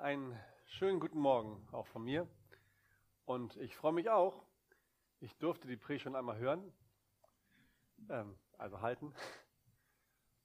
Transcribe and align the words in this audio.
einen 0.00 0.38
schönen 0.66 1.00
guten 1.00 1.18
Morgen 1.18 1.66
auch 1.72 1.86
von 1.86 2.04
mir. 2.04 2.28
Und 3.24 3.56
ich 3.56 3.76
freue 3.76 3.92
mich 3.92 4.10
auch. 4.10 4.42
Ich 5.20 5.36
durfte 5.38 5.66
die 5.66 5.76
Predigt 5.76 6.04
schon 6.04 6.16
einmal 6.16 6.38
hören, 6.38 6.72
ähm, 8.10 8.38
also 8.58 8.80
halten. 8.80 9.14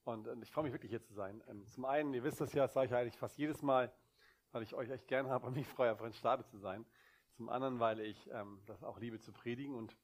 Und 0.04 0.28
äh, 0.28 0.36
ich 0.42 0.52
freue 0.52 0.64
mich 0.64 0.74
wirklich 0.74 0.90
hier 0.90 1.02
zu 1.02 1.14
sein. 1.14 1.44
Ähm, 1.50 1.66
zum 1.68 1.86
einen, 1.86 2.14
ihr 2.14 2.24
wisst 2.24 2.40
das 2.40 2.54
ja, 2.54 2.64
das 2.64 2.74
sage 2.74 2.88
ich 2.88 2.94
eigentlich 2.94 3.18
fast 3.18 3.38
jedes 3.38 3.62
Mal, 3.62 3.92
weil 4.52 4.64
ich 4.64 4.74
euch 4.74 4.90
echt 4.90 5.08
gern 5.08 5.30
habe 5.30 5.48
und 5.48 5.56
mich 5.56 5.68
freue, 5.68 5.92
einfach 5.92 6.06
in 6.06 6.14
Stade 6.14 6.46
zu 6.46 6.58
sein. 6.58 6.86
Zum 7.34 7.50
anderen, 7.50 7.80
weil 7.80 8.00
ich 8.00 8.30
ähm, 8.32 8.62
das 8.66 8.84
auch 8.84 9.00
liebe 9.00 9.20
zu 9.20 9.32
predigen 9.32 9.76
und 9.76 9.98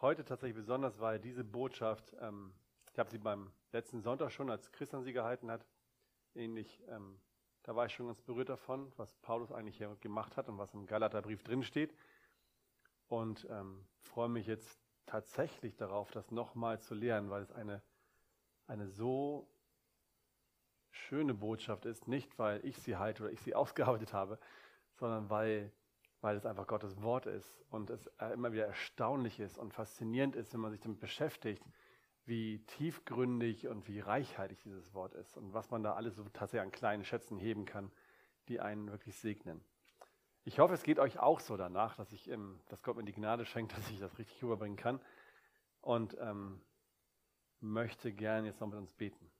heute 0.00 0.24
tatsächlich 0.24 0.56
besonders, 0.56 1.00
weil 1.00 1.18
diese 1.18 1.44
Botschaft, 1.44 2.14
ähm, 2.20 2.54
ich 2.92 2.98
habe 2.98 3.10
sie 3.10 3.18
beim 3.18 3.50
letzten 3.72 4.02
Sonntag 4.02 4.30
schon, 4.30 4.50
als 4.50 4.72
Christian 4.72 5.02
sie 5.02 5.12
gehalten 5.12 5.50
hat, 5.50 5.66
ähnlich 6.34 6.82
ähm, 6.88 7.20
da 7.62 7.76
war 7.76 7.86
ich 7.86 7.92
schon 7.92 8.06
ganz 8.06 8.20
berührt 8.22 8.48
davon, 8.48 8.92
was 8.96 9.14
Paulus 9.16 9.52
eigentlich 9.52 9.76
hier 9.76 9.94
gemacht 10.00 10.36
hat 10.36 10.48
und 10.48 10.58
was 10.58 10.72
im 10.74 10.86
Galaterbrief 10.86 11.42
drinsteht. 11.42 11.94
Und 13.08 13.46
ähm, 13.50 13.86
freue 14.00 14.28
mich 14.28 14.46
jetzt 14.46 14.78
tatsächlich 15.06 15.76
darauf, 15.76 16.10
das 16.10 16.30
nochmal 16.30 16.80
zu 16.80 16.94
lernen, 16.94 17.30
weil 17.30 17.42
es 17.42 17.52
eine, 17.52 17.82
eine 18.66 18.88
so 18.88 19.48
schöne 20.90 21.34
Botschaft 21.34 21.86
ist. 21.86 22.08
Nicht, 22.08 22.38
weil 22.38 22.64
ich 22.64 22.76
sie 22.78 22.96
halte 22.96 23.24
oder 23.24 23.32
ich 23.32 23.40
sie 23.40 23.54
ausgearbeitet 23.54 24.12
habe, 24.12 24.38
sondern 24.94 25.30
weil, 25.30 25.72
weil 26.20 26.36
es 26.36 26.46
einfach 26.46 26.66
Gottes 26.66 27.00
Wort 27.02 27.26
ist 27.26 27.64
und 27.70 27.90
es 27.90 28.06
immer 28.32 28.52
wieder 28.52 28.66
erstaunlich 28.66 29.40
ist 29.40 29.58
und 29.58 29.72
faszinierend 29.72 30.36
ist, 30.36 30.52
wenn 30.52 30.60
man 30.60 30.72
sich 30.72 30.80
damit 30.80 31.00
beschäftigt, 31.00 31.64
wie 32.28 32.58
tiefgründig 32.66 33.68
und 33.68 33.88
wie 33.88 34.00
reichhaltig 34.00 34.60
dieses 34.62 34.94
Wort 34.94 35.14
ist 35.14 35.36
und 35.36 35.54
was 35.54 35.70
man 35.70 35.82
da 35.82 35.94
alles 35.94 36.16
so 36.16 36.24
tatsächlich 36.24 36.62
an 36.62 36.70
kleinen 36.70 37.04
Schätzen 37.04 37.38
heben 37.38 37.64
kann, 37.64 37.90
die 38.48 38.60
einen 38.60 38.90
wirklich 38.90 39.16
segnen. 39.16 39.64
Ich 40.44 40.58
hoffe, 40.58 40.74
es 40.74 40.82
geht 40.82 40.98
euch 40.98 41.18
auch 41.18 41.40
so 41.40 41.56
danach, 41.56 41.96
dass, 41.96 42.12
ich, 42.12 42.30
ähm, 42.30 42.60
dass 42.68 42.82
Gott 42.82 42.96
mir 42.96 43.04
die 43.04 43.12
Gnade 43.12 43.44
schenkt, 43.44 43.72
dass 43.76 43.90
ich 43.90 43.98
das 43.98 44.18
richtig 44.18 44.42
rüberbringen 44.42 44.76
kann. 44.76 45.00
Und 45.80 46.16
ähm, 46.20 46.60
möchte 47.60 48.12
gerne 48.12 48.48
jetzt 48.48 48.60
noch 48.60 48.68
mit 48.68 48.78
uns 48.78 48.92
beten. 48.92 49.30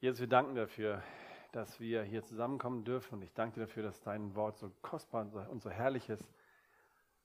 Jesus, 0.00 0.20
wir 0.20 0.26
danken 0.26 0.54
dafür, 0.54 1.02
dass 1.52 1.78
wir 1.80 2.02
hier 2.02 2.24
zusammenkommen 2.24 2.84
dürfen. 2.84 3.16
Und 3.16 3.22
ich 3.22 3.32
danke 3.32 3.54
dir 3.54 3.66
dafür, 3.66 3.82
dass 3.82 4.00
dein 4.00 4.34
Wort 4.34 4.58
so 4.58 4.70
kostbar 4.82 5.28
und 5.50 5.62
so 5.62 5.70
herrlich 5.70 6.08
ist. 6.08 6.24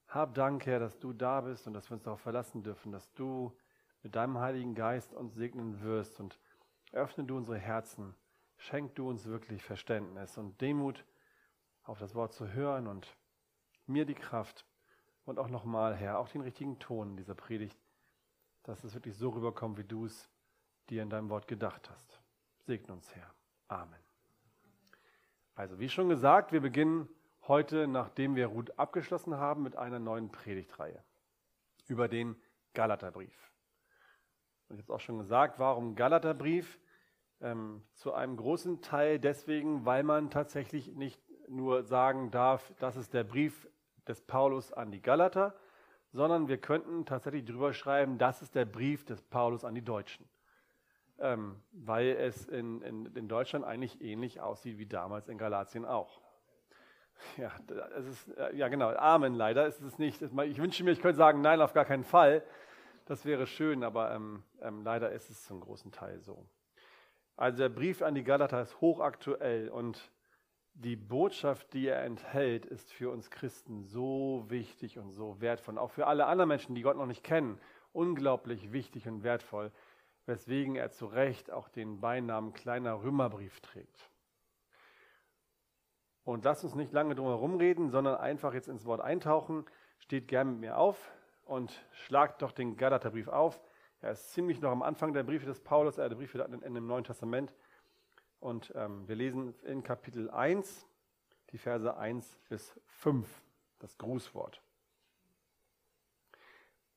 Hab 0.07 0.35
Dank, 0.35 0.65
Herr, 0.65 0.79
dass 0.79 0.99
du 0.99 1.13
da 1.13 1.41
bist 1.41 1.67
und 1.67 1.73
dass 1.73 1.89
wir 1.89 1.95
uns 1.95 2.03
darauf 2.03 2.21
verlassen 2.21 2.63
dürfen, 2.63 2.91
dass 2.91 3.11
du 3.13 3.57
mit 4.03 4.15
deinem 4.15 4.39
Heiligen 4.39 4.75
Geist 4.75 5.13
uns 5.13 5.35
segnen 5.35 5.81
wirst 5.81 6.19
und 6.19 6.39
öffne 6.91 7.23
du 7.23 7.37
unsere 7.37 7.57
Herzen, 7.57 8.15
schenk 8.57 8.95
du 8.95 9.09
uns 9.09 9.25
wirklich 9.25 9.63
Verständnis 9.63 10.37
und 10.37 10.59
Demut 10.61 11.05
auf 11.83 11.99
das 11.99 12.15
Wort 12.15 12.33
zu 12.33 12.53
hören 12.53 12.87
und 12.87 13.15
mir 13.85 14.05
die 14.05 14.15
Kraft 14.15 14.65
und 15.25 15.39
auch 15.39 15.49
nochmal, 15.49 15.95
Herr, 15.95 16.19
auch 16.19 16.29
den 16.29 16.41
richtigen 16.41 16.79
Ton 16.79 17.17
dieser 17.17 17.35
Predigt, 17.35 17.77
dass 18.63 18.83
es 18.83 18.93
wirklich 18.93 19.17
so 19.17 19.29
rüberkommt, 19.29 19.77
wie 19.77 19.83
du 19.83 20.05
es 20.05 20.29
dir 20.89 21.03
in 21.03 21.09
deinem 21.09 21.29
Wort 21.29 21.47
gedacht 21.47 21.89
hast. 21.89 22.21
Segne 22.59 22.93
uns, 22.93 23.13
Herr. 23.15 23.33
Amen. 23.67 23.99
Also, 25.55 25.79
wie 25.79 25.89
schon 25.89 26.09
gesagt, 26.09 26.51
wir 26.51 26.61
beginnen 26.61 27.09
heute, 27.47 27.87
nachdem 27.87 28.35
wir 28.35 28.47
Ruth 28.47 28.77
abgeschlossen 28.77 29.35
haben, 29.37 29.63
mit 29.63 29.75
einer 29.75 29.99
neuen 29.99 30.31
Predigtreihe 30.31 31.03
über 31.87 32.07
den 32.07 32.35
Galaterbrief. 32.73 33.51
Und 34.69 34.75
ich 34.75 34.83
habe 34.83 34.83
es 34.83 34.89
auch 34.89 34.99
schon 34.99 35.19
gesagt, 35.19 35.59
warum 35.59 35.95
Galaterbrief? 35.95 36.79
Ähm, 37.39 37.83
zu 37.93 38.13
einem 38.13 38.35
großen 38.35 38.81
Teil 38.81 39.19
deswegen, 39.19 39.85
weil 39.85 40.03
man 40.03 40.29
tatsächlich 40.29 40.95
nicht 40.95 41.21
nur 41.47 41.83
sagen 41.83 42.31
darf, 42.31 42.73
das 42.79 42.95
ist 42.95 43.13
der 43.13 43.23
Brief 43.23 43.67
des 44.07 44.21
Paulus 44.21 44.73
an 44.73 44.91
die 44.91 45.01
Galater, 45.01 45.55
sondern 46.11 46.47
wir 46.47 46.57
könnten 46.57 47.05
tatsächlich 47.05 47.45
drüber 47.45 47.73
schreiben, 47.73 48.17
das 48.17 48.41
ist 48.41 48.55
der 48.55 48.65
Brief 48.65 49.05
des 49.05 49.21
Paulus 49.21 49.63
an 49.63 49.75
die 49.75 49.83
Deutschen. 49.83 50.27
Ähm, 51.19 51.61
weil 51.71 52.09
es 52.09 52.45
in, 52.45 52.81
in, 52.81 53.05
in 53.15 53.27
Deutschland 53.27 53.65
eigentlich 53.65 54.01
ähnlich 54.01 54.39
aussieht 54.39 54.77
wie 54.77 54.85
damals 54.85 55.29
in 55.29 55.37
Galatien 55.37 55.85
auch. 55.85 56.21
Ja, 57.37 57.51
es 57.97 58.05
ist, 58.05 58.37
äh, 58.37 58.55
ja 58.55 58.67
genau, 58.67 58.89
Amen 58.89 59.33
leider 59.33 59.65
ist 59.65 59.81
es 59.81 59.97
nicht. 59.97 60.21
Ich 60.21 60.57
wünsche 60.59 60.83
mir, 60.83 60.91
ich 60.91 61.01
könnte 61.01 61.17
sagen, 61.17 61.41
nein, 61.41 61.61
auf 61.61 61.73
gar 61.73 61.85
keinen 61.85 62.03
Fall. 62.03 62.43
Das 63.07 63.23
wäre 63.23 63.47
schön, 63.47 63.85
aber 63.85 64.13
ähm, 64.13 64.43
ähm, 64.61 64.83
leider 64.83 65.11
ist 65.13 65.29
es 65.29 65.45
zum 65.45 65.61
großen 65.61 65.93
Teil 65.93 66.19
so. 66.19 66.45
Also 67.37 67.59
der 67.59 67.69
Brief 67.69 68.01
an 68.01 68.15
die 68.15 68.23
Galater 68.25 68.61
ist 68.61 68.81
hochaktuell 68.81 69.69
und 69.69 70.11
die 70.73 70.97
Botschaft, 70.97 71.73
die 71.73 71.87
er 71.87 72.03
enthält, 72.03 72.65
ist 72.65 72.91
für 72.91 73.09
uns 73.09 73.31
Christen 73.31 73.85
so 73.85 74.43
wichtig 74.49 74.99
und 74.99 75.11
so 75.11 75.39
wertvoll. 75.39 75.77
Auch 75.77 75.91
für 75.91 76.05
alle 76.05 76.25
anderen 76.25 76.49
Menschen, 76.49 76.75
die 76.75 76.81
Gott 76.81 76.97
noch 76.97 77.05
nicht 77.05 77.23
kennen, 77.23 77.61
unglaublich 77.93 78.73
wichtig 78.73 79.07
und 79.07 79.23
wertvoll, 79.23 79.71
weswegen 80.25 80.75
er 80.75 80.91
zu 80.91 81.05
Recht 81.05 81.49
auch 81.49 81.69
den 81.69 82.01
Beinamen 82.01 82.51
kleiner 82.51 83.01
Römerbrief 83.01 83.61
trägt. 83.61 84.11
Und 86.25 86.43
lasst 86.43 86.65
uns 86.65 86.75
nicht 86.75 86.91
lange 86.91 87.15
drum 87.15 87.27
herum 87.27 87.55
reden, 87.55 87.89
sondern 87.89 88.17
einfach 88.17 88.53
jetzt 88.53 88.67
ins 88.67 88.83
Wort 88.83 88.99
eintauchen. 88.99 89.65
Steht 89.99 90.27
gern 90.27 90.51
mit 90.51 90.59
mir 90.59 90.77
auf 90.77 91.09
und 91.47 91.85
schlagt 91.91 92.41
doch 92.41 92.51
den 92.51 92.77
Galaterbrief 92.77 93.27
auf. 93.27 93.59
Er 94.01 94.11
ist 94.11 94.31
ziemlich 94.33 94.61
noch 94.61 94.71
am 94.71 94.83
Anfang 94.83 95.13
der 95.13 95.23
Briefe 95.23 95.45
des 95.45 95.59
Paulus, 95.59 95.97
äh, 95.97 96.07
der 96.07 96.15
Briefe 96.15 96.39
in 96.39 96.73
dem 96.73 96.87
Neuen 96.87 97.03
Testament. 97.03 97.53
Und 98.39 98.71
ähm, 98.75 99.07
wir 99.07 99.15
lesen 99.15 99.55
in 99.63 99.83
Kapitel 99.83 100.29
1 100.29 100.87
die 101.51 101.57
Verse 101.57 101.97
1 101.97 102.39
bis 102.49 102.79
5, 102.87 103.27
das 103.79 103.97
Grußwort. 103.97 104.61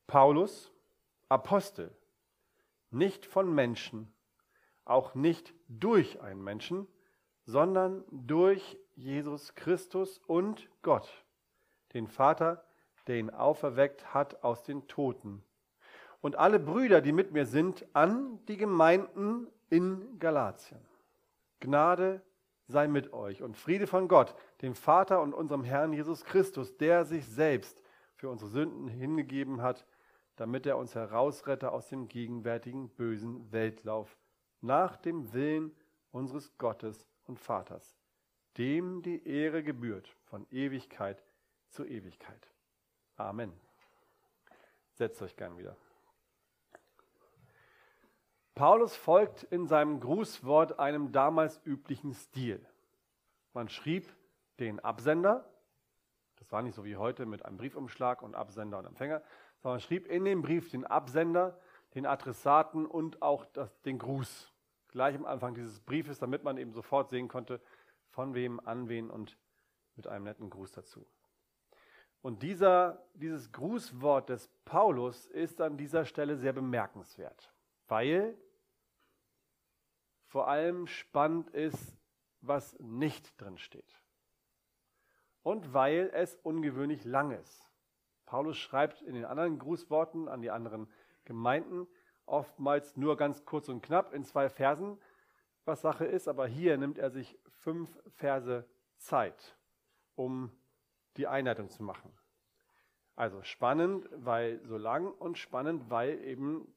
Paulus, 0.05 0.71
Apostel, 1.29 1.95
nicht 2.91 3.25
von 3.25 3.53
Menschen, 3.53 4.13
auch 4.83 5.15
nicht 5.15 5.53
durch 5.69 6.21
einen 6.21 6.43
Menschen, 6.43 6.87
sondern 7.45 8.03
durch 8.11 8.77
Jesus 8.95 9.55
Christus 9.55 10.19
und 10.27 10.69
Gott, 10.81 11.25
den 11.93 12.07
Vater, 12.07 12.63
der 13.07 13.17
ihn 13.17 13.29
auferweckt 13.29 14.13
hat 14.13 14.43
aus 14.43 14.63
den 14.63 14.87
Toten. 14.87 15.43
Und 16.21 16.35
alle 16.35 16.59
Brüder, 16.59 17.01
die 17.01 17.11
mit 17.11 17.31
mir 17.31 17.45
sind, 17.45 17.85
an 17.93 18.39
die 18.47 18.57
Gemeinden 18.57 19.47
in 19.69 20.19
Galatien. 20.19 20.79
Gnade 21.59 22.21
sei 22.67 22.87
mit 22.87 23.13
euch 23.13 23.41
und 23.41 23.57
Friede 23.57 23.87
von 23.87 24.07
Gott, 24.07 24.35
dem 24.61 24.75
Vater 24.75 25.21
und 25.21 25.33
unserem 25.33 25.63
Herrn 25.63 25.93
Jesus 25.93 26.23
Christus, 26.23 26.77
der 26.77 27.05
sich 27.05 27.25
selbst 27.25 27.81
für 28.15 28.29
unsere 28.29 28.49
Sünden 28.49 28.87
hingegeben 28.87 29.61
hat, 29.61 29.85
damit 30.35 30.65
er 30.65 30.77
uns 30.77 30.95
herausrette 30.95 31.71
aus 31.71 31.89
dem 31.89 32.07
gegenwärtigen 32.07 32.89
bösen 32.89 33.51
Weltlauf, 33.51 34.17
nach 34.61 34.97
dem 34.97 35.33
Willen 35.33 35.75
unseres 36.11 36.57
Gottes 36.57 37.07
und 37.25 37.39
Vaters, 37.39 37.97
dem 38.57 39.01
die 39.01 39.27
Ehre 39.27 39.63
gebührt 39.63 40.15
von 40.25 40.45
Ewigkeit 40.51 41.23
zu 41.69 41.85
Ewigkeit. 41.85 42.50
Amen. 43.17 43.53
Setzt 44.93 45.21
euch 45.21 45.35
gern 45.35 45.57
wieder. 45.57 45.75
Paulus 48.55 48.95
folgt 48.95 49.43
in 49.43 49.65
seinem 49.67 49.99
Grußwort 49.99 50.79
einem 50.79 51.11
damals 51.11 51.59
üblichen 51.65 52.13
Stil. 52.13 52.65
Man 53.53 53.69
schrieb 53.69 54.13
den 54.59 54.79
Absender, 54.79 55.49
das 56.37 56.51
war 56.51 56.61
nicht 56.61 56.75
so 56.75 56.83
wie 56.83 56.97
heute 56.97 57.25
mit 57.25 57.45
einem 57.45 57.57
Briefumschlag 57.57 58.21
und 58.21 58.35
Absender 58.35 58.77
und 58.77 58.85
Empfänger, 58.85 59.21
sondern 59.59 59.77
man 59.77 59.81
schrieb 59.81 60.07
in 60.07 60.25
dem 60.25 60.41
Brief 60.41 60.69
den 60.69 60.85
Absender, 60.85 61.59
den 61.95 62.05
Adressaten 62.05 62.85
und 62.85 63.21
auch 63.21 63.45
das, 63.45 63.81
den 63.81 63.97
Gruß. 63.97 64.51
Gleich 64.89 65.15
am 65.15 65.25
Anfang 65.25 65.53
dieses 65.53 65.79
Briefes, 65.79 66.19
damit 66.19 66.43
man 66.43 66.57
eben 66.57 66.73
sofort 66.73 67.09
sehen 67.09 67.27
konnte, 67.27 67.61
von 68.09 68.33
wem, 68.33 68.59
an 68.59 68.89
wen 68.89 69.09
und 69.09 69.37
mit 69.95 70.07
einem 70.07 70.25
netten 70.25 70.49
Gruß 70.49 70.71
dazu. 70.73 71.05
Und 72.21 72.43
dieser, 72.43 73.03
dieses 73.15 73.51
Grußwort 73.51 74.29
des 74.29 74.47
Paulus 74.63 75.25
ist 75.27 75.59
an 75.59 75.77
dieser 75.77 76.05
Stelle 76.05 76.37
sehr 76.37 76.53
bemerkenswert, 76.53 77.51
weil 77.87 78.37
vor 80.27 80.47
allem 80.47 80.87
spannend 80.87 81.49
ist, 81.49 81.97
was 82.41 82.79
nicht 82.79 83.39
drin 83.41 83.57
steht. 83.57 84.01
Und 85.43 85.73
weil 85.73 86.11
es 86.13 86.35
ungewöhnlich 86.43 87.03
lang 87.03 87.31
ist. 87.31 87.67
Paulus 88.25 88.57
schreibt 88.57 89.01
in 89.01 89.15
den 89.15 89.25
anderen 89.25 89.57
Grußworten 89.57 90.27
an 90.27 90.41
die 90.41 90.51
anderen 90.51 90.87
Gemeinden 91.25 91.87
oftmals 92.25 92.95
nur 92.95 93.17
ganz 93.17 93.43
kurz 93.45 93.67
und 93.67 93.81
knapp 93.81 94.13
in 94.13 94.23
zwei 94.23 94.49
Versen, 94.49 94.99
was 95.65 95.81
Sache 95.81 96.05
ist, 96.05 96.27
aber 96.27 96.47
hier 96.47 96.77
nimmt 96.77 96.97
er 96.97 97.09
sich 97.09 97.37
fünf 97.49 97.89
Verse 98.15 98.65
Zeit, 98.97 99.57
um 100.15 100.51
die 101.17 101.27
Einleitung 101.27 101.69
zu 101.69 101.83
machen. 101.83 102.11
Also 103.15 103.43
spannend, 103.43 104.07
weil 104.13 104.59
so 104.65 104.77
lang 104.77 105.11
und 105.11 105.37
spannend, 105.37 105.89
weil 105.89 106.23
eben 106.23 106.67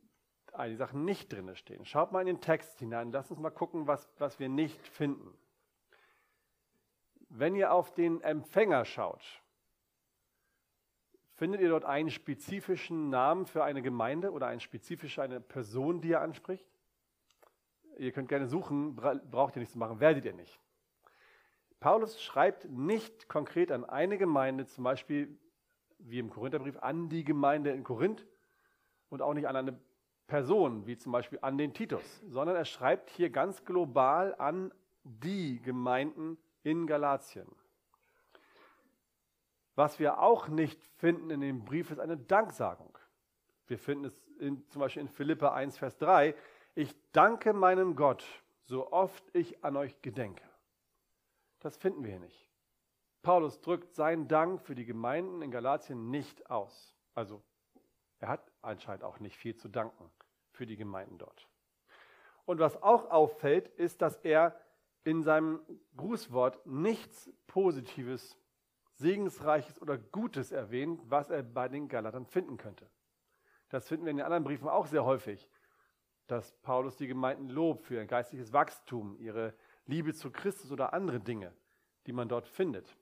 einige 0.53 0.79
Sachen 0.79 1.05
nicht 1.05 1.33
drin 1.33 1.55
stehen. 1.57 1.85
Schaut 1.85 2.13
mal 2.13 2.21
in 2.21 2.27
den 2.27 2.41
Text 2.41 2.79
hinein, 2.79 3.13
lasst 3.13 3.31
uns 3.31 3.41
mal 3.41 3.51
gucken, 3.51 3.87
was, 3.87 4.13
was 4.19 4.39
wir 4.39 4.49
nicht 4.49 4.87
finden. 4.89 5.37
Wenn 7.29 7.57
ihr 7.57 7.73
auf 7.73 7.93
den 7.93 8.21
Empfänger 8.21 8.85
schaut, 8.85 9.23
findet 11.35 11.61
ihr 11.61 11.69
dort 11.69 11.85
einen 11.85 12.11
spezifischen 12.11 13.11
Namen 13.11 13.47
für 13.47 13.65
eine 13.65 13.83
Gemeinde 13.83 14.31
oder 14.31 14.47
eine 14.47 14.61
spezifische 14.61 15.23
eine 15.23 15.41
Person, 15.41 16.01
die 16.01 16.13
er 16.13 16.21
anspricht? 16.21 16.67
Ihr 17.99 18.13
könnt 18.13 18.29
gerne 18.29 18.47
suchen, 18.47 18.97
braucht 18.97 19.57
ihr 19.57 19.61
nicht 19.61 19.73
zu 19.73 19.79
machen, 19.79 20.01
werdet 20.01 20.25
ihr 20.25 20.35
nicht. 20.35 20.61
Paulus 21.85 22.19
schreibt 22.23 22.65
nicht 22.71 23.29
konkret 23.29 23.71
an 23.71 23.85
eine 23.85 24.17
Gemeinde, 24.17 24.65
zum 24.65 24.85
Beispiel 24.85 25.39
wie 25.99 26.19
im 26.19 26.31
Korintherbrief, 26.31 26.79
an 26.79 27.11
die 27.11 27.25
Gemeinde 27.25 27.73
in 27.73 27.85
Korinth 27.85 28.27
und 29.11 29.21
auch 29.21 29.35
nicht 29.35 29.47
an 29.47 29.55
eine 29.55 29.79
Person, 30.27 30.87
wie 30.87 30.97
zum 30.97 31.13
Beispiel 31.13 31.39
an 31.43 31.59
den 31.59 31.75
Titus, 31.75 32.23
sondern 32.27 32.57
er 32.57 32.65
schreibt 32.65 33.11
hier 33.11 33.29
ganz 33.29 33.67
global 33.67 34.35
an 34.39 34.73
die 35.03 35.61
Gemeinden 35.61 36.39
in 36.63 36.87
Galatien. 36.87 37.49
Was 39.75 39.99
wir 39.99 40.21
auch 40.21 40.49
nicht 40.49 40.83
finden 40.97 41.29
in 41.29 41.43
dem 41.43 41.67
Brief, 41.67 41.91
ist 41.91 42.01
eine 42.01 42.17
Danksagung. 42.17 42.99
Wir 43.67 43.79
finden 43.79 44.07
es 44.07 44.27
in, 44.39 44.67
zum 44.71 44.81
Beispiel 44.81 45.03
in 45.03 45.09
Philippa 45.11 45.53
1, 45.53 45.77
Vers 45.77 45.99
3. 45.99 46.35
Ich 46.75 46.97
danke 47.13 47.53
meinem 47.53 47.95
Gott, 47.95 48.25
so 48.65 48.91
oft 48.91 49.23
ich 49.35 49.63
an 49.63 49.77
euch 49.77 50.01
gedenke. 50.01 50.45
Das 51.65 51.79
finden 51.79 52.05
wir 52.05 52.11
hier 52.11 52.21
nicht. 52.21 52.51
Paulus 53.23 53.59
drückt 53.63 53.95
seinen 53.95 54.29
Dank 54.29 54.61
für 54.61 54.75
die 54.75 54.85
Gemeinden 54.85 55.41
in 55.41 55.51
Galatien 55.51 56.11
nicht 56.11 56.51
aus. 56.51 56.95
Also 57.15 57.43
er 58.19 58.29
hat 58.29 58.53
anscheinend 58.61 59.03
auch 59.03 59.19
nicht 59.19 59.35
viel 59.35 59.57
zu 59.57 59.71
danken 59.71 60.11
für 60.51 60.67
die 60.67 60.77
Gemeinden 60.77 61.17
dort. 61.17 61.49
Und 62.45 62.59
was 62.59 62.83
auch 62.83 63.11
auffällt, 63.11 63.69
ist, 63.69 64.03
dass 64.03 64.19
er 64.19 64.61
in 65.05 65.23
seinem 65.23 65.63
Grußwort 65.97 66.67
nichts 66.67 67.33
Positives, 67.47 68.39
Segensreiches 68.93 69.81
oder 69.81 69.97
Gutes 69.97 70.53
erwähnt, 70.53 71.01
was 71.07 71.31
er 71.31 71.43
bei 71.43 71.69
den 71.69 71.89
Galatern 71.89 72.27
finden 72.27 72.59
könnte. 72.59 72.91
Das 73.71 73.89
finden 73.89 74.05
wir 74.05 74.11
in 74.11 74.19
den 74.19 74.27
anderen 74.27 74.45
Briefen 74.45 74.69
auch 74.69 74.85
sehr 74.85 75.07
häufig, 75.07 75.49
dass 76.27 76.53
Paulus 76.61 76.99
die 76.99 77.07
Gemeinden 77.07 77.49
lobt 77.49 77.87
für 77.87 77.95
ihr 77.95 78.05
geistiges 78.05 78.53
Wachstum, 78.53 79.17
ihre 79.17 79.55
Liebe 79.87 80.15
zu 80.15 80.31
Christus 80.31 80.73
oder 80.73 80.93
andere 80.93 81.21
Dinge, 81.21 81.53
die 82.07 82.13
man 82.13 82.29
dort 82.29 82.49
findet. 82.49 82.97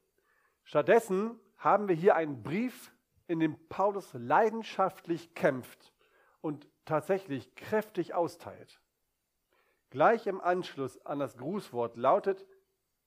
Stattdessen 0.64 1.38
haben 1.56 1.88
wir 1.88 1.94
hier 1.94 2.17
einen 2.17 2.43
Brief, 2.43 2.93
in 3.26 3.40
dem 3.40 3.56
Paulus 3.69 4.12
leidenschaftlich 4.14 5.34
kämpft 5.34 5.93
und 6.40 6.69
tatsächlich 6.84 7.55
kräftig 7.55 8.14
austeilt. 8.14 8.81
Gleich 9.90 10.26
im 10.26 10.40
Anschluss 10.40 11.05
an 11.06 11.19
das 11.19 11.37
Grußwort 11.37 11.96
lautet, 11.96 12.46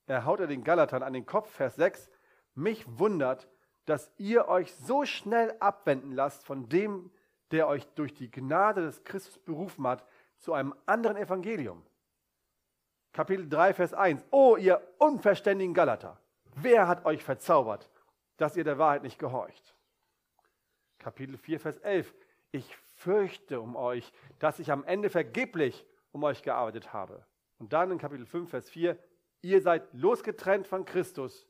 er 0.06 0.24
haut 0.24 0.40
er 0.40 0.46
den 0.46 0.64
Galatern 0.64 1.02
an 1.02 1.12
den 1.12 1.26
Kopf, 1.26 1.50
Vers 1.50 1.76
6, 1.76 2.10
mich 2.54 2.84
wundert, 2.86 3.48
dass 3.84 4.12
ihr 4.18 4.48
euch 4.48 4.74
so 4.74 5.04
schnell 5.04 5.54
abwenden 5.60 6.12
lasst 6.12 6.44
von 6.44 6.68
dem, 6.68 7.10
der 7.50 7.68
euch 7.68 7.86
durch 7.94 8.14
die 8.14 8.30
Gnade 8.30 8.82
des 8.82 9.04
Christus 9.04 9.38
berufen 9.38 9.86
hat, 9.86 10.04
zu 10.38 10.52
einem 10.52 10.74
anderen 10.86 11.16
Evangelium. 11.16 11.84
Kapitel 13.16 13.48
3, 13.48 13.72
Vers 13.72 13.94
1. 13.94 14.26
O 14.30 14.58
ihr 14.58 14.86
unverständigen 14.98 15.72
Galater, 15.72 16.20
Wer 16.54 16.86
hat 16.86 17.06
euch 17.06 17.24
verzaubert, 17.24 17.90
dass 18.36 18.58
ihr 18.58 18.64
der 18.64 18.76
Wahrheit 18.76 19.02
nicht 19.02 19.18
gehorcht? 19.18 19.74
Kapitel 20.98 21.38
4, 21.38 21.58
Vers 21.58 21.78
11. 21.78 22.14
Ich 22.52 22.76
fürchte 22.96 23.62
um 23.62 23.74
euch, 23.74 24.12
dass 24.38 24.58
ich 24.58 24.70
am 24.70 24.84
Ende 24.84 25.08
vergeblich 25.08 25.86
um 26.12 26.24
euch 26.24 26.42
gearbeitet 26.42 26.92
habe. 26.92 27.24
Und 27.58 27.72
dann 27.72 27.90
in 27.90 27.96
Kapitel 27.96 28.26
5, 28.26 28.50
Vers 28.50 28.68
4. 28.68 28.98
Ihr 29.40 29.62
seid 29.62 29.94
losgetrennt 29.94 30.66
von 30.66 30.84
Christus, 30.84 31.46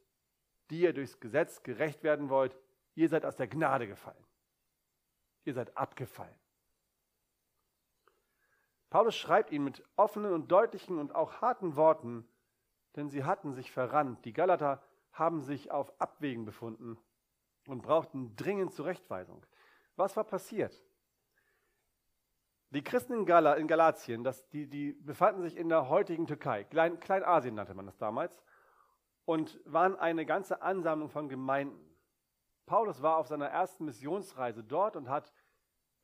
die 0.71 0.83
ihr 0.83 0.93
durchs 0.93 1.19
Gesetz 1.19 1.65
gerecht 1.65 2.05
werden 2.05 2.29
wollt. 2.29 2.57
Ihr 2.95 3.09
seid 3.09 3.25
aus 3.25 3.35
der 3.35 3.49
Gnade 3.49 3.89
gefallen. 3.89 4.25
Ihr 5.45 5.55
seid 5.55 5.77
abgefallen. 5.77 6.39
Paulus 8.91 9.17
schreibt 9.17 9.51
ihnen 9.51 9.65
mit 9.65 9.83
offenen 9.97 10.33
und 10.33 10.51
deutlichen 10.51 10.99
und 10.99 11.15
auch 11.15 11.41
harten 11.41 11.77
Worten, 11.77 12.29
denn 12.95 13.11
sie 13.11 13.25
hatten 13.25 13.53
sich 13.53 13.73
verrannt. 13.73 14.25
Die 14.25 14.33
Galater 14.33 14.83
haben 15.13 15.41
sich 15.41 15.71
auf 15.71 15.93
Abwägen 16.01 16.45
befunden 16.45 16.99
und 17.67 17.83
brauchten 17.83 18.37
dringend 18.37 18.73
Zurechtweisung. 18.73 19.45
Was 19.97 20.17
war 20.17 20.25
passiert? 20.25 20.83
Die 22.71 22.83
Christen 22.83 23.15
in, 23.15 23.27
Gal 23.27 23.59
in 23.59 23.69
Galatien, 23.69 24.25
das, 24.25 24.47
die, 24.49 24.69
die, 24.69 24.93
befanden 24.93 25.43
sich 25.43 25.57
in 25.57 25.69
der 25.69 25.89
heutigen 25.89 26.27
Türkei, 26.27 26.65
Klein, 26.65 27.01
Kleinasien 27.01 27.55
nannte 27.55 27.75
man 27.75 27.87
das 27.87 27.97
damals, 27.97 28.43
und 29.25 29.61
waren 29.65 29.97
eine 29.97 30.27
ganze 30.27 30.63
Ansammlung 30.63 31.09
von 31.09 31.29
Gemeinden. 31.29 31.97
Paulus 32.67 33.03
war 33.03 33.17
auf 33.17 33.29
seiner 33.29 33.47
ersten 33.47 33.85
Missionsreise 33.85 34.65
dort 34.65 34.97
und 34.97 35.09
hat 35.09 35.33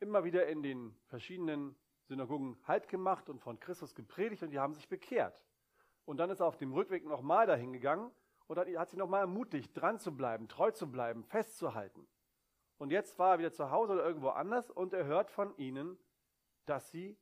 immer 0.01 0.25
wieder 0.25 0.47
in 0.47 0.63
den 0.63 0.97
verschiedenen 1.07 1.77
Synagogen 2.13 2.59
Halt 2.65 2.89
gemacht 2.89 3.31
und 3.31 3.41
von 3.41 3.59
Christus 3.59 3.95
gepredigt 3.95 4.43
und 4.43 4.51
die 4.51 4.59
haben 4.59 4.75
sich 4.75 4.89
bekehrt. 4.89 5.43
Und 6.05 6.19
dann 6.19 6.31
ist 6.31 6.41
er 6.41 6.47
auf 6.47 6.59
dem 6.59 6.73
Rückweg 6.73 7.07
nochmal 7.07 7.47
dahin 7.47 7.73
gegangen 7.73 8.11
und 8.49 8.59
hat 8.59 8.91
sie 8.91 8.99
nochmal 8.99 9.23
ermutigt, 9.23 9.73
dran 9.75 9.99
zu 9.99 10.15
bleiben, 10.15 10.47
treu 10.47 10.71
zu 10.71 10.91
bleiben, 10.91 11.25
festzuhalten. 11.25 12.07
Und 12.77 12.91
jetzt 12.91 13.19
war 13.19 13.33
er 13.33 13.39
wieder 13.39 13.53
zu 13.53 13.71
Hause 13.71 13.95
oder 13.95 14.05
irgendwo 14.05 14.29
anders 14.29 14.71
und 14.71 14.93
er 14.93 15.05
hört 15.05 15.31
von 15.31 15.57
ihnen, 15.57 15.99
dass 16.67 16.91
sie 16.91 17.17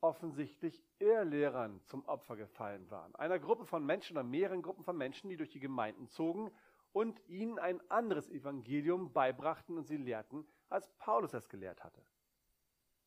offensichtlich 0.00 0.84
Irrlehrern 0.98 1.80
zum 1.84 2.04
Opfer 2.06 2.36
gefallen 2.36 2.90
waren. 2.90 3.14
Einer 3.14 3.38
Gruppe 3.38 3.66
von 3.66 3.86
Menschen 3.86 4.16
oder 4.16 4.24
mehreren 4.24 4.62
Gruppen 4.62 4.82
von 4.82 4.96
Menschen, 4.96 5.30
die 5.30 5.36
durch 5.36 5.50
die 5.50 5.60
Gemeinden 5.60 6.08
zogen 6.08 6.50
und 6.92 7.20
ihnen 7.28 7.60
ein 7.60 7.80
anderes 7.88 8.28
Evangelium 8.28 9.12
beibrachten 9.12 9.78
und 9.78 9.86
sie 9.86 9.96
lehrten, 9.96 10.44
als 10.68 10.88
Paulus 10.98 11.34
es 11.34 11.48
gelehrt 11.48 11.84
hatte. 11.84 12.02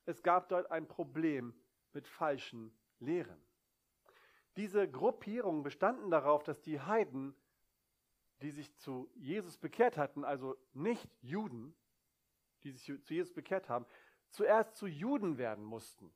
Es 0.06 0.22
gab 0.22 0.50
dort 0.50 0.72
ein 0.72 0.88
Problem 0.88 1.54
mit 1.94 2.08
falschen 2.08 2.72
Lehren. 3.00 3.42
Diese 4.56 4.90
Gruppierungen 4.90 5.64
bestanden 5.64 6.12
darauf, 6.12 6.44
dass 6.44 6.62
die 6.62 6.80
Heiden, 6.80 7.36
die 8.42 8.52
sich 8.52 8.74
zu 8.78 9.10
Jesus 9.16 9.58
bekehrt 9.58 9.98
hatten, 9.98 10.24
also 10.24 10.56
nicht 10.74 11.10
Juden, 11.22 11.76
die 12.64 12.72
sich 12.72 13.04
zu 13.04 13.14
Jesus 13.14 13.34
bekehrt 13.34 13.70
haben, 13.70 13.86
zuerst 14.30 14.76
zu 14.76 14.88
Juden 14.88 15.38
werden 15.38 15.64
mussten. 15.64 16.14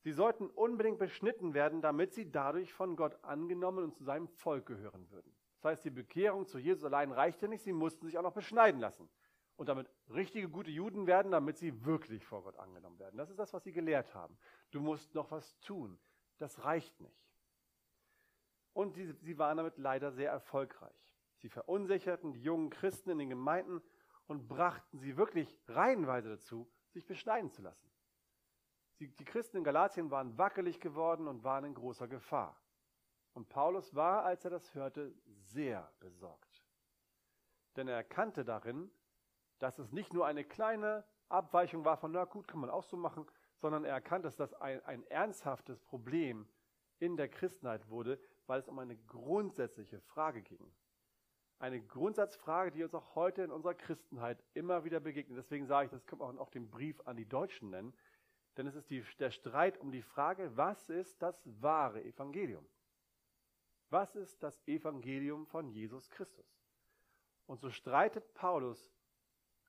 Sie 0.00 0.12
sollten 0.12 0.50
unbedingt 0.50 0.98
beschnitten 0.98 1.54
werden, 1.54 1.80
damit 1.80 2.12
sie 2.12 2.30
dadurch 2.30 2.72
von 2.74 2.96
Gott 2.96 3.16
angenommen 3.24 3.84
und 3.84 3.94
zu 3.96 4.04
seinem 4.04 4.28
Volk 4.28 4.66
gehören 4.66 5.10
würden. 5.10 5.34
Das 5.56 5.72
heißt, 5.72 5.84
die 5.84 5.90
Bekehrung 5.90 6.46
zu 6.46 6.58
Jesus 6.58 6.84
allein 6.84 7.10
reichte 7.10 7.48
nicht, 7.48 7.62
sie 7.62 7.72
mussten 7.72 8.04
sich 8.04 8.18
auch 8.18 8.22
noch 8.22 8.34
beschneiden 8.34 8.80
lassen 8.80 9.08
und 9.56 9.68
damit 9.68 9.88
richtige 10.08 10.48
gute 10.48 10.70
Juden 10.70 11.06
werden, 11.06 11.32
damit 11.32 11.58
sie 11.58 11.84
wirklich 11.84 12.24
vor 12.24 12.42
Gott 12.42 12.58
angenommen 12.58 12.98
werden. 12.98 13.16
Das 13.16 13.30
ist 13.30 13.38
das, 13.38 13.52
was 13.52 13.64
sie 13.64 13.72
gelehrt 13.72 14.14
haben. 14.14 14.36
Du 14.70 14.80
musst 14.80 15.14
noch 15.14 15.30
was 15.30 15.58
tun 15.60 15.98
das 16.38 16.64
reicht 16.64 17.00
nicht. 17.00 17.24
Und 18.72 18.94
sie, 18.94 19.12
sie 19.22 19.38
waren 19.38 19.56
damit 19.56 19.78
leider 19.78 20.12
sehr 20.12 20.30
erfolgreich. 20.30 21.16
Sie 21.38 21.48
verunsicherten 21.48 22.32
die 22.32 22.42
jungen 22.42 22.70
Christen 22.70 23.10
in 23.10 23.18
den 23.18 23.28
Gemeinden 23.28 23.82
und 24.26 24.48
brachten 24.48 24.98
sie 24.98 25.16
wirklich 25.16 25.58
reihenweise 25.68 26.30
dazu, 26.30 26.70
sich 26.90 27.06
beschneiden 27.06 27.50
zu 27.50 27.62
lassen. 27.62 27.90
Sie, 28.94 29.08
die 29.08 29.24
Christen 29.24 29.58
in 29.58 29.64
Galatien 29.64 30.10
waren 30.10 30.36
wackelig 30.38 30.80
geworden 30.80 31.28
und 31.28 31.44
waren 31.44 31.64
in 31.64 31.74
großer 31.74 32.08
Gefahr. 32.08 32.60
Und 33.32 33.48
Paulus 33.48 33.94
war, 33.94 34.24
als 34.24 34.44
er 34.44 34.50
das 34.50 34.74
hörte, 34.74 35.14
sehr 35.26 35.92
besorgt. 36.00 36.64
Denn 37.76 37.88
er 37.88 37.96
erkannte 37.96 38.44
darin, 38.44 38.90
dass 39.64 39.78
es 39.78 39.92
nicht 39.92 40.12
nur 40.12 40.26
eine 40.26 40.44
kleine 40.44 41.04
Abweichung 41.30 41.86
war 41.86 41.96
von, 41.96 42.12
na 42.12 42.26
gut, 42.26 42.46
kann 42.46 42.60
man 42.60 42.68
auch 42.68 42.84
so 42.84 42.98
machen, 42.98 43.26
sondern 43.56 43.86
er 43.86 43.94
erkannte, 43.94 44.28
dass 44.28 44.36
das 44.36 44.52
ein, 44.52 44.84
ein 44.84 45.06
ernsthaftes 45.06 45.80
Problem 45.80 46.46
in 46.98 47.16
der 47.16 47.30
Christenheit 47.30 47.88
wurde, 47.88 48.20
weil 48.46 48.60
es 48.60 48.68
um 48.68 48.78
eine 48.78 48.94
grundsätzliche 48.94 50.00
Frage 50.00 50.42
ging. 50.42 50.70
Eine 51.58 51.80
Grundsatzfrage, 51.80 52.72
die 52.72 52.84
uns 52.84 52.94
auch 52.94 53.14
heute 53.14 53.42
in 53.42 53.50
unserer 53.50 53.72
Christenheit 53.72 54.44
immer 54.52 54.84
wieder 54.84 55.00
begegnet. 55.00 55.38
Deswegen 55.38 55.64
sage 55.64 55.86
ich, 55.86 55.92
das 55.92 56.04
kann 56.04 56.18
man 56.18 56.38
auch 56.38 56.50
den 56.50 56.68
Brief 56.68 57.00
an 57.06 57.16
die 57.16 57.26
Deutschen 57.26 57.70
nennen. 57.70 57.94
Denn 58.58 58.66
es 58.66 58.74
ist 58.74 58.90
die, 58.90 59.02
der 59.18 59.30
Streit 59.30 59.78
um 59.78 59.92
die 59.92 60.02
Frage, 60.02 60.54
was 60.58 60.90
ist 60.90 61.22
das 61.22 61.40
wahre 61.62 62.04
Evangelium? 62.04 62.66
Was 63.88 64.14
ist 64.14 64.42
das 64.42 64.62
Evangelium 64.68 65.46
von 65.46 65.70
Jesus 65.70 66.10
Christus? 66.10 66.60
Und 67.46 67.62
so 67.62 67.70
streitet 67.70 68.34
Paulus 68.34 68.93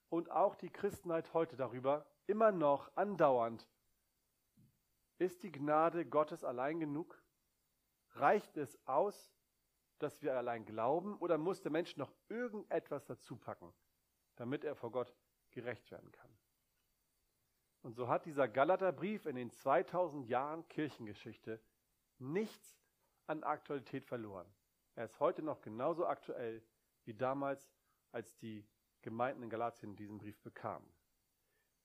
und 0.10 0.32
auch 0.32 0.56
die 0.56 0.70
Christenheit 0.70 1.34
heute 1.34 1.56
darüber 1.56 2.06
immer 2.28 2.52
noch 2.52 2.96
andauernd, 2.96 3.68
ist 5.18 5.44
die 5.44 5.52
Gnade 5.52 6.06
Gottes 6.06 6.44
allein 6.44 6.80
genug? 6.80 7.22
Reicht 8.12 8.58
es 8.58 8.78
aus, 8.88 9.34
dass 10.00 10.22
wir 10.22 10.36
allein 10.36 10.66
glauben 10.66 11.18
oder 11.18 11.38
muss 11.38 11.62
der 11.62 11.72
Mensch 11.72 11.96
noch 11.98 12.14
irgendetwas 12.28 13.06
dazu 13.06 13.38
packen, 13.38 13.74
damit 14.36 14.64
er 14.64 14.76
vor 14.76 14.92
Gott 14.92 15.16
gerecht 15.52 15.90
werden 15.92 16.12
kann? 16.12 16.36
Und 17.82 17.94
so 17.94 18.08
hat 18.08 18.26
dieser 18.26 18.48
Galaterbrief 18.48 19.26
in 19.26 19.36
den 19.36 19.52
2000 19.52 20.28
Jahren 20.28 20.68
Kirchengeschichte 20.70 21.62
nichts 22.18 22.80
an 23.28 23.44
Aktualität 23.44 24.06
verloren. 24.06 24.48
Er 24.96 25.06
ist 25.06 25.20
heute 25.20 25.42
noch 25.42 25.62
genauso 25.62 26.08
aktuell 26.08 26.64
wie 27.04 27.14
damals, 27.14 27.72
als 28.12 28.36
die 28.38 28.66
Gemeinden 29.06 29.44
in 29.44 29.50
Galatien 29.52 29.96
diesen 29.96 30.18
Brief 30.18 30.42
bekamen. 30.42 30.92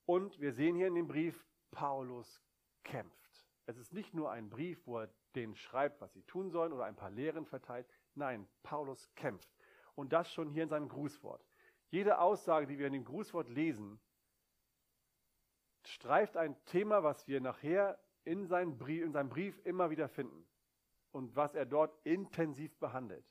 Und 0.06 0.40
wir 0.40 0.52
sehen 0.52 0.74
hier 0.74 0.86
in 0.86 0.94
dem 0.94 1.06
Brief, 1.06 1.46
Paulus 1.70 2.42
kämpft. 2.82 3.46
Es 3.66 3.76
ist 3.76 3.92
nicht 3.92 4.14
nur 4.14 4.32
ein 4.32 4.48
Brief, 4.48 4.84
wo 4.86 5.00
er 5.00 5.10
denen 5.34 5.54
schreibt, 5.54 6.00
was 6.00 6.12
sie 6.14 6.22
tun 6.22 6.50
sollen 6.50 6.72
oder 6.72 6.86
ein 6.86 6.96
paar 6.96 7.10
Lehren 7.10 7.44
verteilt. 7.44 7.86
Nein, 8.14 8.48
Paulus 8.62 9.08
kämpft. 9.14 9.48
Und 9.94 10.14
das 10.14 10.32
schon 10.32 10.48
hier 10.48 10.62
in 10.62 10.70
seinem 10.70 10.88
Grußwort. 10.88 11.44
Jede 11.90 12.18
Aussage, 12.18 12.66
die 12.66 12.78
wir 12.78 12.86
in 12.86 12.94
dem 12.94 13.04
Grußwort 13.04 13.50
lesen, 13.50 14.00
streift 15.84 16.38
ein 16.38 16.56
Thema, 16.64 17.02
was 17.02 17.28
wir 17.28 17.42
nachher 17.42 18.02
in 18.24 18.46
seinem, 18.46 18.78
Brief, 18.78 19.04
in 19.04 19.12
seinem 19.12 19.28
Brief 19.28 19.60
immer 19.64 19.90
wieder 19.90 20.08
finden 20.08 20.48
und 21.12 21.36
was 21.36 21.54
er 21.54 21.66
dort 21.66 21.94
intensiv 22.04 22.74
behandelt. 22.78 23.26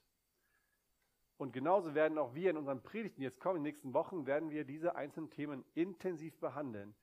Und 1.40 1.54
genauso 1.54 1.96
werden 1.96 2.18
auch 2.18 2.36
wir 2.36 2.50
in 2.50 2.58
unseren 2.58 2.84
Predigten, 2.84 3.22
jetzt 3.22 3.40
kommen 3.40 3.56
in 3.56 3.64
den 3.64 3.72
nächsten 3.72 3.94
Wochen, 3.94 4.26
werden 4.26 4.50
wir 4.50 4.66
diese 4.66 4.98
einzelnen 4.98 5.30
Themen 5.30 5.64
intensiv 5.74 6.38
behandeln, 6.38 6.94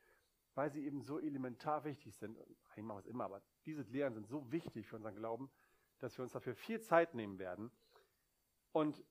weil 0.55 0.71
sie 0.71 0.85
eben 0.85 1.01
so 1.01 1.19
elementar 1.19 1.85
wichtig 1.85 2.15
sind. 2.17 2.39
Ich 2.77 2.83
mache 2.83 2.99
es 2.99 3.07
immer, 3.07 3.25
aber 3.25 3.41
diese 3.65 3.81
Lehren 3.91 4.13
sind 4.13 4.27
so 4.27 4.53
wichtig 4.53 4.89
für 4.89 4.97
unseren 4.97 5.17
Glauben, 5.17 5.51
dass 6.01 6.19
wir 6.19 6.23
uns 6.23 6.33
dafür 6.33 6.55
viel 6.55 6.83
Zeit 6.83 7.15
nehmen 7.15 7.39
werden. 7.39 7.71
Und 8.73 9.03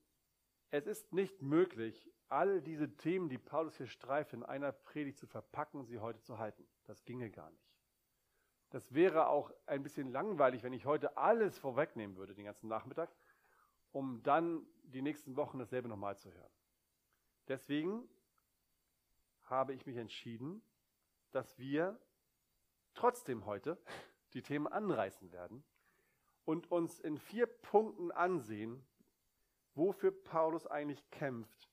es 0.70 0.86
ist 0.86 1.12
nicht 1.12 1.42
möglich, 1.42 2.08
all 2.28 2.62
diese 2.62 2.96
Themen, 2.96 3.28
die 3.28 3.38
Paulus 3.38 3.76
hier 3.78 3.88
streift, 3.88 4.32
in 4.32 4.44
einer 4.44 4.70
Predigt 4.70 5.18
zu 5.18 5.26
verpacken 5.26 5.80
und 5.80 5.86
sie 5.86 5.98
heute 5.98 6.22
zu 6.22 6.38
halten. 6.38 6.64
Das 6.84 7.04
ginge 7.04 7.30
gar 7.30 7.50
nicht. 7.50 7.68
Das 8.70 8.94
wäre 8.94 9.26
auch 9.26 9.50
ein 9.66 9.82
bisschen 9.82 10.12
langweilig, 10.12 10.62
wenn 10.62 10.72
ich 10.72 10.86
heute 10.86 11.16
alles 11.16 11.58
vorwegnehmen 11.58 12.16
würde, 12.16 12.36
den 12.36 12.44
ganzen 12.44 12.68
Nachmittag, 12.68 13.10
um 13.96 14.22
dann 14.22 14.66
die 14.82 15.00
nächsten 15.00 15.36
Wochen 15.36 15.58
dasselbe 15.58 15.88
nochmal 15.88 16.18
zu 16.18 16.30
hören. 16.30 16.52
Deswegen 17.48 18.06
habe 19.44 19.72
ich 19.72 19.86
mich 19.86 19.96
entschieden, 19.96 20.60
dass 21.30 21.56
wir 21.56 21.98
trotzdem 22.92 23.46
heute 23.46 23.78
die 24.34 24.42
Themen 24.42 24.66
anreißen 24.66 25.32
werden 25.32 25.64
und 26.44 26.70
uns 26.70 27.00
in 27.00 27.16
vier 27.16 27.46
Punkten 27.46 28.12
ansehen, 28.12 28.86
wofür 29.74 30.12
Paulus 30.12 30.66
eigentlich 30.66 31.08
kämpft 31.08 31.70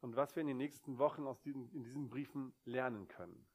und 0.00 0.14
was 0.14 0.36
wir 0.36 0.42
in 0.42 0.46
den 0.46 0.58
nächsten 0.58 0.98
Wochen 0.98 1.26
aus 1.26 1.40
diesen, 1.40 1.72
in 1.72 1.82
diesen 1.82 2.08
Briefen 2.08 2.54
lernen 2.64 3.08
können. 3.08 3.48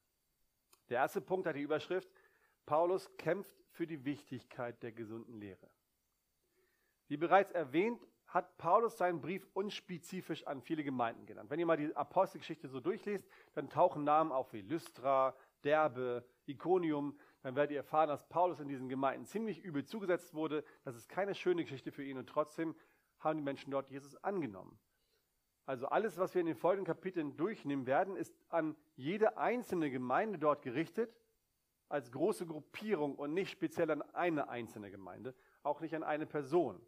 Der 0.89 0.97
erste 0.97 1.21
Punkt 1.21 1.47
hat 1.47 1.55
die 1.55 1.61
Überschrift, 1.61 2.11
Paulus 2.65 3.15
kämpft 3.15 3.55
für 3.69 3.87
die 3.87 4.03
Wichtigkeit 4.03 4.83
der 4.83 4.91
gesunden 4.91 5.39
Lehre. 5.39 5.69
Wie 7.07 7.17
bereits 7.17 7.51
erwähnt, 7.51 8.05
hat 8.29 8.57
Paulus 8.57 8.97
seinen 8.97 9.21
Brief 9.21 9.47
unspezifisch 9.53 10.45
an 10.45 10.61
viele 10.61 10.83
Gemeinden 10.83 11.25
genannt. 11.25 11.49
Wenn 11.49 11.59
ihr 11.59 11.65
mal 11.65 11.77
die 11.77 11.95
Apostelgeschichte 11.95 12.67
so 12.67 12.79
durchlest, 12.79 13.27
dann 13.53 13.69
tauchen 13.69 14.03
Namen 14.03 14.31
auf 14.31 14.53
wie 14.53 14.61
Lystra, 14.61 15.35
Derbe, 15.63 16.23
Iconium. 16.45 17.17
Dann 17.41 17.55
werdet 17.55 17.71
ihr 17.71 17.77
erfahren, 17.77 18.07
dass 18.07 18.27
Paulus 18.29 18.59
in 18.59 18.67
diesen 18.67 18.87
Gemeinden 18.87 19.25
ziemlich 19.25 19.59
übel 19.59 19.83
zugesetzt 19.83 20.33
wurde. 20.33 20.63
Das 20.83 20.95
ist 20.95 21.09
keine 21.09 21.33
schöne 21.33 21.63
Geschichte 21.63 21.91
für 21.91 22.03
ihn 22.03 22.17
und 22.17 22.29
trotzdem 22.29 22.75
haben 23.19 23.37
die 23.37 23.43
Menschen 23.43 23.71
dort 23.71 23.89
Jesus 23.89 24.15
angenommen. 24.23 24.79
Also 25.65 25.87
alles, 25.87 26.17
was 26.17 26.33
wir 26.33 26.41
in 26.41 26.47
den 26.47 26.55
folgenden 26.55 26.85
Kapiteln 26.85 27.35
durchnehmen 27.35 27.85
werden, 27.85 28.15
ist 28.15 28.35
an 28.49 28.75
jede 28.95 29.37
einzelne 29.37 29.91
Gemeinde 29.91 30.39
dort 30.39 30.61
gerichtet, 30.61 31.15
als 31.89 32.11
große 32.11 32.45
Gruppierung 32.45 33.15
und 33.15 33.33
nicht 33.33 33.51
speziell 33.51 33.89
an 33.91 34.01
eine 34.01 34.49
einzelne 34.49 34.91
Gemeinde, 34.91 35.35
auch 35.63 35.81
nicht 35.81 35.95
an 35.95 36.03
eine 36.03 36.25
Person. 36.25 36.79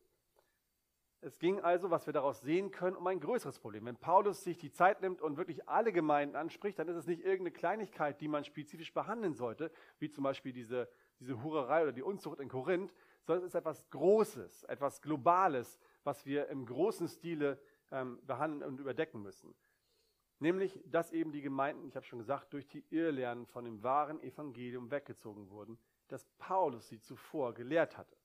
Es 1.24 1.38
ging 1.38 1.60
also, 1.60 1.92
was 1.92 2.08
wir 2.08 2.14
daraus 2.14 2.42
sehen 2.42 2.72
können, 2.72 2.96
um 2.96 3.06
ein 3.06 3.20
größeres 3.20 3.60
Problem. 3.60 3.86
Wenn 3.86 3.96
Paulus 3.96 4.44
sich 4.44 4.58
die 4.58 4.72
Zeit 4.72 5.02
nimmt 5.02 5.22
und 5.22 5.38
wirklich 5.38 5.70
alle 5.70 5.94
Gemeinden 5.94 6.36
anspricht, 6.36 6.80
dann 6.80 6.88
ist 6.88 6.96
es 6.96 7.06
nicht 7.06 7.22
irgendeine 7.22 7.52
Kleinigkeit, 7.52 8.20
die 8.20 8.28
man 8.28 8.44
spezifisch 8.44 8.92
behandeln 8.92 9.36
sollte, 9.36 9.72
wie 10.00 10.10
zum 10.10 10.24
Beispiel 10.24 10.52
diese, 10.52 10.90
diese 11.20 11.44
Hurerei 11.44 11.84
oder 11.84 11.92
die 11.92 12.02
Unzucht 12.02 12.40
in 12.40 12.50
Korinth, 12.50 12.92
sondern 13.24 13.44
es 13.44 13.50
ist 13.52 13.56
etwas 13.56 13.88
Großes, 13.92 14.64
etwas 14.64 15.00
Globales, 15.04 15.78
was 16.04 16.26
wir 16.26 16.48
im 16.50 16.66
großen 16.66 17.08
Stile 17.08 17.62
ähm, 17.92 18.20
behandeln 18.26 18.64
und 18.64 18.80
überdecken 18.80 19.22
müssen. 19.22 19.54
Nämlich, 20.40 20.82
dass 20.86 21.12
eben 21.12 21.32
die 21.32 21.44
Gemeinden, 21.44 21.88
ich 21.88 21.96
habe 21.96 22.06
schon 22.08 22.18
gesagt, 22.18 22.52
durch 22.54 22.68
die 22.68 22.84
Irrlernen 22.90 23.46
von 23.46 23.64
dem 23.64 23.84
wahren 23.84 24.20
Evangelium 24.24 24.90
weggezogen 24.90 25.52
wurden, 25.52 25.78
das 26.08 26.26
Paulus 26.40 26.90
sie 26.90 27.00
zuvor 27.00 27.54
gelehrt 27.54 27.96
hatte. 27.96 28.18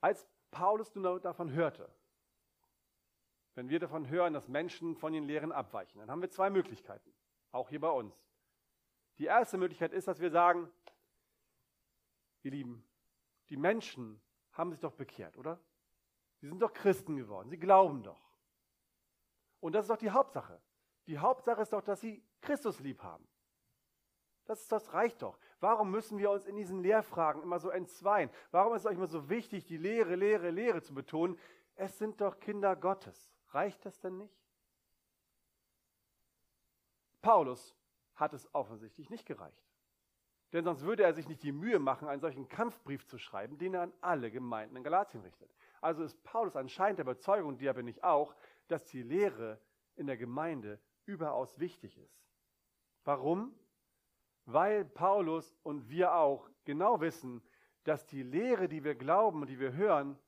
Als 0.00 0.28
Paulus 0.50 0.94
nun 0.94 1.20
davon 1.20 1.52
hörte, 1.52 1.90
wenn 3.54 3.68
wir 3.68 3.78
davon 3.78 4.08
hören, 4.08 4.32
dass 4.32 4.48
Menschen 4.48 4.96
von 4.96 5.12
den 5.12 5.24
Lehren 5.24 5.52
abweichen, 5.52 6.00
dann 6.00 6.10
haben 6.10 6.22
wir 6.22 6.30
zwei 6.30 6.50
Möglichkeiten, 6.50 7.12
auch 7.52 7.68
hier 7.68 7.80
bei 7.80 7.90
uns. 7.90 8.14
Die 9.18 9.26
erste 9.26 9.58
Möglichkeit 9.58 9.92
ist, 9.92 10.08
dass 10.08 10.20
wir 10.20 10.30
sagen, 10.30 10.70
ihr 12.42 12.52
Lieben, 12.52 12.84
die 13.50 13.56
Menschen 13.56 14.20
haben 14.52 14.70
sich 14.70 14.80
doch 14.80 14.92
bekehrt, 14.92 15.36
oder? 15.36 15.60
Sie 16.40 16.48
sind 16.48 16.60
doch 16.60 16.72
Christen 16.72 17.16
geworden. 17.16 17.50
Sie 17.50 17.58
glauben 17.58 18.02
doch. 18.02 18.30
Und 19.60 19.74
das 19.74 19.84
ist 19.84 19.90
doch 19.90 19.98
die 19.98 20.10
Hauptsache. 20.10 20.60
Die 21.06 21.18
Hauptsache 21.18 21.60
ist 21.60 21.72
doch, 21.72 21.82
dass 21.82 22.00
sie 22.00 22.24
Christus 22.40 22.80
lieb 22.80 23.02
haben. 23.02 23.26
Das, 24.46 24.66
das 24.68 24.92
reicht 24.94 25.20
doch. 25.22 25.38
Warum 25.60 25.90
müssen 25.90 26.18
wir 26.18 26.30
uns 26.30 26.46
in 26.46 26.56
diesen 26.56 26.80
Lehrfragen 26.82 27.42
immer 27.42 27.58
so 27.58 27.70
entzweien? 27.70 28.30
Warum 28.50 28.74
ist 28.74 28.82
es 28.82 28.86
euch 28.86 28.96
immer 28.96 29.06
so 29.06 29.28
wichtig, 29.28 29.66
die 29.66 29.76
Lehre, 29.76 30.16
Lehre, 30.16 30.50
Lehre 30.50 30.82
zu 30.82 30.94
betonen? 30.94 31.38
Es 31.76 31.98
sind 31.98 32.20
doch 32.20 32.40
Kinder 32.40 32.74
Gottes. 32.76 33.30
Reicht 33.50 33.84
das 33.84 34.00
denn 34.00 34.16
nicht? 34.16 34.34
Paulus 37.20 37.76
hat 38.14 38.32
es 38.32 38.52
offensichtlich 38.54 39.10
nicht 39.10 39.26
gereicht. 39.26 39.70
Denn 40.52 40.64
sonst 40.64 40.82
würde 40.82 41.04
er 41.04 41.14
sich 41.14 41.28
nicht 41.28 41.42
die 41.42 41.52
Mühe 41.52 41.78
machen, 41.78 42.08
einen 42.08 42.20
solchen 42.20 42.48
Kampfbrief 42.48 43.06
zu 43.06 43.18
schreiben, 43.18 43.58
den 43.58 43.74
er 43.74 43.82
an 43.82 43.92
alle 44.00 44.30
Gemeinden 44.30 44.76
in 44.76 44.82
Galatien 44.82 45.22
richtet. 45.22 45.50
Also 45.80 46.02
ist 46.02 46.22
Paulus 46.24 46.56
anscheinend 46.56 46.98
der 46.98 47.04
Überzeugung, 47.04 47.56
die 47.56 47.72
bin 47.72 47.86
ich 47.86 48.02
auch, 48.02 48.34
dass 48.66 48.84
die 48.86 49.02
Lehre 49.02 49.60
in 49.94 50.06
der 50.06 50.16
Gemeinde 50.16 50.80
überaus 51.06 51.58
wichtig 51.58 51.96
ist. 51.98 52.24
Warum? 53.04 53.54
Weil 54.46 54.84
Paulus 54.84 55.56
und 55.62 55.88
wir 55.88 56.14
auch 56.14 56.48
genau 56.64 57.00
wissen, 57.00 57.42
dass 57.84 58.06
die 58.06 58.22
Lehre, 58.22 58.68
die 58.68 58.84
wir 58.84 58.94
glauben 58.94 59.42
und 59.42 59.48
die 59.48 59.58
wir 59.58 59.72
hören, 59.72 60.18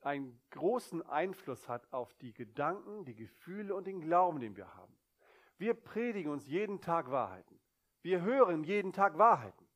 einen 0.00 0.40
großen 0.50 1.02
Einfluss 1.06 1.68
hat 1.68 1.92
auf 1.92 2.14
die 2.14 2.32
Gedanken, 2.32 3.04
die 3.04 3.16
Gefühle 3.16 3.74
und 3.74 3.86
den 3.86 4.00
Glauben, 4.00 4.40
den 4.40 4.56
wir 4.56 4.74
haben. 4.74 4.96
Wir 5.58 5.74
predigen 5.74 6.30
uns 6.30 6.46
jeden 6.46 6.80
Tag 6.80 7.10
Wahrheiten. 7.10 7.58
Wir 8.02 8.20
hören 8.20 8.62
jeden 8.62 8.92
Tag 8.92 9.18
Wahrheiten. 9.18 9.66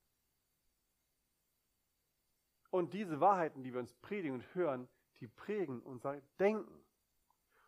Und 2.71 2.93
diese 2.93 3.21
Wahrheiten, 3.21 3.65
die 3.65 3.73
wir 3.73 3.81
uns 3.81 3.93
predigen 3.95 4.35
und 4.35 4.55
hören, 4.55 4.89
die 5.19 5.27
prägen 5.27 5.83
unser 5.83 6.21
Denken. 6.39 6.85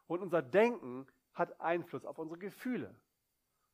Und 0.06 0.20
unser 0.20 0.42
Denken 0.42 1.06
hat 1.34 1.60
Einfluss 1.60 2.04
auf 2.04 2.18
unsere 2.18 2.38
Gefühle. 2.38 2.94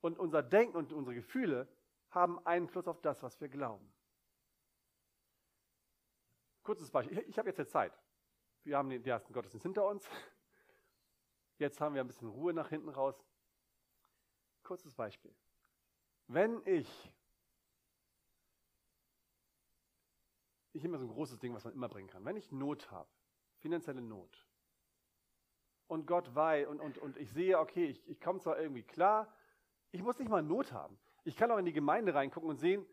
Und 0.00 0.18
unser 0.18 0.42
Denken 0.42 0.76
und 0.76 0.92
unsere 0.92 1.14
Gefühle 1.14 1.68
haben 2.10 2.44
Einfluss 2.46 2.88
auf 2.88 3.00
das, 3.00 3.22
was 3.22 3.40
wir 3.40 3.48
glauben. 3.48 3.92
Kurzes 6.62 6.90
Beispiel. 6.90 7.18
Ich, 7.28 7.38
habe 7.38 7.48
jetzt 7.48 7.58
jetzt 7.58 7.72
Zeit. 7.72 7.98
Wir 8.64 8.76
haben 8.76 8.90
den 8.90 9.04
ersten 9.04 9.32
Gottesdienst 9.32 9.62
hinter 9.62 9.86
uns. 9.86 10.08
Jetzt 11.58 11.80
haben 11.80 11.94
wir 11.94 12.02
ein 12.02 12.06
bisschen 12.06 12.28
Ruhe 12.28 12.52
nach 12.52 12.68
hinten 12.68 12.88
raus. 12.88 13.24
Kurzes 14.62 14.94
Beispiel. 14.94 15.34
Wenn 16.26 16.62
ich, 16.66 17.12
ich 20.72 20.84
immer 20.84 20.98
so 20.98 21.06
ein 21.06 21.10
großes 21.10 21.38
Ding, 21.38 21.54
was 21.54 21.64
man 21.64 21.72
immer 21.72 21.88
bringen 21.88 22.08
kann, 22.08 22.24
wenn 22.24 22.36
ich 22.36 22.52
Not 22.52 22.90
habe, 22.90 23.08
finanzielle 23.56 24.02
Not, 24.02 24.46
und 25.88 26.06
Gott 26.06 26.34
weiß, 26.34 26.68
und, 26.68 26.80
und, 26.80 26.98
und 26.98 27.16
ich 27.16 27.30
sehe, 27.32 27.58
okay, 27.58 27.86
ich, 27.86 28.06
ich 28.06 28.20
komme 28.20 28.40
zwar 28.40 28.60
irgendwie 28.60 28.82
klar, 28.82 29.34
ich 29.90 30.02
muss 30.02 30.18
nicht 30.18 30.28
mal 30.28 30.42
Not 30.42 30.72
haben. 30.72 30.98
Ich 31.24 31.36
kann 31.36 31.50
auch 31.50 31.58
in 31.58 31.66
die 31.66 31.72
Gemeinde 31.72 32.14
reingucken 32.14 32.48
und 32.48 32.56
sehen, 32.56 32.86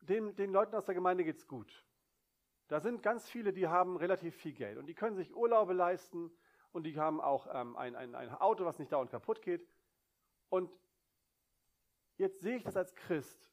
den, 0.00 0.34
den 0.36 0.52
Leuten 0.52 0.74
aus 0.74 0.84
der 0.84 0.94
Gemeinde 0.94 1.24
geht 1.24 1.36
es 1.36 1.46
gut. 1.46 1.86
Da 2.68 2.80
sind 2.80 3.02
ganz 3.02 3.28
viele, 3.28 3.52
die 3.52 3.68
haben 3.68 3.96
relativ 3.96 4.34
viel 4.34 4.52
Geld 4.52 4.78
und 4.78 4.86
die 4.86 4.94
können 4.94 5.16
sich 5.16 5.34
Urlaube 5.34 5.72
leisten 5.72 6.30
und 6.72 6.84
die 6.84 6.98
haben 6.98 7.20
auch 7.20 7.46
ähm, 7.52 7.76
ein, 7.76 7.94
ein, 7.94 8.14
ein 8.14 8.30
Auto, 8.30 8.64
was 8.64 8.78
nicht 8.78 8.92
dauernd 8.92 9.10
kaputt 9.10 9.42
geht. 9.42 9.66
Und 10.48 10.70
Jetzt 12.16 12.40
sehe 12.40 12.56
ich 12.56 12.62
das 12.62 12.76
als 12.76 12.94
Christ. 12.94 13.50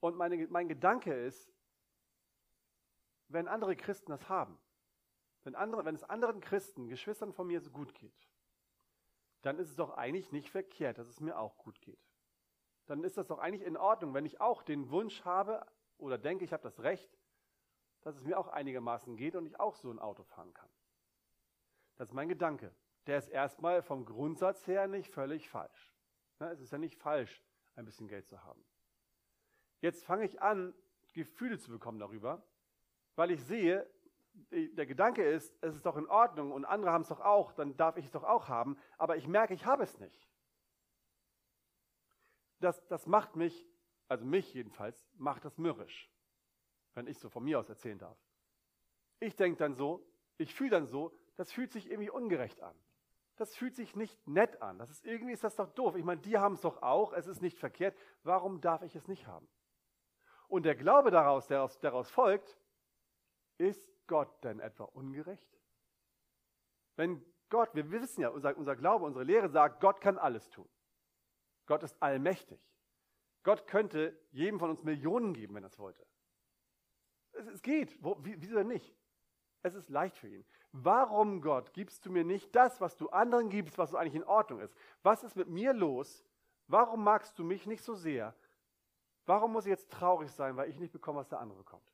Und 0.00 0.16
meine, 0.16 0.46
mein 0.48 0.68
Gedanke 0.68 1.12
ist, 1.12 1.52
wenn 3.28 3.46
andere 3.46 3.76
Christen 3.76 4.10
das 4.10 4.28
haben, 4.28 4.58
wenn, 5.44 5.54
andere, 5.54 5.84
wenn 5.84 5.94
es 5.94 6.04
anderen 6.04 6.40
Christen, 6.40 6.88
Geschwistern 6.88 7.32
von 7.32 7.46
mir 7.46 7.60
so 7.60 7.70
gut 7.70 7.94
geht, 7.94 8.28
dann 9.42 9.58
ist 9.58 9.70
es 9.70 9.76
doch 9.76 9.96
eigentlich 9.96 10.32
nicht 10.32 10.50
verkehrt, 10.50 10.98
dass 10.98 11.08
es 11.08 11.20
mir 11.20 11.38
auch 11.38 11.56
gut 11.56 11.80
geht. 11.80 12.09
Dann 12.90 13.04
ist 13.04 13.16
das 13.16 13.28
doch 13.28 13.38
eigentlich 13.38 13.64
in 13.64 13.76
Ordnung, 13.76 14.14
wenn 14.14 14.26
ich 14.26 14.40
auch 14.40 14.64
den 14.64 14.90
Wunsch 14.90 15.24
habe 15.24 15.64
oder 15.96 16.18
denke, 16.18 16.44
ich 16.44 16.52
habe 16.52 16.64
das 16.64 16.82
Recht, 16.82 17.08
dass 18.00 18.16
es 18.16 18.24
mir 18.24 18.36
auch 18.36 18.48
einigermaßen 18.48 19.16
geht 19.16 19.36
und 19.36 19.46
ich 19.46 19.60
auch 19.60 19.76
so 19.76 19.92
ein 19.92 20.00
Auto 20.00 20.24
fahren 20.24 20.52
kann. 20.52 20.68
Das 21.98 22.08
ist 22.08 22.14
mein 22.14 22.28
Gedanke. 22.28 22.74
Der 23.06 23.18
ist 23.18 23.28
erstmal 23.28 23.82
vom 23.82 24.04
Grundsatz 24.04 24.66
her 24.66 24.88
nicht 24.88 25.08
völlig 25.08 25.48
falsch. 25.48 25.94
Ne, 26.40 26.50
es 26.50 26.60
ist 26.60 26.72
ja 26.72 26.78
nicht 26.78 26.96
falsch, 26.96 27.40
ein 27.76 27.84
bisschen 27.84 28.08
Geld 28.08 28.26
zu 28.26 28.42
haben. 28.42 28.64
Jetzt 29.80 30.02
fange 30.04 30.24
ich 30.24 30.42
an, 30.42 30.74
Gefühle 31.12 31.60
zu 31.60 31.70
bekommen 31.70 32.00
darüber, 32.00 32.42
weil 33.14 33.30
ich 33.30 33.44
sehe, 33.44 33.88
der 34.50 34.86
Gedanke 34.86 35.22
ist, 35.22 35.56
es 35.60 35.76
ist 35.76 35.86
doch 35.86 35.96
in 35.96 36.08
Ordnung 36.08 36.50
und 36.50 36.64
andere 36.64 36.90
haben 36.90 37.02
es 37.02 37.08
doch 37.08 37.20
auch, 37.20 37.52
dann 37.52 37.76
darf 37.76 37.96
ich 37.98 38.06
es 38.06 38.10
doch 38.10 38.24
auch 38.24 38.48
haben, 38.48 38.76
aber 38.98 39.16
ich 39.16 39.28
merke, 39.28 39.54
ich 39.54 39.64
habe 39.64 39.84
es 39.84 40.00
nicht. 40.00 40.29
Das, 42.60 42.86
das 42.86 43.06
macht 43.06 43.36
mich, 43.36 43.66
also 44.08 44.24
mich 44.24 44.52
jedenfalls, 44.54 45.04
macht 45.16 45.44
das 45.44 45.58
mürrisch, 45.58 46.10
wenn 46.94 47.06
ich 47.06 47.18
so 47.18 47.28
von 47.28 47.44
mir 47.44 47.58
aus 47.58 47.68
erzählen 47.68 47.98
darf. 47.98 48.18
Ich 49.18 49.36
denke 49.36 49.58
dann 49.58 49.74
so, 49.74 50.06
ich 50.38 50.54
fühle 50.54 50.70
dann 50.70 50.86
so, 50.86 51.14
das 51.36 51.52
fühlt 51.52 51.72
sich 51.72 51.90
irgendwie 51.90 52.10
ungerecht 52.10 52.62
an. 52.62 52.74
Das 53.36 53.56
fühlt 53.56 53.74
sich 53.74 53.96
nicht 53.96 54.26
nett 54.26 54.60
an. 54.60 54.78
Das 54.78 54.90
ist 54.90 55.06
irgendwie 55.06 55.32
ist 55.32 55.44
das 55.44 55.56
doch 55.56 55.70
doof. 55.70 55.96
Ich 55.96 56.04
meine, 56.04 56.20
die 56.20 56.36
haben 56.36 56.54
es 56.54 56.60
doch 56.60 56.82
auch. 56.82 57.14
Es 57.14 57.26
ist 57.26 57.40
nicht 57.40 57.58
verkehrt. 57.58 57.96
Warum 58.22 58.60
darf 58.60 58.82
ich 58.82 58.94
es 58.94 59.08
nicht 59.08 59.26
haben? 59.26 59.48
Und 60.48 60.64
der 60.64 60.74
Glaube 60.74 61.10
daraus, 61.10 61.46
der 61.46 61.62
aus, 61.62 61.78
daraus 61.80 62.10
folgt, 62.10 62.58
ist 63.56 63.90
Gott 64.06 64.44
denn 64.44 64.60
etwa 64.60 64.84
ungerecht? 64.84 65.48
Wenn 66.96 67.24
Gott, 67.48 67.74
wir 67.74 67.90
wissen 67.90 68.20
ja, 68.20 68.28
unser, 68.28 68.56
unser 68.56 68.76
Glaube, 68.76 69.06
unsere 69.06 69.24
Lehre 69.24 69.48
sagt, 69.48 69.80
Gott 69.80 70.00
kann 70.00 70.18
alles 70.18 70.50
tun. 70.50 70.68
Gott 71.70 71.84
ist 71.84 72.02
allmächtig. 72.02 72.60
Gott 73.44 73.68
könnte 73.68 74.20
jedem 74.32 74.58
von 74.58 74.70
uns 74.70 74.82
Millionen 74.82 75.32
geben, 75.32 75.54
wenn 75.54 75.62
er 75.62 75.68
es 75.68 75.78
wollte. 75.78 76.04
Es, 77.30 77.46
es 77.46 77.62
geht. 77.62 77.96
Wo, 78.02 78.16
wie, 78.24 78.34
wieso 78.42 78.56
denn 78.56 78.66
nicht? 78.66 78.92
Es 79.62 79.76
ist 79.76 79.88
leicht 79.88 80.16
für 80.16 80.26
ihn. 80.26 80.44
Warum, 80.72 81.40
Gott, 81.40 81.72
gibst 81.72 82.04
du 82.04 82.10
mir 82.10 82.24
nicht 82.24 82.56
das, 82.56 82.80
was 82.80 82.96
du 82.96 83.08
anderen 83.10 83.50
gibst, 83.50 83.78
was 83.78 83.94
eigentlich 83.94 84.16
in 84.16 84.24
Ordnung 84.24 84.58
ist? 84.58 84.74
Was 85.04 85.22
ist 85.22 85.36
mit 85.36 85.46
mir 85.46 85.72
los? 85.72 86.26
Warum 86.66 87.04
magst 87.04 87.38
du 87.38 87.44
mich 87.44 87.68
nicht 87.68 87.84
so 87.84 87.94
sehr? 87.94 88.34
Warum 89.26 89.52
muss 89.52 89.64
ich 89.64 89.70
jetzt 89.70 89.92
traurig 89.92 90.32
sein, 90.32 90.56
weil 90.56 90.70
ich 90.70 90.80
nicht 90.80 90.92
bekomme, 90.92 91.20
was 91.20 91.28
der 91.28 91.38
andere 91.38 91.58
bekommt? 91.58 91.88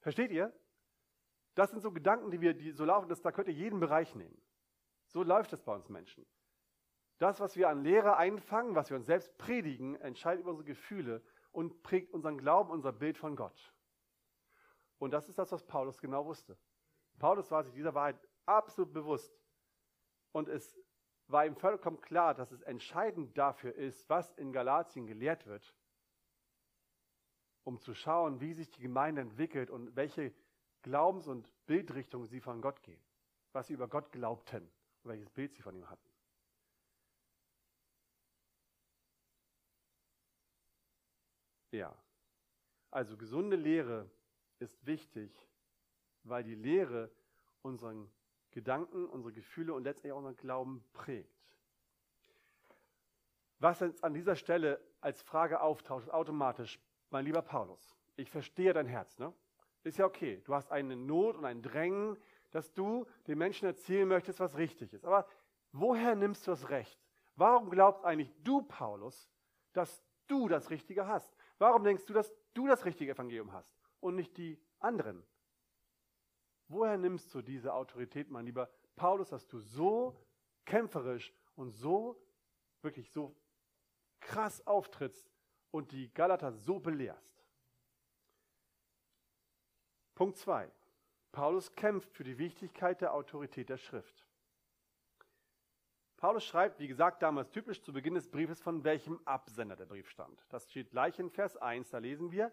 Versteht 0.00 0.32
ihr? 0.32 0.52
Das 1.54 1.70
sind 1.70 1.80
so 1.80 1.92
Gedanken, 1.92 2.32
die 2.32 2.40
wir, 2.40 2.54
die 2.54 2.72
so 2.72 2.84
laufen, 2.84 3.08
dass 3.08 3.22
da 3.22 3.30
könnt 3.30 3.46
ihr 3.46 3.54
jeden 3.54 3.78
Bereich 3.78 4.16
nehmen. 4.16 4.42
So 5.06 5.22
läuft 5.22 5.52
es 5.52 5.62
bei 5.62 5.72
uns 5.72 5.88
Menschen. 5.88 6.26
Das, 7.24 7.40
was 7.40 7.56
wir 7.56 7.70
an 7.70 7.82
Lehre 7.82 8.18
einfangen, 8.18 8.74
was 8.74 8.90
wir 8.90 8.98
uns 8.98 9.06
selbst 9.06 9.38
predigen, 9.38 9.96
entscheidet 9.96 10.42
über 10.42 10.50
unsere 10.50 10.66
Gefühle 10.66 11.22
und 11.52 11.82
prägt 11.82 12.12
unseren 12.12 12.36
Glauben, 12.36 12.70
unser 12.70 12.92
Bild 12.92 13.16
von 13.16 13.34
Gott. 13.34 13.72
Und 14.98 15.12
das 15.12 15.30
ist 15.30 15.38
das, 15.38 15.50
was 15.50 15.64
Paulus 15.64 16.02
genau 16.02 16.26
wusste. 16.26 16.58
Paulus 17.18 17.50
war 17.50 17.64
sich 17.64 17.72
dieser 17.72 17.94
Wahrheit 17.94 18.20
absolut 18.44 18.92
bewusst. 18.92 19.34
Und 20.32 20.50
es 20.50 20.78
war 21.26 21.46
ihm 21.46 21.56
vollkommen 21.56 21.98
klar, 22.02 22.34
dass 22.34 22.52
es 22.52 22.60
entscheidend 22.60 23.38
dafür 23.38 23.74
ist, 23.74 24.06
was 24.10 24.34
in 24.34 24.52
Galatien 24.52 25.06
gelehrt 25.06 25.46
wird, 25.46 25.74
um 27.62 27.80
zu 27.80 27.94
schauen, 27.94 28.42
wie 28.42 28.52
sich 28.52 28.70
die 28.70 28.82
Gemeinde 28.82 29.22
entwickelt 29.22 29.70
und 29.70 29.96
welche 29.96 30.34
Glaubens- 30.82 31.26
und 31.26 31.50
Bildrichtung 31.64 32.26
sie 32.26 32.42
von 32.42 32.60
Gott 32.60 32.82
gehen. 32.82 33.02
Was 33.52 33.68
sie 33.68 33.72
über 33.72 33.88
Gott 33.88 34.12
glaubten 34.12 34.70
und 35.04 35.10
welches 35.10 35.30
Bild 35.30 35.54
sie 35.54 35.62
von 35.62 35.74
ihm 35.74 35.88
hatten. 35.88 36.13
Ja, 41.74 41.92
also 42.92 43.16
gesunde 43.16 43.56
Lehre 43.56 44.08
ist 44.60 44.86
wichtig, 44.86 45.32
weil 46.22 46.44
die 46.44 46.54
Lehre 46.54 47.10
unseren 47.62 48.08
Gedanken, 48.52 49.08
unsere 49.08 49.32
Gefühle 49.32 49.74
und 49.74 49.82
letztendlich 49.82 50.12
auch 50.12 50.18
unseren 50.18 50.36
Glauben 50.36 50.84
prägt. 50.92 51.34
Was 53.58 53.80
jetzt 53.80 54.04
an 54.04 54.14
dieser 54.14 54.36
Stelle 54.36 54.80
als 55.00 55.20
Frage 55.22 55.60
auftaucht, 55.60 56.04
ist 56.04 56.12
automatisch, 56.12 56.78
mein 57.10 57.24
lieber 57.24 57.42
Paulus, 57.42 57.96
ich 58.14 58.30
verstehe 58.30 58.72
dein 58.72 58.86
Herz, 58.86 59.18
ne? 59.18 59.34
Ist 59.82 59.98
ja 59.98 60.06
okay. 60.06 60.40
Du 60.44 60.54
hast 60.54 60.70
eine 60.70 60.94
Not 60.94 61.36
und 61.38 61.44
ein 61.44 61.60
Drängen, 61.60 62.16
dass 62.52 62.72
du 62.72 63.04
den 63.26 63.36
Menschen 63.36 63.66
erzählen 63.66 64.06
möchtest, 64.06 64.38
was 64.38 64.56
richtig 64.56 64.92
ist. 64.92 65.04
Aber 65.04 65.26
woher 65.72 66.14
nimmst 66.14 66.46
du 66.46 66.52
das 66.52 66.70
Recht? 66.70 67.04
Warum 67.34 67.68
glaubst 67.68 68.04
eigentlich 68.04 68.32
du, 68.44 68.62
Paulus, 68.62 69.28
dass 69.72 70.04
du 70.28 70.46
das 70.46 70.70
Richtige 70.70 71.08
hast? 71.08 71.33
Warum 71.58 71.84
denkst 71.84 72.04
du, 72.06 72.12
dass 72.12 72.32
du 72.52 72.66
das 72.66 72.84
richtige 72.84 73.12
Evangelium 73.12 73.52
hast 73.52 73.74
und 74.00 74.16
nicht 74.16 74.36
die 74.36 74.58
anderen? 74.78 75.24
Woher 76.68 76.96
nimmst 76.96 77.34
du 77.34 77.42
diese 77.42 77.74
Autorität, 77.74 78.30
mein 78.30 78.46
lieber 78.46 78.70
Paulus, 78.96 79.30
dass 79.30 79.46
du 79.46 79.58
so 79.58 80.18
kämpferisch 80.64 81.32
und 81.56 81.70
so, 81.70 82.20
wirklich 82.82 83.10
so 83.10 83.36
krass 84.20 84.66
auftrittst 84.66 85.30
und 85.70 85.92
die 85.92 86.12
Galater 86.12 86.52
so 86.52 86.78
belehrst? 86.78 87.44
Punkt 90.14 90.36
2. 90.38 90.70
Paulus 91.32 91.72
kämpft 91.72 92.12
für 92.12 92.24
die 92.24 92.38
Wichtigkeit 92.38 93.00
der 93.00 93.12
Autorität 93.12 93.68
der 93.68 93.78
Schrift. 93.78 94.24
Paulus 96.16 96.44
schreibt, 96.44 96.78
wie 96.78 96.88
gesagt, 96.88 97.22
damals 97.22 97.50
typisch 97.50 97.82
zu 97.82 97.92
Beginn 97.92 98.14
des 98.14 98.30
Briefes, 98.30 98.60
von 98.60 98.84
welchem 98.84 99.20
Absender 99.24 99.76
der 99.76 99.86
Brief 99.86 100.08
stammt. 100.08 100.44
Das 100.48 100.70
steht 100.70 100.90
gleich 100.90 101.18
in 101.18 101.30
Vers 101.30 101.56
1, 101.56 101.90
da 101.90 101.98
lesen 101.98 102.32
wir, 102.32 102.50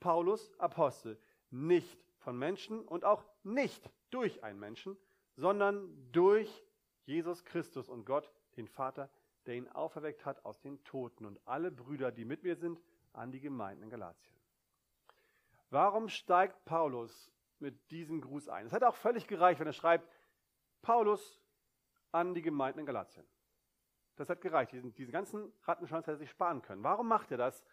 Paulus, 0.00 0.52
Apostel, 0.58 1.18
nicht 1.50 1.98
von 2.18 2.38
Menschen 2.38 2.84
und 2.86 3.04
auch 3.04 3.24
nicht 3.42 3.90
durch 4.10 4.44
einen 4.44 4.60
Menschen, 4.60 4.96
sondern 5.36 6.10
durch 6.12 6.64
Jesus 7.04 7.44
Christus 7.44 7.88
und 7.88 8.04
Gott, 8.04 8.30
den 8.56 8.68
Vater, 8.68 9.10
der 9.46 9.54
ihn 9.54 9.68
auferweckt 9.68 10.26
hat 10.26 10.44
aus 10.44 10.60
den 10.60 10.82
Toten 10.84 11.24
und 11.24 11.40
alle 11.46 11.70
Brüder, 11.70 12.12
die 12.12 12.24
mit 12.24 12.42
mir 12.42 12.56
sind, 12.56 12.80
an 13.12 13.32
die 13.32 13.40
Gemeinden 13.40 13.84
in 13.84 13.90
Galatien. 13.90 14.36
Warum 15.70 16.08
steigt 16.08 16.64
Paulus 16.64 17.32
mit 17.58 17.90
diesem 17.90 18.20
Gruß 18.20 18.48
ein? 18.48 18.66
Es 18.66 18.72
hätte 18.72 18.88
auch 18.88 18.96
völlig 18.96 19.26
gereicht, 19.26 19.60
wenn 19.60 19.66
er 19.66 19.72
schreibt, 19.72 20.08
Paulus 20.82 21.40
an 22.12 22.34
die 22.34 22.42
Gemeinden 22.42 22.80
in 22.80 22.86
Galatien. 22.86 23.26
Das 24.16 24.28
hat 24.28 24.40
gereicht. 24.40 24.72
Diesen, 24.72 24.94
diesen 24.94 25.12
ganzen 25.12 25.52
Rattenschwanz 25.62 26.06
hätte 26.06 26.16
er 26.16 26.18
sich 26.18 26.30
sparen 26.30 26.60
können. 26.62 26.82
Warum 26.82 27.06
macht 27.06 27.30
er 27.30 27.38
das? 27.38 27.64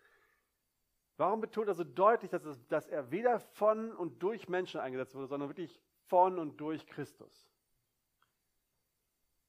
Warum 1.17 1.41
betont 1.41 1.67
er 1.67 1.73
so 1.73 1.83
deutlich, 1.83 2.29
dass, 2.29 2.43
es, 2.43 2.67
dass 2.67 2.87
er 2.87 3.09
weder 3.09 3.39
von 3.39 3.91
und 3.93 4.21
durch 4.21 4.49
Menschen 4.49 4.79
eingesetzt 4.79 5.15
wurde, 5.15 5.27
sondern 5.27 5.49
wirklich 5.49 5.81
von 6.07 6.37
und 6.37 6.57
durch 6.57 6.85
Christus? 6.85 7.49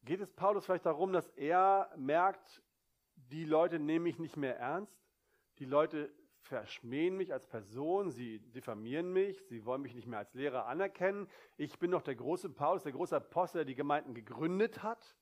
Geht 0.04 0.20
es 0.20 0.32
Paulus 0.32 0.64
vielleicht 0.64 0.86
darum, 0.86 1.12
dass 1.12 1.28
er 1.30 1.90
merkt, 1.96 2.62
die 3.16 3.44
Leute 3.44 3.80
nehmen 3.80 4.04
mich 4.04 4.18
nicht 4.18 4.36
mehr 4.36 4.56
ernst? 4.58 4.96
Die 5.58 5.64
Leute 5.64 6.14
verschmähen 6.46 7.16
mich 7.16 7.32
als 7.32 7.46
Person, 7.46 8.10
sie 8.10 8.38
diffamieren 8.38 9.12
mich, 9.12 9.44
sie 9.46 9.64
wollen 9.64 9.82
mich 9.82 9.94
nicht 9.94 10.06
mehr 10.06 10.20
als 10.20 10.32
Lehrer 10.34 10.66
anerkennen. 10.66 11.28
Ich 11.56 11.78
bin 11.78 11.90
doch 11.90 12.02
der 12.02 12.14
große 12.14 12.50
Paulus, 12.50 12.84
der 12.84 12.92
große 12.92 13.16
Apostel, 13.16 13.58
der 13.58 13.64
die 13.64 13.74
Gemeinden 13.74 14.14
gegründet 14.14 14.82
hat, 14.82 15.16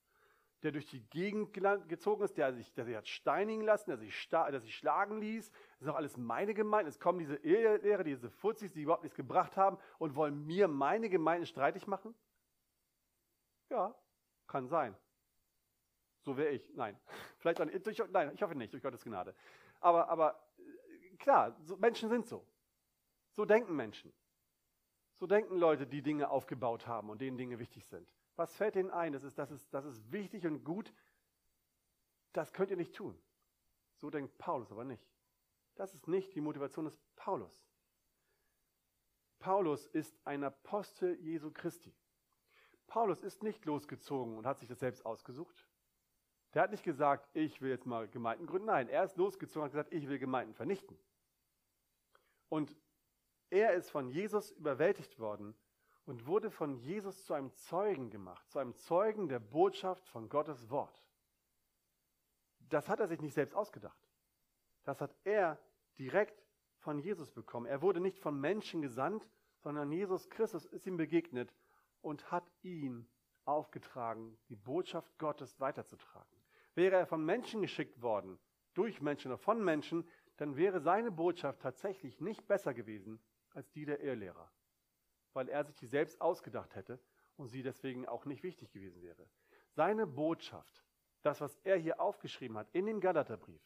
der 0.62 0.72
durch 0.72 0.86
die 0.86 1.00
Gegend 1.10 1.52
gezogen 1.88 2.22
ist, 2.22 2.36
der 2.36 2.52
sich, 2.52 2.72
der 2.74 2.84
sich 2.84 2.96
hat 2.96 3.08
steinigen 3.08 3.62
lassen, 3.62 3.90
der 3.90 3.98
sich, 3.98 4.28
der 4.30 4.60
sich 4.60 4.76
schlagen 4.76 5.20
ließ. 5.20 5.50
Das 5.50 5.80
ist 5.80 5.88
doch 5.88 5.96
alles 5.96 6.16
meine 6.16 6.54
Gemeinde. 6.54 6.88
Es 6.88 7.00
kommen 7.00 7.18
diese 7.18 7.36
Lehrer, 7.36 8.04
diese 8.04 8.30
Fuzis, 8.30 8.72
die 8.72 8.82
überhaupt 8.82 9.02
nichts 9.02 9.16
gebracht 9.16 9.56
haben 9.56 9.78
und 9.98 10.14
wollen 10.14 10.46
mir 10.46 10.68
meine 10.68 11.08
Gemeinde 11.08 11.46
streitig 11.46 11.86
machen? 11.86 12.14
Ja, 13.70 13.94
kann 14.46 14.68
sein. 14.68 14.96
So 16.22 16.36
wäre 16.36 16.50
ich. 16.50 16.70
Nein. 16.74 16.98
Vielleicht 17.38 17.58
nicht. 17.64 17.86
Durch, 17.86 18.02
nein, 18.10 18.32
ich 18.34 18.42
hoffe 18.42 18.54
nicht, 18.54 18.72
durch 18.72 18.82
Gottes 18.82 19.04
Gnade. 19.04 19.34
Aber, 19.80 20.08
aber 20.08 20.40
klar, 21.24 21.56
so, 21.62 21.76
Menschen 21.76 22.08
sind 22.10 22.26
so. 22.26 22.46
So 23.32 23.44
denken 23.44 23.74
Menschen. 23.74 24.12
So 25.16 25.26
denken 25.26 25.56
Leute, 25.56 25.86
die 25.86 26.02
Dinge 26.02 26.28
aufgebaut 26.28 26.86
haben 26.86 27.08
und 27.08 27.20
denen 27.20 27.38
Dinge 27.38 27.58
wichtig 27.58 27.86
sind. 27.86 28.06
Was 28.36 28.54
fällt 28.54 28.76
ihnen 28.76 28.90
ein? 28.90 29.12
Das 29.12 29.24
ist, 29.24 29.38
das 29.38 29.50
ist, 29.50 29.72
das 29.72 29.84
ist 29.86 30.12
wichtig 30.12 30.46
und 30.46 30.64
gut. 30.64 30.92
Das 32.32 32.52
könnt 32.52 32.70
ihr 32.70 32.76
nicht 32.76 32.94
tun. 32.94 33.18
So 33.96 34.10
denkt 34.10 34.36
Paulus 34.38 34.70
aber 34.70 34.84
nicht. 34.84 35.08
Das 35.76 35.94
ist 35.94 36.08
nicht 36.08 36.34
die 36.34 36.40
Motivation 36.40 36.84
des 36.84 36.98
Paulus. 37.16 37.64
Paulus 39.38 39.86
ist 39.86 40.16
ein 40.24 40.44
Apostel 40.44 41.18
Jesu 41.20 41.50
Christi. 41.50 41.94
Paulus 42.86 43.22
ist 43.22 43.42
nicht 43.42 43.64
losgezogen 43.64 44.36
und 44.36 44.46
hat 44.46 44.58
sich 44.58 44.68
das 44.68 44.80
selbst 44.80 45.06
ausgesucht. 45.06 45.66
Der 46.52 46.62
hat 46.62 46.70
nicht 46.70 46.84
gesagt, 46.84 47.28
ich 47.34 47.60
will 47.60 47.70
jetzt 47.70 47.86
mal 47.86 48.08
Gemeinden 48.08 48.46
gründen. 48.46 48.66
Nein, 48.66 48.88
er 48.88 49.04
ist 49.04 49.16
losgezogen 49.16 49.62
und 49.62 49.64
hat 49.66 49.72
gesagt, 49.72 49.92
ich 49.92 50.08
will 50.08 50.18
Gemeinden 50.18 50.54
vernichten. 50.54 50.98
Und 52.54 52.76
er 53.50 53.74
ist 53.74 53.90
von 53.90 54.08
Jesus 54.10 54.52
überwältigt 54.52 55.18
worden 55.18 55.56
und 56.06 56.28
wurde 56.28 56.52
von 56.52 56.76
Jesus 56.76 57.24
zu 57.24 57.34
einem 57.34 57.50
Zeugen 57.50 58.10
gemacht, 58.10 58.48
zu 58.48 58.60
einem 58.60 58.76
Zeugen 58.76 59.28
der 59.28 59.40
Botschaft 59.40 60.06
von 60.06 60.28
Gottes 60.28 60.70
Wort. 60.70 61.04
Das 62.68 62.88
hat 62.88 63.00
er 63.00 63.08
sich 63.08 63.20
nicht 63.20 63.34
selbst 63.34 63.56
ausgedacht. 63.56 63.98
Das 64.84 65.00
hat 65.00 65.16
er 65.24 65.58
direkt 65.98 66.46
von 66.78 67.00
Jesus 67.00 67.32
bekommen. 67.32 67.66
Er 67.66 67.82
wurde 67.82 67.98
nicht 67.98 68.20
von 68.20 68.40
Menschen 68.40 68.82
gesandt, 68.82 69.28
sondern 69.58 69.90
Jesus 69.90 70.30
Christus 70.30 70.64
ist 70.64 70.86
ihm 70.86 70.96
begegnet 70.96 71.52
und 72.02 72.30
hat 72.30 72.48
ihn 72.62 73.08
aufgetragen, 73.46 74.38
die 74.48 74.54
Botschaft 74.54 75.18
Gottes 75.18 75.58
weiterzutragen. 75.58 76.40
Wäre 76.76 76.94
er 76.94 77.06
von 77.06 77.24
Menschen 77.24 77.62
geschickt 77.62 78.00
worden, 78.00 78.38
durch 78.74 79.00
Menschen 79.00 79.32
oder 79.32 79.38
von 79.38 79.64
Menschen, 79.64 80.08
dann 80.36 80.56
wäre 80.56 80.80
seine 80.80 81.10
Botschaft 81.10 81.60
tatsächlich 81.60 82.20
nicht 82.20 82.46
besser 82.46 82.74
gewesen 82.74 83.20
als 83.50 83.70
die 83.72 83.84
der 83.84 84.00
Irrlehrer, 84.00 84.50
weil 85.32 85.48
er 85.48 85.64
sich 85.64 85.76
die 85.76 85.86
selbst 85.86 86.20
ausgedacht 86.20 86.74
hätte 86.74 86.98
und 87.36 87.48
sie 87.48 87.62
deswegen 87.62 88.06
auch 88.06 88.24
nicht 88.24 88.42
wichtig 88.42 88.72
gewesen 88.72 89.02
wäre. 89.02 89.28
Seine 89.70 90.06
Botschaft, 90.06 90.84
das, 91.22 91.40
was 91.40 91.56
er 91.64 91.76
hier 91.76 92.00
aufgeschrieben 92.00 92.56
hat 92.56 92.68
in 92.72 92.86
dem 92.86 93.00
Galaterbrief, 93.00 93.62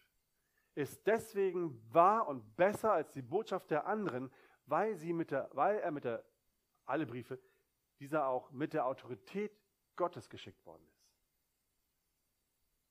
ist 0.75 1.07
deswegen 1.07 1.83
wahr 1.93 2.29
und 2.29 2.57
besser 2.57 2.93
als 2.93 3.13
die 3.13 3.23
Botschaft 3.23 3.71
der 3.71 3.87
anderen, 3.87 4.31
weil, 4.67 4.95
sie 4.97 5.13
mit 5.13 5.31
der, 5.31 5.51
weil 5.53 5.79
er 5.79 5.91
mit 5.91 6.05
der, 6.05 6.25
alle 6.85 7.07
Briefe, 7.07 7.39
dieser 7.99 8.29
auch 8.29 8.51
mit 8.53 8.75
der 8.75 8.87
Autorität 8.87 9.59
Gottes 9.97 10.29
geschickt 10.29 10.65
worden 10.65 10.87
ist. 10.89 11.09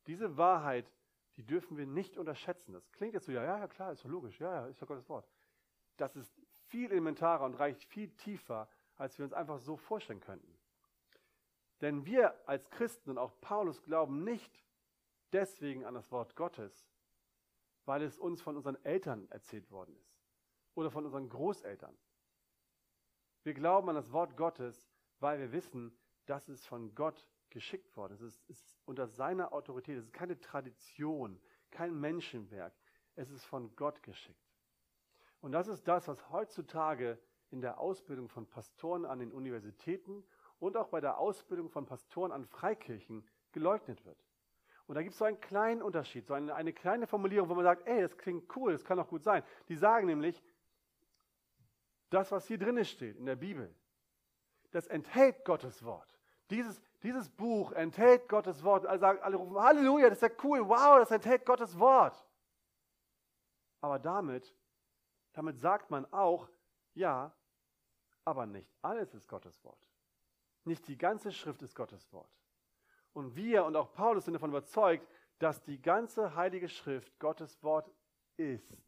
Diese 0.07 0.37
Wahrheit, 0.37 0.91
die 1.37 1.45
dürfen 1.45 1.77
wir 1.77 1.85
nicht 1.85 2.17
unterschätzen. 2.17 2.73
Das 2.73 2.91
klingt 2.91 3.13
jetzt 3.13 3.27
so, 3.27 3.31
ja, 3.31 3.43
ja, 3.43 3.67
klar, 3.67 3.91
ist 3.91 4.03
doch 4.03 4.09
logisch, 4.09 4.39
ja, 4.39 4.53
ja, 4.53 4.67
ist 4.67 4.81
doch 4.81 4.87
Gottes 4.87 5.07
Wort. 5.07 5.29
Das 5.95 6.15
ist 6.15 6.41
viel 6.65 6.91
elementarer 6.91 7.45
und 7.45 7.53
reicht 7.53 7.83
viel 7.85 8.09
tiefer, 8.09 8.67
als 8.97 9.17
wir 9.17 9.25
uns 9.25 9.33
einfach 9.33 9.59
so 9.59 9.77
vorstellen 9.77 10.19
könnten. 10.19 10.57
Denn 11.81 12.05
wir 12.05 12.35
als 12.47 12.69
Christen 12.71 13.11
und 13.11 13.17
auch 13.19 13.39
Paulus 13.39 13.83
glauben 13.83 14.23
nicht 14.23 14.63
deswegen 15.31 15.85
an 15.85 15.93
das 15.93 16.11
Wort 16.11 16.35
Gottes, 16.35 16.89
weil 17.85 18.01
es 18.01 18.17
uns 18.17 18.41
von 18.41 18.55
unseren 18.55 18.83
Eltern 18.83 19.29
erzählt 19.29 19.69
worden 19.71 19.95
ist 19.95 20.19
oder 20.73 20.89
von 20.89 21.05
unseren 21.05 21.29
Großeltern. 21.29 21.95
Wir 23.43 23.53
glauben 23.53 23.89
an 23.89 23.95
das 23.95 24.11
Wort 24.11 24.35
Gottes, 24.35 24.89
weil 25.19 25.39
wir 25.39 25.51
wissen, 25.51 25.95
dass 26.25 26.49
es 26.49 26.65
von 26.65 26.95
Gott 26.95 27.25
geschickt 27.49 27.95
worden 27.95 28.13
ist. 28.13 28.21
Es 28.21 28.41
ist 28.47 28.75
unter 28.85 29.07
seiner 29.07 29.53
Autorität. 29.53 29.97
Es 29.97 30.05
ist 30.05 30.13
keine 30.13 30.39
Tradition, 30.39 31.39
kein 31.71 31.99
Menschenwerk. 31.99 32.73
Es 33.15 33.29
ist 33.29 33.45
von 33.45 33.75
Gott 33.75 34.03
geschickt. 34.03 34.47
Und 35.41 35.51
das 35.51 35.67
ist 35.67 35.87
das, 35.87 36.07
was 36.07 36.29
heutzutage 36.29 37.19
in 37.49 37.61
der 37.61 37.79
Ausbildung 37.79 38.29
von 38.29 38.47
Pastoren 38.47 39.05
an 39.05 39.19
den 39.19 39.31
Universitäten 39.31 40.23
und 40.59 40.75
auch 40.75 40.89
bei 40.89 41.01
der 41.01 41.17
Ausbildung 41.17 41.69
von 41.69 41.85
Pastoren 41.85 42.31
an 42.31 42.45
Freikirchen 42.45 43.27
geleugnet 43.51 44.03
wird. 44.05 44.17
Und 44.87 44.95
da 44.95 45.01
gibt 45.01 45.13
es 45.13 45.19
so 45.19 45.25
einen 45.25 45.39
kleinen 45.39 45.81
Unterschied, 45.81 46.25
so 46.27 46.33
eine, 46.33 46.55
eine 46.55 46.73
kleine 46.73 47.07
Formulierung, 47.07 47.49
wo 47.49 47.55
man 47.55 47.65
sagt, 47.65 47.87
ey, 47.87 48.01
das 48.01 48.17
klingt 48.17 48.55
cool, 48.55 48.71
das 48.71 48.85
kann 48.85 48.99
auch 48.99 49.07
gut 49.07 49.23
sein. 49.23 49.43
Die 49.67 49.75
sagen 49.75 50.07
nämlich, 50.07 50.41
das, 52.09 52.31
was 52.31 52.47
hier 52.47 52.57
drin 52.57 52.83
steht 52.85 53.17
in 53.17 53.25
der 53.25 53.35
Bibel, 53.35 53.73
das 54.71 54.87
enthält 54.87 55.43
Gottes 55.43 55.83
Wort. 55.83 56.17
Dieses, 56.49 56.81
dieses 57.07 57.29
Buch 57.29 57.71
enthält 57.71 58.27
Gottes 58.27 58.63
Wort. 58.63 58.85
Alle, 58.85 58.99
sagen, 58.99 59.19
alle 59.21 59.37
rufen, 59.37 59.57
Halleluja, 59.57 60.09
das 60.09 60.21
ist 60.21 60.29
ja 60.29 60.43
cool, 60.43 60.67
wow, 60.67 60.99
das 60.99 61.11
enthält 61.11 61.45
Gottes 61.45 61.79
Wort. 61.79 62.25
Aber 63.79 63.97
damit, 63.97 64.53
damit 65.31 65.57
sagt 65.57 65.89
man 65.89 66.05
auch, 66.11 66.49
ja, 66.93 67.33
aber 68.25 68.45
nicht 68.45 68.69
alles 68.81 69.13
ist 69.13 69.29
Gottes 69.29 69.63
Wort. 69.63 69.79
Nicht 70.65 70.85
die 70.87 70.97
ganze 70.97 71.31
Schrift 71.31 71.61
ist 71.61 71.75
Gottes 71.75 72.11
Wort. 72.11 72.29
Und 73.13 73.35
wir 73.35 73.63
und 73.63 73.77
auch 73.77 73.93
Paulus 73.93 74.25
sind 74.25 74.33
davon 74.33 74.49
überzeugt, 74.49 75.07
dass 75.39 75.63
die 75.63 75.81
ganze 75.81 76.35
heilige 76.35 76.67
Schrift 76.67 77.17
Gottes 77.19 77.63
Wort 77.63 77.89
ist. 78.35 78.83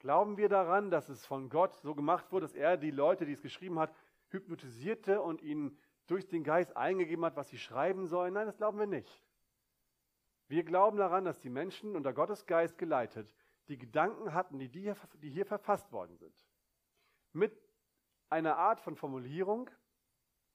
Glauben 0.00 0.36
wir 0.36 0.48
daran, 0.48 0.90
dass 0.90 1.08
es 1.08 1.24
von 1.24 1.48
Gott 1.48 1.74
so 1.76 1.94
gemacht 1.94 2.32
wurde, 2.32 2.46
dass 2.46 2.54
er 2.54 2.76
die 2.76 2.90
Leute, 2.90 3.24
die 3.24 3.32
es 3.32 3.42
geschrieben 3.42 3.78
hat, 3.78 3.94
hypnotisierte 4.30 5.22
und 5.22 5.42
ihnen 5.42 5.78
durch 6.06 6.26
den 6.26 6.44
Geist 6.44 6.76
eingegeben 6.76 7.24
hat, 7.24 7.36
was 7.36 7.48
sie 7.48 7.58
schreiben 7.58 8.06
sollen? 8.06 8.34
Nein, 8.34 8.46
das 8.46 8.56
glauben 8.56 8.78
wir 8.78 8.86
nicht. 8.86 9.22
Wir 10.48 10.64
glauben 10.64 10.96
daran, 10.96 11.24
dass 11.24 11.40
die 11.40 11.50
Menschen 11.50 11.96
unter 11.96 12.12
Gottes 12.12 12.46
Geist 12.46 12.78
geleitet 12.78 13.34
die 13.68 13.78
Gedanken 13.78 14.32
hatten, 14.32 14.58
die, 14.58 14.68
die 14.68 15.30
hier 15.30 15.46
verfasst 15.46 15.90
worden 15.92 16.16
sind. 16.16 16.34
Mit 17.32 17.60
einer 18.28 18.56
Art 18.56 18.80
von 18.80 18.96
Formulierung 18.96 19.70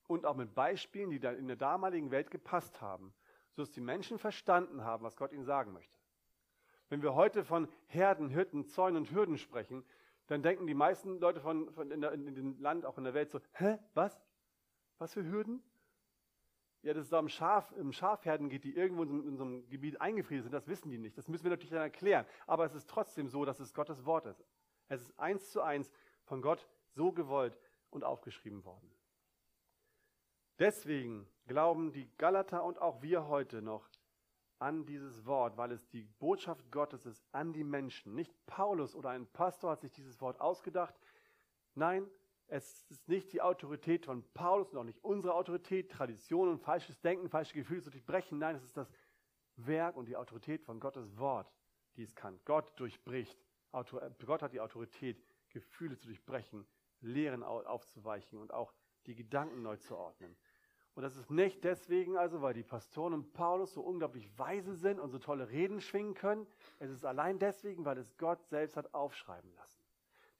und 0.07 0.25
auch 0.25 0.35
mit 0.35 0.53
Beispielen, 0.53 1.09
die 1.09 1.17
in 1.17 1.47
der 1.47 1.57
damaligen 1.57 2.11
Welt 2.11 2.31
gepasst 2.31 2.81
haben, 2.81 3.13
sodass 3.51 3.71
die 3.71 3.81
Menschen 3.81 4.17
verstanden 4.17 4.83
haben, 4.83 5.03
was 5.03 5.17
Gott 5.17 5.33
ihnen 5.33 5.45
sagen 5.45 5.73
möchte. 5.73 5.97
Wenn 6.89 7.01
wir 7.01 7.15
heute 7.15 7.43
von 7.43 7.69
Herden, 7.87 8.29
Hirten, 8.29 8.65
Zäunen 8.65 8.97
und 8.97 9.11
Hürden 9.11 9.37
sprechen, 9.37 9.85
dann 10.27 10.41
denken 10.41 10.67
die 10.67 10.73
meisten 10.73 11.19
Leute 11.19 11.39
von, 11.39 11.71
von 11.73 11.91
in, 11.91 12.01
der, 12.01 12.11
in, 12.13 12.35
dem 12.35 12.59
Land, 12.59 12.85
auch 12.85 12.97
in 12.97 13.03
der 13.03 13.13
Welt 13.13 13.31
so, 13.31 13.39
hä, 13.53 13.77
was? 13.93 14.21
Was 15.01 15.15
für 15.15 15.23
Hürden? 15.23 15.63
Ja, 16.83 16.93
dass 16.93 17.05
es 17.05 17.09
da 17.09 17.17
um, 17.17 17.27
Schaf, 17.27 17.71
um 17.71 17.91
Schafherden 17.91 18.49
geht, 18.49 18.63
die 18.63 18.75
irgendwo 18.75 19.01
in 19.01 19.09
so, 19.09 19.19
in 19.21 19.35
so 19.35 19.43
einem 19.43 19.67
Gebiet 19.67 19.99
eingefriert 19.99 20.43
sind, 20.43 20.51
das 20.51 20.67
wissen 20.67 20.91
die 20.91 20.99
nicht. 20.99 21.17
Das 21.17 21.27
müssen 21.27 21.45
wir 21.45 21.49
natürlich 21.49 21.71
dann 21.71 21.81
erklären. 21.81 22.23
Aber 22.45 22.65
es 22.65 22.75
ist 22.75 22.87
trotzdem 22.87 23.27
so, 23.27 23.43
dass 23.43 23.59
es 23.59 23.73
Gottes 23.73 24.05
Wort 24.05 24.27
ist. 24.27 24.45
Es 24.89 25.01
ist 25.01 25.17
eins 25.17 25.49
zu 25.49 25.63
eins 25.63 25.91
von 26.25 26.43
Gott 26.43 26.67
so 26.91 27.11
gewollt 27.11 27.57
und 27.89 28.03
aufgeschrieben 28.03 28.63
worden. 28.63 28.91
Deswegen 30.59 31.27
glauben 31.47 31.91
die 31.93 32.07
Galater 32.19 32.63
und 32.63 32.79
auch 32.79 33.01
wir 33.01 33.27
heute 33.27 33.63
noch 33.63 33.89
an 34.59 34.85
dieses 34.85 35.25
Wort, 35.25 35.57
weil 35.57 35.71
es 35.71 35.87
die 35.87 36.03
Botschaft 36.03 36.71
Gottes 36.71 37.07
ist 37.07 37.25
an 37.31 37.53
die 37.53 37.63
Menschen. 37.63 38.13
Nicht 38.13 38.35
Paulus 38.45 38.93
oder 38.93 39.09
ein 39.09 39.25
Pastor 39.25 39.71
hat 39.71 39.81
sich 39.81 39.93
dieses 39.93 40.21
Wort 40.21 40.39
ausgedacht. 40.39 40.93
Nein, 41.73 42.07
es 42.51 42.85
ist 42.89 43.07
nicht 43.07 43.31
die 43.31 43.41
Autorität 43.41 44.05
von 44.05 44.23
Paulus 44.33 44.73
und 44.73 44.77
auch 44.77 44.83
nicht 44.83 45.01
unsere 45.05 45.33
Autorität, 45.33 45.89
Tradition 45.89 46.49
und 46.49 46.59
falsches 46.59 46.99
Denken, 46.99 47.29
falsche 47.29 47.53
Gefühle 47.53 47.81
zu 47.81 47.89
durchbrechen. 47.89 48.39
Nein, 48.39 48.55
es 48.57 48.63
ist 48.63 48.75
das 48.75 48.91
Werk 49.55 49.95
und 49.95 50.09
die 50.09 50.17
Autorität 50.17 50.61
von 50.61 50.81
Gottes 50.81 51.17
Wort, 51.17 51.49
die 51.95 52.03
es 52.03 52.13
kann. 52.13 52.41
Gott 52.43 52.77
durchbricht. 52.77 53.39
Gott 53.71 54.41
hat 54.41 54.51
die 54.51 54.59
Autorität, 54.59 55.23
Gefühle 55.49 55.97
zu 55.97 56.07
durchbrechen, 56.07 56.67
Lehren 56.99 57.41
aufzuweichen 57.41 58.37
und 58.37 58.53
auch 58.53 58.73
die 59.05 59.15
Gedanken 59.15 59.61
neu 59.61 59.77
zu 59.77 59.95
ordnen. 59.95 60.35
Und 60.93 61.03
das 61.03 61.15
ist 61.15 61.31
nicht 61.31 61.63
deswegen 61.63 62.17
also, 62.17 62.41
weil 62.41 62.53
die 62.53 62.63
Pastoren 62.63 63.13
und 63.13 63.31
Paulus 63.31 63.73
so 63.73 63.81
unglaublich 63.81 64.37
weise 64.37 64.75
sind 64.75 64.99
und 64.99 65.09
so 65.09 65.19
tolle 65.19 65.47
Reden 65.47 65.79
schwingen 65.79 66.15
können. 66.15 66.45
Es 66.79 66.89
ist 66.89 67.05
allein 67.05 67.39
deswegen, 67.39 67.85
weil 67.85 67.97
es 67.97 68.17
Gott 68.17 68.45
selbst 68.49 68.75
hat 68.75 68.93
aufschreiben 68.93 69.53
lassen. 69.55 69.81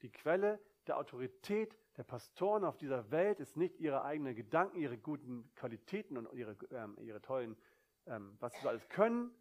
Die 0.02 0.12
Quelle 0.12 0.60
der 0.88 0.98
Autorität 0.98 1.78
der 1.98 2.04
Pastoren 2.04 2.64
auf 2.64 2.78
dieser 2.78 3.12
Welt 3.12 3.40
ist 3.40 3.58
nicht 3.58 3.80
ihre 3.80 4.04
eigenen 4.04 4.36
Gedanken, 4.36 4.78
ihre 4.78 4.98
guten 4.98 5.54
Qualitäten 5.56 6.18
und 6.18 6.32
ihre, 6.34 6.56
ähm, 6.72 6.98
ihre 7.02 7.22
tollen, 7.22 7.58
ähm, 8.06 8.38
was 8.40 8.54
sie 8.60 8.68
alles 8.68 8.88
können. 8.90 9.32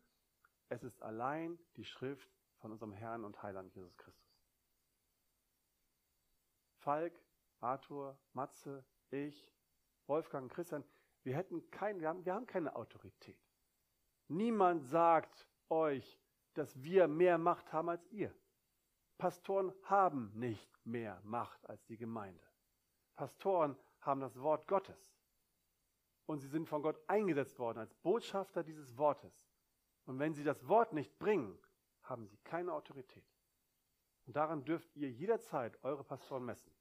Es 0.69 0.83
ist 0.83 1.03
allein 1.03 1.59
die 1.77 1.85
Schrift 1.85 2.29
von 2.59 2.73
unserem 2.73 2.93
Herrn 2.93 3.25
und 3.25 3.43
Heiland 3.43 3.75
Jesus 3.75 3.97
Christus. 3.97 4.31
Falk, 6.79 7.13
Arthur, 7.61 8.19
Matze, 8.33 8.85
ich, 9.11 9.53
Wolfgang, 10.07 10.51
Christian, 10.51 10.85
wir, 11.23 11.37
hätten 11.37 11.71
kein, 11.71 12.01
wir, 12.01 12.09
haben, 12.09 12.25
wir 12.25 12.35
haben 12.35 12.47
keine 12.47 12.75
Autorität. 12.75 13.39
Niemand 14.29 14.85
sagt 14.85 15.49
euch, 15.69 16.19
dass 16.55 16.83
wir 16.83 17.07
mehr 17.07 17.39
Macht 17.39 17.73
haben 17.73 17.89
als 17.91 18.07
ihr. 18.11 18.35
Pastoren 19.21 19.71
haben 19.85 20.33
nicht 20.35 20.69
mehr 20.87 21.21
Macht 21.25 21.69
als 21.69 21.85
die 21.85 21.99
Gemeinde. 21.99 22.43
Pastoren 23.15 23.77
haben 24.01 24.21
das 24.21 24.41
Wort 24.41 24.67
Gottes. 24.67 25.15
Und 26.25 26.39
sie 26.41 26.49
sind 26.49 26.67
von 26.67 26.81
Gott 26.81 26.99
eingesetzt 27.07 27.59
worden 27.59 27.79
als 27.79 27.95
Botschafter 27.97 28.63
dieses 28.63 28.97
Wortes. 28.97 29.47
Und 30.07 30.19
wenn 30.19 30.33
sie 30.33 30.43
das 30.43 30.67
Wort 30.67 30.95
nicht 30.95 31.19
bringen, 31.19 31.59
haben 32.03 32.27
sie 32.27 32.39
keine 32.39 32.73
Autorität. 32.73 33.27
Und 34.27 34.37
daran 34.37 34.65
dürft 34.65 34.97
ihr 34.97 35.11
jederzeit 35.11 35.79
eure 35.85 36.03
Pastoren 36.03 36.47
messen. 36.47 36.73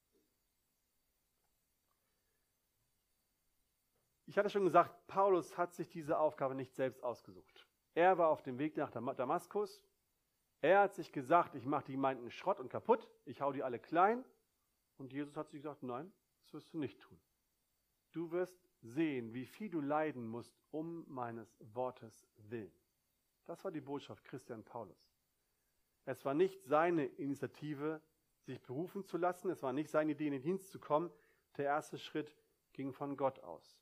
Ich 4.28 4.38
hatte 4.38 4.50
schon 4.50 4.64
gesagt, 4.64 5.08
Paulus 5.08 5.58
hat 5.58 5.74
sich 5.74 5.90
diese 5.90 6.18
Aufgabe 6.18 6.56
nicht 6.56 6.74
selbst 6.74 7.04
ausgesucht. 7.04 7.68
Er 7.96 8.18
war 8.18 8.30
auf 8.30 8.44
dem 8.44 8.60
Weg 8.60 8.78
nach 8.78 8.92
Damaskus 8.92 9.84
er 10.62 10.82
hat 10.82 10.94
sich 10.94 11.12
gesagt, 11.12 11.56
ich 11.56 11.66
mache 11.66 11.86
die 11.86 11.94
Gemeinden 11.94 12.30
Schrott 12.32 12.60
und 12.60 12.70
kaputt, 12.70 13.08
ich 13.26 13.42
hau 13.42 13.52
die 13.52 13.64
alle 13.64 13.80
klein. 13.80 14.26
Und 14.98 15.14
Jesus 15.14 15.38
hat 15.38 15.50
sich 15.50 15.62
gesagt, 15.62 15.84
nein, 15.84 16.12
das 16.42 16.54
wirst 16.54 16.74
du 16.74 16.78
nicht 16.78 17.00
tun. 17.00 17.18
Du 18.12 18.32
wirst 18.32 18.60
sehen, 18.82 19.34
wie 19.34 19.46
viel 19.46 19.70
du 19.70 19.80
leiden 19.80 20.28
musst 20.28 20.58
um 20.72 21.06
meines 21.08 21.56
Wortes 21.74 22.28
willen. 22.38 22.72
Das 23.46 23.64
war 23.64 23.72
die 23.72 23.82
Botschaft 23.82 24.26
Christian 24.26 24.64
Paulus. 24.64 25.10
Es 26.06 26.26
war 26.26 26.34
nicht 26.34 26.64
seine 26.66 27.06
Initiative, 27.06 28.02
sich 28.42 28.60
berufen 28.62 29.06
zu 29.06 29.18
lassen. 29.18 29.50
Es 29.50 29.64
war 29.64 29.74
nicht 29.74 29.90
seine 29.90 30.12
Idee, 30.12 30.28
in 30.28 30.34
den 30.34 30.42
Dienst 30.42 30.72
zu 30.72 30.80
kommen. 30.80 31.12
Der 31.58 31.66
erste 31.66 31.98
Schritt 31.98 32.36
ging 32.74 32.94
von 32.94 33.16
Gott 33.16 33.40
aus. 33.40 33.80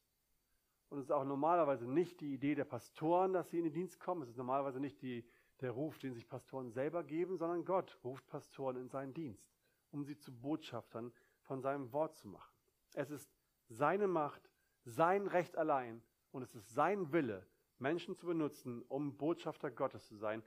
Und 0.90 1.00
es 1.00 1.06
ist 1.06 1.12
auch 1.12 1.26
normalerweise 1.26 1.90
nicht 1.90 2.22
die 2.22 2.34
Idee 2.34 2.56
der 2.56 2.66
Pastoren, 2.66 3.34
dass 3.34 3.50
sie 3.50 3.58
in 3.58 3.66
den 3.66 3.74
Dienst 3.74 4.00
kommen. 4.00 4.22
Es 4.22 4.30
ist 4.30 4.38
normalerweise 4.38 4.80
nicht 4.80 5.02
die 5.02 5.26
der 5.62 5.72
Ruf, 5.72 5.98
den 6.00 6.14
sich 6.14 6.28
Pastoren 6.28 6.72
selber 6.72 7.04
geben, 7.04 7.38
sondern 7.38 7.66
Gott 7.66 7.98
ruft 8.04 8.28
Pastoren 8.28 8.78
in 8.78 8.90
seinen 8.90 9.14
Dienst, 9.14 9.50
um 9.92 10.04
sie 10.04 10.18
zu 10.18 10.32
Botschaftern 10.32 11.12
von 11.42 11.62
seinem 11.62 11.92
Wort 11.94 12.16
zu 12.16 12.28
machen. 12.28 12.54
Es 12.94 13.10
ist 13.10 13.30
seine 13.70 14.08
Macht, 14.08 14.50
sein 14.84 15.28
Recht 15.28 15.58
allein 15.58 16.02
und 16.32 16.42
es 16.44 16.56
ist 16.56 16.74
sein 16.74 17.12
Wille, 17.12 17.46
Menschen 17.80 18.16
zu 18.16 18.26
benutzen, 18.26 18.82
um 18.84 19.18
Botschafter 19.18 19.72
Gottes 19.72 20.08
zu 20.08 20.16
sein. 20.16 20.44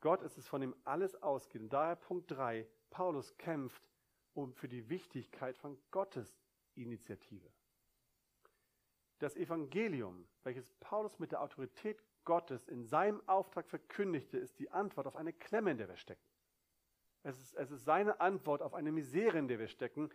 Gott 0.00 0.22
ist 0.22 0.38
es, 0.38 0.46
von 0.46 0.60
dem 0.60 0.74
alles 0.84 1.14
ausgeht. 1.22 1.62
Und 1.62 1.72
daher 1.72 1.96
Punkt 1.96 2.30
3, 2.30 2.68
Paulus 2.90 3.36
kämpft 3.38 3.88
um 4.34 4.52
für 4.52 4.68
die 4.68 4.88
Wichtigkeit 4.88 5.56
von 5.56 5.78
Gottes 5.90 6.42
Initiative. 6.74 7.48
Das 9.18 9.36
Evangelium, 9.36 10.26
welches 10.42 10.68
Paulus 10.80 11.18
mit 11.18 11.32
der 11.32 11.40
Autorität 11.40 12.02
Gottes 12.24 12.68
in 12.68 12.84
seinem 12.84 13.26
Auftrag 13.28 13.68
verkündigte, 13.68 14.38
ist 14.38 14.58
die 14.58 14.70
Antwort 14.70 15.06
auf 15.06 15.16
eine 15.16 15.32
Klemme, 15.32 15.70
in 15.72 15.78
der 15.78 15.88
wir 15.88 15.96
stecken. 15.96 16.26
Es 17.22 17.40
ist, 17.40 17.54
es 17.54 17.70
ist 17.70 17.84
seine 17.84 18.20
Antwort 18.20 18.62
auf 18.62 18.74
eine 18.74 18.92
Misere, 18.92 19.38
in 19.38 19.48
der 19.48 19.58
wir 19.58 19.68
stecken, 19.68 20.10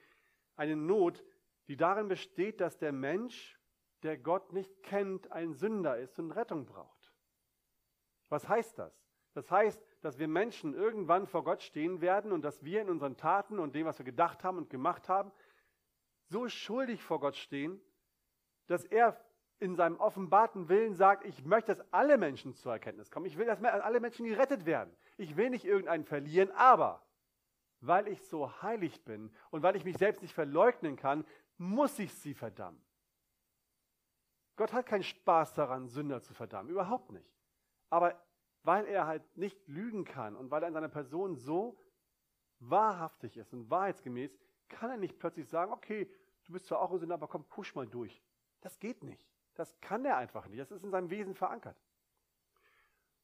eine 0.55 0.75
Not, 0.75 1.23
die 1.67 1.77
darin 1.77 2.07
besteht, 2.07 2.61
dass 2.61 2.77
der 2.77 2.91
Mensch, 2.91 3.59
der 4.03 4.17
Gott 4.17 4.53
nicht 4.53 4.83
kennt, 4.83 5.31
ein 5.31 5.53
Sünder 5.53 5.97
ist 5.97 6.19
und 6.19 6.31
Rettung 6.31 6.65
braucht. 6.65 7.13
Was 8.29 8.47
heißt 8.47 8.77
das? 8.77 8.93
Das 9.33 9.51
heißt, 9.51 9.81
dass 10.01 10.19
wir 10.19 10.27
Menschen 10.27 10.73
irgendwann 10.73 11.27
vor 11.27 11.43
Gott 11.43 11.61
stehen 11.61 12.01
werden 12.01 12.31
und 12.31 12.41
dass 12.41 12.63
wir 12.63 12.81
in 12.81 12.89
unseren 12.89 13.17
Taten 13.17 13.59
und 13.59 13.75
dem, 13.75 13.85
was 13.85 13.99
wir 13.99 14.05
gedacht 14.05 14.43
haben 14.43 14.57
und 14.57 14.69
gemacht 14.69 15.09
haben, 15.09 15.31
so 16.25 16.47
schuldig 16.47 17.03
vor 17.03 17.19
Gott 17.19 17.35
stehen, 17.35 17.81
dass 18.67 18.85
er 18.85 19.19
in 19.59 19.75
seinem 19.75 19.97
offenbarten 19.97 20.69
Willen 20.69 20.95
sagt, 20.95 21.25
ich 21.25 21.43
möchte, 21.43 21.75
dass 21.75 21.93
alle 21.93 22.17
Menschen 22.17 22.55
zur 22.55 22.71
Erkenntnis 22.71 23.11
kommen. 23.11 23.25
Ich 23.25 23.37
will, 23.37 23.45
dass 23.45 23.61
alle 23.61 23.99
Menschen 23.99 24.25
gerettet 24.25 24.65
werden. 24.65 24.95
Ich 25.17 25.35
will 25.35 25.49
nicht 25.49 25.65
irgendeinen 25.65 26.05
verlieren, 26.05 26.51
aber 26.51 27.05
weil 27.81 28.07
ich 28.07 28.21
so 28.27 28.61
heilig 28.61 29.03
bin 29.03 29.31
und 29.51 29.63
weil 29.63 29.75
ich 29.75 29.85
mich 29.85 29.97
selbst 29.97 30.21
nicht 30.21 30.33
verleugnen 30.33 30.95
kann, 30.95 31.25
muss 31.57 31.99
ich 31.99 32.13
sie 32.13 32.33
verdammen. 32.33 32.81
Gott 34.55 34.73
hat 34.73 34.85
keinen 34.85 35.03
Spaß 35.03 35.53
daran, 35.53 35.87
Sünder 35.87 36.21
zu 36.21 36.33
verdammen, 36.33 36.69
überhaupt 36.69 37.11
nicht. 37.11 37.33
Aber 37.89 38.21
weil 38.63 38.85
er 38.85 39.07
halt 39.07 39.37
nicht 39.37 39.67
lügen 39.67 40.03
kann 40.03 40.35
und 40.35 40.51
weil 40.51 40.63
er 40.63 40.67
in 40.67 40.73
seiner 40.73 40.89
Person 40.89 41.35
so 41.35 41.79
wahrhaftig 42.59 43.37
ist 43.37 43.53
und 43.53 43.69
wahrheitsgemäß, 43.69 44.37
kann 44.67 44.91
er 44.91 44.97
nicht 44.97 45.17
plötzlich 45.17 45.47
sagen, 45.47 45.71
okay, 45.71 46.11
du 46.45 46.53
bist 46.53 46.65
zwar 46.65 46.81
auch 46.81 46.91
ein 46.91 46.99
Sünder, 46.99 47.15
aber 47.15 47.27
komm, 47.27 47.45
push 47.45 47.73
mal 47.75 47.87
durch. 47.87 48.21
Das 48.61 48.79
geht 48.79 49.03
nicht. 49.03 49.25
Das 49.59 49.77
kann 49.81 50.05
er 50.05 50.15
einfach 50.15 50.47
nicht. 50.47 50.61
Das 50.61 50.71
ist 50.71 50.85
in 50.85 50.89
seinem 50.89 51.09
Wesen 51.09 51.35
verankert. 51.35 51.75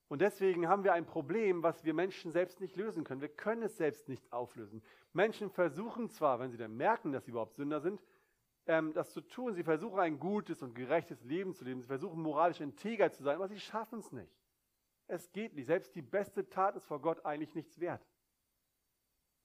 Und 0.09 0.19
deswegen 0.19 0.67
haben 0.67 0.83
wir 0.83 0.91
ein 0.91 1.05
Problem, 1.05 1.63
was 1.63 1.85
wir 1.85 1.93
Menschen 1.93 2.33
selbst 2.33 2.59
nicht 2.59 2.75
lösen 2.75 3.05
können. 3.05 3.21
Wir 3.21 3.29
können 3.29 3.63
es 3.63 3.77
selbst 3.77 4.09
nicht 4.09 4.33
auflösen. 4.33 4.83
Menschen 5.13 5.49
versuchen 5.49 6.09
zwar, 6.09 6.41
wenn 6.41 6.51
sie 6.51 6.57
dann 6.57 6.75
merken, 6.75 7.13
dass 7.13 7.23
sie 7.23 7.31
überhaupt 7.31 7.55
Sünder 7.55 7.79
sind, 7.79 8.03
ähm, 8.65 8.91
das 8.91 9.13
zu 9.13 9.21
tun. 9.21 9.53
Sie 9.53 9.63
versuchen 9.63 9.97
ein 9.97 10.19
gutes 10.19 10.61
und 10.61 10.75
gerechtes 10.75 11.23
Leben 11.23 11.53
zu 11.53 11.63
leben. 11.63 11.79
Sie 11.79 11.87
versuchen 11.87 12.21
moralisch 12.21 12.59
integer 12.59 13.13
zu 13.13 13.23
sein, 13.23 13.37
aber 13.37 13.47
sie 13.47 13.61
schaffen 13.61 13.99
es 13.99 14.11
nicht. 14.11 14.35
Es 15.07 15.31
geht 15.31 15.55
nicht. 15.55 15.67
Selbst 15.67 15.95
die 15.95 16.01
beste 16.01 16.49
Tat 16.49 16.75
ist 16.75 16.85
vor 16.85 16.99
Gott 16.99 17.25
eigentlich 17.25 17.55
nichts 17.55 17.79
wert. 17.79 18.05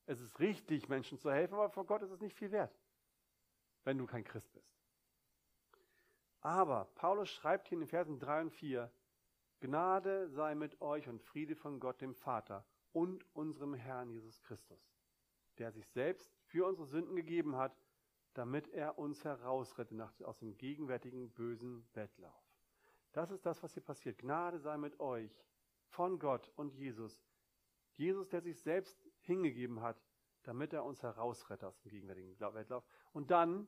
Es 0.06 0.20
ist 0.20 0.40
richtig, 0.40 0.88
Menschen 0.88 1.18
zu 1.18 1.30
helfen, 1.30 1.54
aber 1.54 1.70
vor 1.70 1.86
Gott 1.86 2.02
ist 2.02 2.10
es 2.10 2.20
nicht 2.20 2.34
viel 2.36 2.50
wert, 2.50 2.76
wenn 3.84 3.96
du 3.96 4.06
kein 4.06 4.24
Christ 4.24 4.52
bist. 4.52 4.69
Aber 6.40 6.86
Paulus 6.94 7.28
schreibt 7.28 7.68
hier 7.68 7.76
in 7.76 7.80
den 7.80 7.88
Versen 7.88 8.18
3 8.18 8.42
und 8.42 8.50
4, 8.50 8.90
Gnade 9.60 10.30
sei 10.30 10.54
mit 10.54 10.80
euch 10.80 11.06
und 11.08 11.20
Friede 11.20 11.54
von 11.54 11.80
Gott 11.80 12.00
dem 12.00 12.14
Vater 12.14 12.64
und 12.92 13.24
unserem 13.34 13.74
Herrn 13.74 14.10
Jesus 14.10 14.40
Christus, 14.42 14.80
der 15.58 15.70
sich 15.70 15.86
selbst 15.88 16.34
für 16.46 16.66
unsere 16.66 16.86
Sünden 16.86 17.14
gegeben 17.14 17.56
hat, 17.56 17.76
damit 18.34 18.68
er 18.68 18.98
uns 18.98 19.22
herausrette 19.24 20.26
aus 20.26 20.38
dem 20.38 20.56
gegenwärtigen 20.56 21.30
bösen 21.30 21.86
Wettlauf. 21.92 22.42
Das 23.12 23.30
ist 23.30 23.44
das, 23.44 23.62
was 23.62 23.74
hier 23.74 23.82
passiert. 23.82 24.18
Gnade 24.18 24.60
sei 24.60 24.78
mit 24.78 24.98
euch 24.98 25.44
von 25.88 26.18
Gott 26.18 26.50
und 26.56 26.72
Jesus. 26.72 27.22
Jesus, 27.96 28.28
der 28.28 28.40
sich 28.40 28.58
selbst 28.60 29.04
hingegeben 29.20 29.82
hat, 29.82 30.00
damit 30.44 30.72
er 30.72 30.84
uns 30.84 31.02
herausrette 31.02 31.66
aus 31.66 31.78
dem 31.80 31.90
gegenwärtigen 31.90 32.38
Wettlauf. 32.38 32.84
Und 33.12 33.30
dann, 33.30 33.66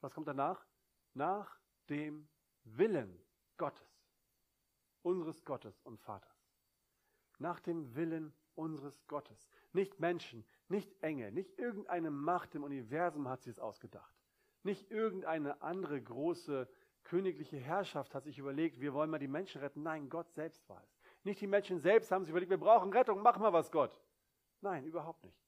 was 0.00 0.14
kommt 0.14 0.28
danach? 0.28 0.64
Nach 1.12 1.60
dem 1.90 2.28
Willen 2.64 3.20
Gottes, 3.56 4.08
unseres 5.02 5.44
Gottes 5.44 5.80
und 5.82 6.00
Vaters. 6.00 6.48
Nach 7.38 7.60
dem 7.60 7.94
Willen 7.94 8.32
unseres 8.54 9.06
Gottes. 9.06 9.48
Nicht 9.72 10.00
Menschen, 10.00 10.44
nicht 10.68 10.90
Engel, 11.02 11.32
nicht 11.32 11.58
irgendeine 11.58 12.10
Macht 12.10 12.54
im 12.54 12.62
Universum 12.62 13.28
hat 13.28 13.42
sie 13.42 13.50
es 13.50 13.58
ausgedacht. 13.58 14.14
Nicht 14.62 14.90
irgendeine 14.90 15.60
andere 15.60 16.00
große 16.00 16.68
königliche 17.02 17.58
Herrschaft 17.58 18.14
hat 18.14 18.24
sich 18.24 18.38
überlegt, 18.38 18.80
wir 18.80 18.94
wollen 18.94 19.10
mal 19.10 19.18
die 19.18 19.28
Menschen 19.28 19.60
retten. 19.60 19.82
Nein, 19.82 20.08
Gott 20.08 20.32
selbst 20.32 20.66
war 20.68 20.82
es. 20.82 20.98
Nicht 21.22 21.40
die 21.40 21.46
Menschen 21.46 21.78
selbst 21.78 22.10
haben 22.10 22.24
sich 22.24 22.30
überlegt, 22.30 22.50
wir 22.50 22.58
brauchen 22.58 22.92
Rettung, 22.92 23.22
mach 23.22 23.38
mal 23.38 23.52
was, 23.52 23.70
Gott. 23.70 24.00
Nein, 24.60 24.84
überhaupt 24.84 25.22
nicht. 25.24 25.38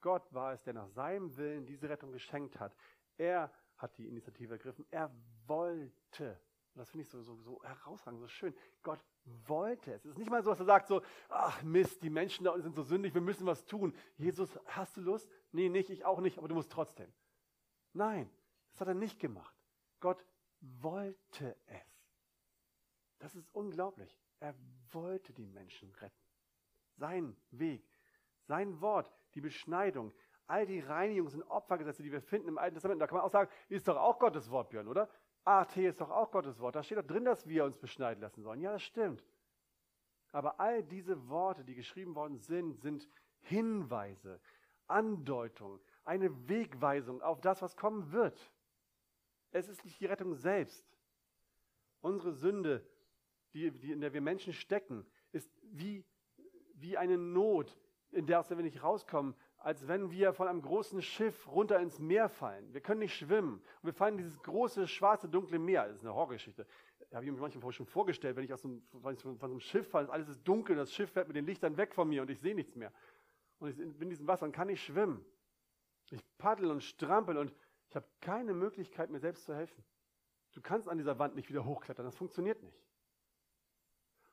Gott 0.00 0.32
war 0.32 0.52
es, 0.52 0.62
der 0.62 0.74
nach 0.74 0.88
seinem 0.88 1.34
Willen 1.36 1.66
diese 1.66 1.88
Rettung 1.88 2.12
geschenkt 2.12 2.60
hat. 2.60 2.76
Er 3.16 3.50
hat 3.76 3.96
die 3.98 4.06
Initiative 4.06 4.52
ergriffen. 4.52 4.86
Er 4.90 5.10
wollte. 5.48 6.40
Und 6.74 6.78
das 6.78 6.90
finde 6.90 7.02
ich 7.02 7.10
so, 7.10 7.22
so, 7.22 7.34
so 7.36 7.62
herausragend, 7.64 8.20
so 8.20 8.28
schön. 8.28 8.54
Gott 8.82 9.00
wollte 9.46 9.92
es. 9.92 10.04
Es 10.04 10.12
ist 10.12 10.18
nicht 10.18 10.30
mal 10.30 10.42
so, 10.42 10.50
dass 10.50 10.60
er 10.60 10.66
sagt 10.66 10.88
so, 10.88 11.02
ach 11.28 11.62
Mist, 11.62 12.02
die 12.02 12.10
Menschen 12.10 12.44
da 12.44 12.50
unten 12.50 12.62
sind 12.62 12.76
so 12.76 12.82
sündig, 12.82 13.14
wir 13.14 13.20
müssen 13.20 13.46
was 13.46 13.64
tun. 13.64 13.94
Jesus, 14.16 14.58
hast 14.66 14.96
du 14.96 15.00
Lust? 15.00 15.28
Nee, 15.52 15.68
nicht, 15.68 15.90
ich 15.90 16.04
auch 16.04 16.20
nicht, 16.20 16.38
aber 16.38 16.48
du 16.48 16.54
musst 16.54 16.70
trotzdem. 16.70 17.12
Nein, 17.92 18.30
das 18.72 18.80
hat 18.80 18.88
er 18.88 18.94
nicht 18.94 19.18
gemacht. 19.18 19.54
Gott 20.00 20.24
wollte 20.60 21.56
es. 21.66 21.98
Das 23.18 23.34
ist 23.34 23.48
unglaublich. 23.52 24.16
Er 24.40 24.54
wollte 24.92 25.32
die 25.32 25.46
Menschen 25.46 25.90
retten. 25.94 26.14
Sein 26.96 27.36
Weg, 27.50 27.84
sein 28.46 28.80
Wort, 28.80 29.12
die 29.34 29.40
Beschneidung, 29.40 30.12
all 30.46 30.66
die 30.66 30.82
Reinigungs- 30.82 31.34
und 31.34 31.42
Opfergesetze, 31.44 32.02
die 32.02 32.12
wir 32.12 32.22
finden 32.22 32.48
im 32.48 32.58
Alten 32.58 32.74
Testament, 32.74 33.00
da 33.00 33.06
kann 33.06 33.16
man 33.16 33.24
auch 33.24 33.30
sagen, 33.30 33.50
ist 33.68 33.86
doch 33.86 33.96
auch 33.96 34.18
Gottes 34.18 34.50
Wort, 34.50 34.70
Björn, 34.70 34.88
oder? 34.88 35.08
AT 35.48 35.78
ist 35.78 36.00
doch 36.02 36.10
auch 36.10 36.30
Gottes 36.30 36.60
Wort. 36.60 36.76
Da 36.76 36.82
steht 36.82 36.98
doch 36.98 37.06
drin, 37.06 37.24
dass 37.24 37.48
wir 37.48 37.64
uns 37.64 37.78
beschneiden 37.78 38.20
lassen 38.20 38.42
sollen. 38.42 38.60
Ja, 38.60 38.72
das 38.72 38.82
stimmt. 38.82 39.24
Aber 40.30 40.60
all 40.60 40.82
diese 40.82 41.28
Worte, 41.30 41.64
die 41.64 41.74
geschrieben 41.74 42.14
worden 42.14 42.36
sind, 42.36 42.78
sind 42.82 43.08
Hinweise, 43.40 44.40
Andeutungen, 44.86 45.80
eine 46.04 46.48
Wegweisung 46.48 47.22
auf 47.22 47.40
das, 47.40 47.62
was 47.62 47.76
kommen 47.76 48.12
wird. 48.12 48.52
Es 49.50 49.68
ist 49.68 49.84
nicht 49.86 49.98
die 50.00 50.06
Rettung 50.06 50.34
selbst. 50.34 50.86
Unsere 52.02 52.32
Sünde, 52.32 52.86
die, 53.54 53.70
die, 53.70 53.92
in 53.92 54.02
der 54.02 54.12
wir 54.12 54.20
Menschen 54.20 54.52
stecken, 54.52 55.06
ist 55.32 55.50
wie, 55.62 56.04
wie 56.74 56.98
eine 56.98 57.16
Not, 57.16 57.74
in 58.10 58.26
der 58.26 58.40
aus 58.40 58.48
der 58.48 58.58
wir 58.58 58.64
nicht 58.64 58.82
rauskommen, 58.82 59.34
als 59.58 59.88
wenn 59.88 60.10
wir 60.10 60.32
von 60.32 60.48
einem 60.48 60.62
großen 60.62 61.02
Schiff 61.02 61.46
runter 61.48 61.80
ins 61.80 61.98
Meer 61.98 62.28
fallen. 62.28 62.72
Wir 62.72 62.80
können 62.80 63.00
nicht 63.00 63.16
schwimmen. 63.16 63.54
Und 63.54 63.84
wir 63.84 63.92
fallen 63.92 64.14
in 64.14 64.24
dieses 64.24 64.40
große, 64.42 64.86
schwarze, 64.86 65.28
dunkle 65.28 65.58
Meer. 65.58 65.88
Das 65.88 65.96
ist 65.96 66.02
eine 66.02 66.14
Horrorgeschichte. 66.14 66.66
Habe 67.12 67.24
ich 67.24 67.32
mir 67.32 67.38
manchmal 67.38 67.72
schon 67.72 67.86
vorgestellt, 67.86 68.36
wenn 68.36 68.44
ich 68.44 68.52
aus 68.52 68.64
einem, 68.64 68.82
von 69.00 69.16
so 69.16 69.46
einem 69.46 69.60
Schiff 69.60 69.88
falle, 69.88 70.10
alles 70.10 70.28
ist 70.28 70.42
dunkel, 70.44 70.76
das 70.76 70.92
Schiff 70.92 71.10
fährt 71.10 71.26
mit 71.26 71.36
den 71.36 71.46
Lichtern 71.46 71.76
weg 71.76 71.94
von 71.94 72.08
mir 72.08 72.22
und 72.22 72.30
ich 72.30 72.40
sehe 72.40 72.54
nichts 72.54 72.76
mehr. 72.76 72.92
Und 73.58 73.70
ich 73.70 73.76
bin 73.76 74.02
in 74.02 74.10
diesem 74.10 74.26
Wasser 74.26 74.46
und 74.46 74.52
kann 74.52 74.68
nicht 74.68 74.82
schwimmen. 74.82 75.24
Ich 76.10 76.22
paddel 76.38 76.70
und 76.70 76.82
strampel 76.82 77.36
und 77.36 77.52
ich 77.88 77.96
habe 77.96 78.06
keine 78.20 78.54
Möglichkeit, 78.54 79.10
mir 79.10 79.18
selbst 79.18 79.44
zu 79.44 79.54
helfen. 79.54 79.82
Du 80.52 80.60
kannst 80.60 80.88
an 80.88 80.98
dieser 80.98 81.18
Wand 81.18 81.34
nicht 81.34 81.48
wieder 81.48 81.64
hochklettern, 81.64 82.04
das 82.04 82.16
funktioniert 82.16 82.62
nicht. 82.62 82.78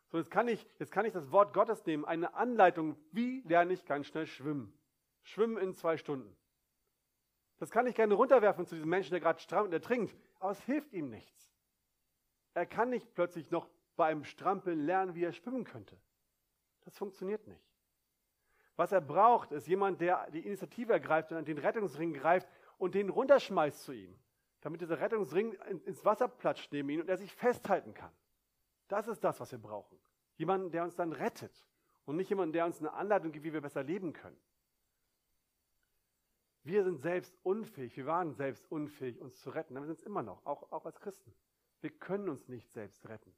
So, 0.09 0.17
jetzt 0.17 0.29
kann 0.31 0.47
ich, 0.47 0.65
jetzt 0.79 0.91
kann 0.91 1.05
ich 1.05 1.13
das 1.13 1.31
Wort 1.31 1.53
Gottes 1.53 1.85
nehmen, 1.85 2.05
eine 2.05 2.35
Anleitung, 2.35 2.95
wie 3.11 3.41
lerne 3.41 3.73
ich 3.73 3.85
ganz 3.85 4.07
schnell 4.07 4.27
schwimmen. 4.27 4.77
Schwimmen 5.25 5.57
in 5.57 5.73
zwei 5.73 5.97
Stunden. 5.97 6.35
Das 7.57 7.71
kann 7.71 7.87
ich 7.87 7.95
gerne 7.95 8.13
runterwerfen 8.13 8.65
zu 8.65 8.75
diesem 8.75 8.89
Menschen, 8.89 9.11
der 9.11 9.19
gerade 9.19 9.39
strampelt 9.39 9.73
und 9.73 9.73
ertrinkt, 9.73 10.15
aber 10.39 10.51
es 10.51 10.61
hilft 10.61 10.93
ihm 10.93 11.09
nichts. 11.09 11.53
Er 12.53 12.65
kann 12.65 12.89
nicht 12.89 13.13
plötzlich 13.13 13.51
noch 13.51 13.67
beim 13.95 14.23
Strampeln 14.23 14.79
lernen, 14.85 15.15
wie 15.15 15.23
er 15.23 15.33
schwimmen 15.33 15.63
könnte. 15.63 15.97
Das 16.83 16.97
funktioniert 16.97 17.47
nicht. 17.47 17.65
Was 18.75 18.91
er 18.91 19.01
braucht, 19.01 19.51
ist 19.51 19.67
jemand, 19.67 20.01
der 20.01 20.29
die 20.31 20.45
Initiative 20.45 20.93
ergreift 20.93 21.31
und 21.31 21.37
an 21.37 21.45
den 21.45 21.57
Rettungsring 21.57 22.13
greift 22.13 22.47
und 22.77 22.93
den 22.93 23.09
runterschmeißt 23.09 23.83
zu 23.83 23.93
ihm, 23.93 24.15
damit 24.61 24.81
dieser 24.81 24.99
Rettungsring 24.99 25.53
ins 25.85 26.03
Wasser 26.03 26.27
platscht 26.27 26.71
neben 26.71 26.89
ihn 26.89 27.01
und 27.01 27.09
er 27.09 27.17
sich 27.17 27.33
festhalten 27.33 27.93
kann. 27.93 28.11
Das 28.89 29.07
ist 29.07 29.23
das, 29.23 29.39
was 29.39 29.51
wir 29.51 29.59
brauchen. 29.59 29.97
Jemanden, 30.35 30.71
der 30.71 30.83
uns 30.83 30.95
dann 30.95 31.13
rettet 31.13 31.65
und 32.05 32.17
nicht 32.17 32.29
jemanden, 32.29 32.53
der 32.53 32.65
uns 32.65 32.79
eine 32.79 32.93
Anleitung 32.93 33.31
gibt, 33.31 33.45
wie 33.45 33.53
wir 33.53 33.61
besser 33.61 33.83
leben 33.83 34.11
können. 34.11 34.37
Wir 36.65 36.83
sind 36.83 36.99
selbst 36.99 37.37
unfähig, 37.43 37.95
wir 37.95 38.07
waren 38.07 38.33
selbst 38.33 38.69
unfähig, 38.71 39.21
uns 39.21 39.39
zu 39.39 39.51
retten. 39.51 39.77
Aber 39.77 39.85
wir 39.85 39.93
sind 39.93 39.99
es 39.99 40.05
immer 40.05 40.23
noch, 40.23 40.43
auch, 40.47 40.71
auch 40.71 40.87
als 40.87 40.99
Christen. 40.99 41.31
Wir 41.79 41.91
können 41.91 42.27
uns 42.27 42.47
nicht 42.47 42.71
selbst 42.71 43.07
retten. 43.07 43.31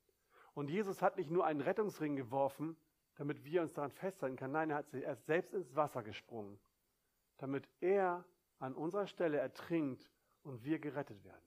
Und 0.54 0.70
Jesus 0.70 1.02
hat 1.02 1.18
nicht 1.18 1.30
nur 1.30 1.46
einen 1.46 1.60
Rettungsring 1.60 2.16
geworfen, 2.16 2.78
damit 3.16 3.44
wir 3.44 3.62
uns 3.62 3.74
daran 3.74 3.92
festhalten 3.92 4.38
können. 4.38 4.54
Nein, 4.54 4.70
er, 4.70 4.78
hat, 4.78 4.94
er 4.94 5.12
ist 5.12 5.26
selbst 5.26 5.54
ins 5.54 5.76
Wasser 5.76 6.04
gesprungen, 6.04 6.58
damit 7.36 7.68
er 7.82 8.24
an 8.60 8.74
unserer 8.74 9.08
Stelle 9.08 9.40
ertrinkt 9.40 10.10
und 10.44 10.64
wir 10.64 10.80
gerettet 10.80 11.22
werden. 11.26 11.46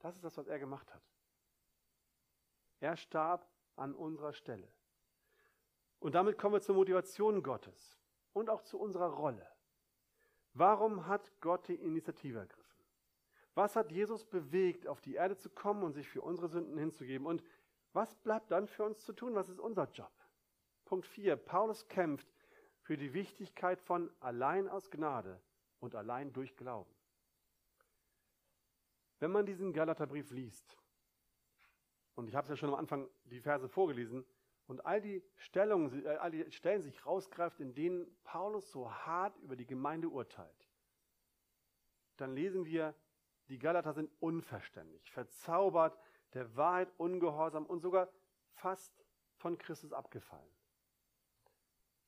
Das 0.00 0.16
ist 0.16 0.24
das, 0.24 0.36
was 0.36 0.48
er 0.48 0.58
gemacht 0.58 0.92
hat. 0.92 1.02
Er 2.80 2.96
starb 2.96 3.48
an 3.76 3.94
unserer 3.94 4.32
Stelle. 4.32 4.68
Und 6.00 6.16
damit 6.16 6.38
kommen 6.38 6.54
wir 6.54 6.60
zur 6.60 6.74
Motivation 6.74 7.40
Gottes 7.40 8.00
und 8.32 8.50
auch 8.50 8.62
zu 8.62 8.80
unserer 8.80 9.10
Rolle. 9.10 9.53
Warum 10.54 11.06
hat 11.06 11.30
Gott 11.40 11.66
die 11.68 11.74
Initiative 11.74 12.38
ergriffen? 12.38 12.64
Was 13.54 13.76
hat 13.76 13.92
Jesus 13.92 14.24
bewegt, 14.24 14.86
auf 14.86 15.00
die 15.00 15.14
Erde 15.14 15.36
zu 15.36 15.50
kommen 15.50 15.82
und 15.82 15.92
sich 15.92 16.08
für 16.08 16.22
unsere 16.22 16.48
Sünden 16.48 16.78
hinzugeben? 16.78 17.26
Und 17.26 17.42
was 17.92 18.14
bleibt 18.16 18.50
dann 18.50 18.66
für 18.66 18.84
uns 18.84 19.04
zu 19.04 19.12
tun? 19.12 19.34
Was 19.34 19.48
ist 19.48 19.60
unser 19.60 19.90
Job? 19.90 20.12
Punkt 20.84 21.06
4. 21.06 21.36
Paulus 21.36 21.88
kämpft 21.88 22.32
für 22.82 22.96
die 22.96 23.14
Wichtigkeit 23.14 23.80
von 23.80 24.10
allein 24.20 24.68
aus 24.68 24.90
Gnade 24.90 25.40
und 25.80 25.94
allein 25.94 26.32
durch 26.32 26.56
Glauben. 26.56 26.94
Wenn 29.20 29.30
man 29.30 29.46
diesen 29.46 29.72
Galaterbrief 29.72 30.30
liest, 30.30 30.76
und 32.16 32.28
ich 32.28 32.34
habe 32.34 32.44
es 32.44 32.50
ja 32.50 32.56
schon 32.56 32.68
am 32.68 32.76
Anfang 32.76 33.08
die 33.24 33.40
Verse 33.40 33.68
vorgelesen, 33.68 34.24
und 34.66 34.84
all 34.86 35.00
die, 35.00 35.22
Stellungen, 35.36 36.04
äh, 36.06 36.16
all 36.16 36.30
die 36.30 36.50
Stellen 36.52 36.82
sich 36.82 37.04
rausgreift, 37.04 37.60
in 37.60 37.74
denen 37.74 38.06
Paulus 38.24 38.70
so 38.70 38.90
hart 38.90 39.36
über 39.38 39.56
die 39.56 39.66
Gemeinde 39.66 40.08
urteilt, 40.08 40.68
dann 42.16 42.34
lesen 42.34 42.64
wir, 42.64 42.94
die 43.48 43.58
Galater 43.58 43.92
sind 43.92 44.10
unverständlich, 44.20 45.10
verzaubert, 45.10 45.98
der 46.32 46.56
Wahrheit 46.56 46.92
ungehorsam 46.96 47.66
und 47.66 47.80
sogar 47.80 48.08
fast 48.54 49.04
von 49.36 49.58
Christus 49.58 49.92
abgefallen. 49.92 50.48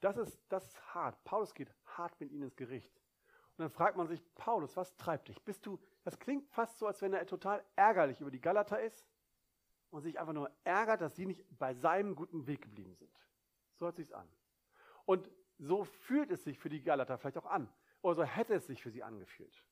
Das 0.00 0.16
ist, 0.16 0.40
das 0.48 0.64
ist 0.66 0.94
hart. 0.94 1.22
Paulus 1.24 1.54
geht 1.54 1.74
hart 1.84 2.18
mit 2.20 2.30
ihnen 2.30 2.44
ins 2.44 2.56
Gericht. 2.56 2.94
Und 3.56 3.62
dann 3.62 3.70
fragt 3.70 3.96
man 3.96 4.06
sich, 4.06 4.22
Paulus, 4.34 4.76
was 4.76 4.96
treibt 4.96 5.28
dich? 5.28 5.42
Bist 5.42 5.64
du, 5.66 5.78
das 6.04 6.18
klingt 6.18 6.46
fast 6.48 6.78
so, 6.78 6.86
als 6.86 7.00
wenn 7.02 7.12
er 7.12 7.26
total 7.26 7.64
ärgerlich 7.74 8.20
über 8.20 8.30
die 8.30 8.40
Galater 8.40 8.80
ist 8.80 9.06
und 9.90 10.02
sich 10.02 10.18
einfach 10.18 10.32
nur 10.32 10.50
ärgert, 10.64 11.00
dass 11.00 11.16
sie 11.16 11.26
nicht 11.26 11.44
bei 11.58 11.74
seinem 11.74 12.14
guten 12.14 12.46
Weg 12.46 12.62
geblieben 12.62 12.94
sind. 12.94 13.12
So 13.74 13.86
hört 13.86 13.96
sich's 13.96 14.12
an. 14.12 14.28
Und 15.04 15.30
so 15.58 15.84
fühlt 15.84 16.30
es 16.30 16.44
sich 16.44 16.58
für 16.58 16.68
die 16.68 16.82
Galater 16.82 17.18
vielleicht 17.18 17.38
auch 17.38 17.46
an. 17.46 17.68
Oder 18.02 18.14
so 18.14 18.24
hätte 18.24 18.54
es 18.54 18.66
sich 18.66 18.82
für 18.82 18.90
sie 18.90 19.02
angefühlt. 19.02 19.64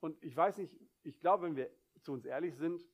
Und 0.00 0.22
ich 0.22 0.36
weiß 0.36 0.58
nicht, 0.58 0.74
ich 1.02 1.20
glaube, 1.20 1.44
wenn 1.44 1.56
wir 1.56 1.70
zu 2.00 2.12
uns 2.12 2.24
ehrlich 2.24 2.56
sind 2.56 2.84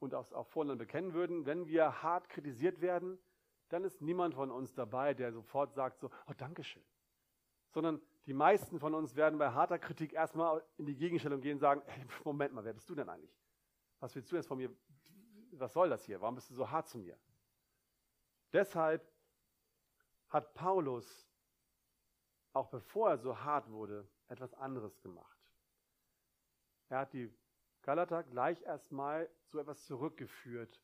und 0.00 0.14
auch, 0.14 0.46
voneinander 0.46 0.84
bekennen 0.84 1.12
würden, 1.12 1.46
wenn 1.46 1.66
wir 1.68 2.02
hart 2.02 2.28
kritisiert 2.28 2.80
werden, 2.80 3.18
dann 3.68 3.84
ist 3.84 4.02
niemand 4.02 4.34
von 4.34 4.50
uns 4.50 4.74
dabei, 4.74 5.14
der 5.14 5.32
sofort 5.32 5.74
sagt 5.74 6.00
so, 6.00 6.10
oh, 6.26 6.32
Dankeschön. 6.36 6.82
Sondern 7.70 8.02
die 8.26 8.34
meisten 8.34 8.78
von 8.78 8.94
uns 8.94 9.16
werden 9.16 9.38
bei 9.38 9.50
harter 9.50 9.78
Kritik 9.78 10.12
erstmal 10.12 10.62
in 10.76 10.86
die 10.86 10.96
Gegenstellung 10.96 11.40
gehen 11.40 11.54
und 11.54 11.60
sagen, 11.60 11.82
hey, 11.86 12.04
Moment 12.24 12.52
mal, 12.52 12.64
wer 12.64 12.74
bist 12.74 12.88
du 12.90 12.94
denn 12.94 13.08
eigentlich? 13.08 13.34
Was 14.00 14.14
willst 14.14 14.30
du 14.30 14.36
jetzt 14.36 14.46
von 14.46 14.58
mir? 14.58 14.70
Was 15.52 15.72
soll 15.72 15.90
das 15.90 16.04
hier? 16.04 16.20
Warum 16.20 16.34
bist 16.34 16.50
du 16.50 16.54
so 16.54 16.70
hart 16.70 16.88
zu 16.88 16.98
mir? 16.98 17.18
Deshalb 18.52 19.06
hat 20.28 20.54
Paulus, 20.54 21.28
auch 22.52 22.68
bevor 22.68 23.10
er 23.10 23.18
so 23.18 23.38
hart 23.38 23.70
wurde, 23.70 24.08
etwas 24.28 24.54
anderes 24.54 25.00
gemacht. 25.00 25.38
Er 26.88 27.00
hat 27.00 27.12
die 27.12 27.32
Galater 27.82 28.22
gleich 28.22 28.62
erstmal 28.62 29.28
zu 29.46 29.58
etwas 29.58 29.84
zurückgeführt, 29.86 30.80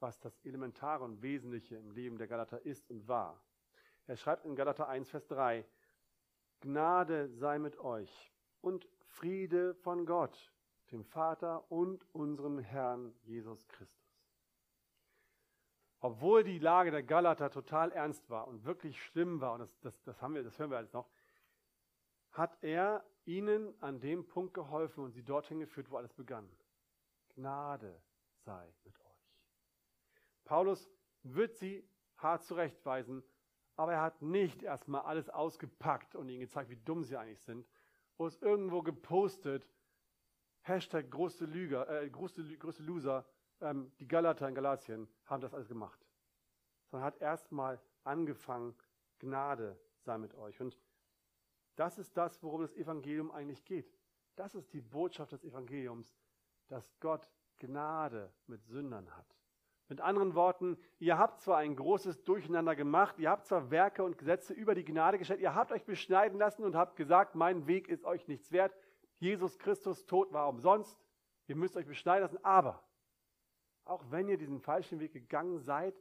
was 0.00 0.18
das 0.20 0.38
Elementare 0.40 1.04
und 1.04 1.22
Wesentliche 1.22 1.76
im 1.76 1.90
Leben 1.90 2.18
der 2.18 2.28
Galater 2.28 2.64
ist 2.64 2.88
und 2.90 3.08
war. 3.08 3.42
Er 4.06 4.16
schreibt 4.16 4.44
in 4.44 4.54
Galater 4.54 4.88
1, 4.88 5.10
Vers 5.10 5.26
3, 5.26 5.66
Gnade 6.60 7.28
sei 7.30 7.58
mit 7.58 7.78
euch 7.78 8.32
und 8.60 8.88
Friede 9.00 9.74
von 9.74 10.06
Gott, 10.06 10.52
dem 10.90 11.04
Vater 11.04 11.70
und 11.70 12.04
unserem 12.14 12.58
Herrn 12.58 13.14
Jesus 13.24 13.66
Christus. 13.68 13.98
Obwohl 16.00 16.44
die 16.44 16.58
Lage 16.58 16.90
der 16.90 17.02
Galater 17.02 17.50
total 17.50 17.90
ernst 17.92 18.28
war 18.30 18.46
und 18.46 18.64
wirklich 18.64 19.02
schlimm 19.02 19.40
war, 19.40 19.54
und 19.54 19.60
das, 19.60 19.78
das, 19.80 20.02
das, 20.04 20.22
haben 20.22 20.34
wir, 20.34 20.44
das 20.44 20.58
hören 20.58 20.70
wir 20.70 20.78
alles 20.78 20.92
noch, 20.92 21.08
hat 22.30 22.56
er 22.62 23.04
ihnen 23.24 23.74
an 23.82 24.00
dem 24.00 24.26
Punkt 24.26 24.54
geholfen 24.54 25.04
und 25.04 25.12
sie 25.12 25.24
dorthin 25.24 25.58
geführt, 25.58 25.90
wo 25.90 25.96
alles 25.96 26.12
begann. 26.12 26.48
Gnade 27.34 28.00
sei 28.44 28.72
mit 28.84 28.98
euch. 29.00 29.34
Paulus 30.44 30.90
wird 31.24 31.56
sie 31.56 31.86
hart 32.16 32.44
zurechtweisen, 32.44 33.22
aber 33.76 33.94
er 33.94 34.02
hat 34.02 34.22
nicht 34.22 34.62
erstmal 34.62 35.02
alles 35.02 35.28
ausgepackt 35.28 36.14
und 36.14 36.28
ihnen 36.28 36.40
gezeigt, 36.40 36.70
wie 36.70 36.76
dumm 36.76 37.04
sie 37.04 37.16
eigentlich 37.16 37.42
sind, 37.42 37.66
oder 38.16 38.28
es 38.28 38.40
irgendwo 38.40 38.82
gepostet, 38.82 39.68
Hashtag 40.68 41.10
große 41.10 41.44
Lüger, 41.46 41.88
äh, 41.88 42.08
große, 42.08 42.56
große 42.58 42.82
Loser, 42.82 43.24
ähm, 43.60 43.90
die 43.98 44.06
Galater 44.06 44.48
in 44.48 44.54
Galatien 44.54 45.08
haben 45.24 45.40
das 45.40 45.54
alles 45.54 45.68
gemacht. 45.68 46.04
Sondern 46.90 47.06
hat 47.06 47.20
erstmal 47.20 47.80
angefangen, 48.04 48.74
Gnade 49.18 49.78
sei 50.00 50.18
mit 50.18 50.34
euch. 50.34 50.60
Und 50.60 50.78
das 51.76 51.98
ist 51.98 52.16
das, 52.16 52.42
worum 52.42 52.62
das 52.62 52.74
Evangelium 52.74 53.30
eigentlich 53.30 53.64
geht. 53.64 53.92
Das 54.36 54.54
ist 54.54 54.72
die 54.72 54.80
Botschaft 54.80 55.32
des 55.32 55.44
Evangeliums, 55.44 56.16
dass 56.68 56.92
Gott 57.00 57.28
Gnade 57.58 58.32
mit 58.46 58.64
Sündern 58.64 59.16
hat. 59.16 59.26
Mit 59.88 60.00
anderen 60.00 60.34
Worten, 60.34 60.76
ihr 60.98 61.18
habt 61.18 61.40
zwar 61.40 61.58
ein 61.58 61.74
großes 61.74 62.22
Durcheinander 62.24 62.76
gemacht, 62.76 63.18
ihr 63.18 63.30
habt 63.30 63.46
zwar 63.46 63.70
Werke 63.70 64.04
und 64.04 64.18
Gesetze 64.18 64.52
über 64.52 64.74
die 64.74 64.84
Gnade 64.84 65.18
gestellt, 65.18 65.40
ihr 65.40 65.54
habt 65.54 65.72
euch 65.72 65.84
beschneiden 65.84 66.38
lassen 66.38 66.62
und 66.62 66.76
habt 66.76 66.96
gesagt, 66.96 67.34
mein 67.34 67.66
Weg 67.66 67.88
ist 67.88 68.04
euch 68.04 68.28
nichts 68.28 68.52
wert. 68.52 68.76
Jesus 69.18 69.58
Christus 69.58 70.06
Tod 70.06 70.32
war 70.32 70.48
umsonst. 70.48 70.98
Ihr 71.46 71.56
müsst 71.56 71.76
euch 71.76 71.86
beschneiden 71.86 72.22
lassen. 72.22 72.44
Aber 72.44 72.82
auch 73.84 74.04
wenn 74.10 74.28
ihr 74.28 74.36
diesen 74.36 74.60
falschen 74.60 75.00
Weg 75.00 75.12
gegangen 75.12 75.58
seid, 75.58 75.94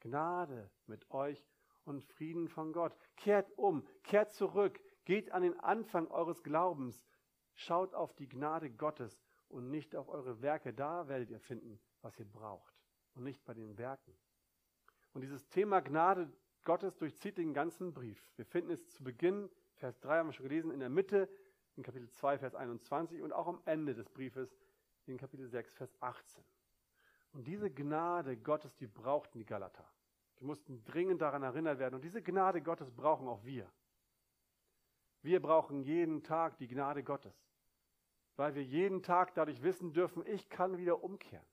Gnade 0.00 0.70
mit 0.86 1.10
euch 1.10 1.46
und 1.84 2.02
Frieden 2.02 2.48
von 2.48 2.72
Gott. 2.72 2.96
Kehrt 3.16 3.50
um, 3.56 3.86
kehrt 4.02 4.32
zurück, 4.32 4.80
geht 5.04 5.32
an 5.32 5.42
den 5.42 5.58
Anfang 5.60 6.08
eures 6.08 6.42
Glaubens, 6.42 7.06
schaut 7.54 7.94
auf 7.94 8.14
die 8.14 8.28
Gnade 8.28 8.70
Gottes 8.70 9.20
und 9.48 9.70
nicht 9.70 9.94
auf 9.96 10.08
eure 10.08 10.42
Werke. 10.42 10.72
Da 10.72 11.08
werdet 11.08 11.30
ihr 11.30 11.40
finden, 11.40 11.80
was 12.02 12.18
ihr 12.18 12.24
braucht 12.24 12.74
und 13.14 13.24
nicht 13.24 13.44
bei 13.44 13.54
den 13.54 13.78
Werken. 13.78 14.16
Und 15.12 15.22
dieses 15.22 15.48
Thema 15.48 15.80
Gnade 15.80 16.30
Gottes 16.64 16.96
durchzieht 16.96 17.38
den 17.38 17.54
ganzen 17.54 17.94
Brief. 17.94 18.30
Wir 18.36 18.44
finden 18.44 18.72
es 18.72 18.88
zu 18.90 19.04
Beginn, 19.04 19.48
Vers 19.76 19.98
3 20.00 20.18
haben 20.18 20.28
wir 20.28 20.32
schon 20.32 20.48
gelesen, 20.48 20.70
in 20.72 20.80
der 20.80 20.88
Mitte, 20.88 21.28
in 21.76 21.82
Kapitel 21.82 22.08
2, 22.08 22.38
Vers 22.38 22.54
21 22.54 23.22
und 23.22 23.32
auch 23.32 23.46
am 23.46 23.60
Ende 23.64 23.94
des 23.94 24.08
Briefes, 24.08 24.56
in 25.06 25.18
Kapitel 25.18 25.46
6, 25.46 25.74
Vers 25.74 25.94
18. 26.00 26.42
Und 27.32 27.46
diese 27.46 27.70
Gnade 27.70 28.36
Gottes, 28.36 28.74
die 28.76 28.86
brauchten 28.86 29.38
die 29.38 29.44
Galater. 29.44 29.84
Die 30.40 30.44
mussten 30.44 30.84
dringend 30.84 31.20
daran 31.20 31.42
erinnert 31.42 31.78
werden. 31.78 31.94
Und 31.94 32.02
diese 32.02 32.22
Gnade 32.22 32.60
Gottes 32.62 32.90
brauchen 32.90 33.28
auch 33.28 33.44
wir. 33.44 33.70
Wir 35.22 35.40
brauchen 35.40 35.82
jeden 35.82 36.22
Tag 36.22 36.58
die 36.58 36.68
Gnade 36.68 37.02
Gottes, 37.02 37.34
weil 38.36 38.54
wir 38.54 38.62
jeden 38.62 39.02
Tag 39.02 39.34
dadurch 39.34 39.62
wissen 39.62 39.92
dürfen, 39.92 40.24
ich 40.26 40.48
kann 40.48 40.76
wieder 40.76 41.02
umkehren. 41.02 41.46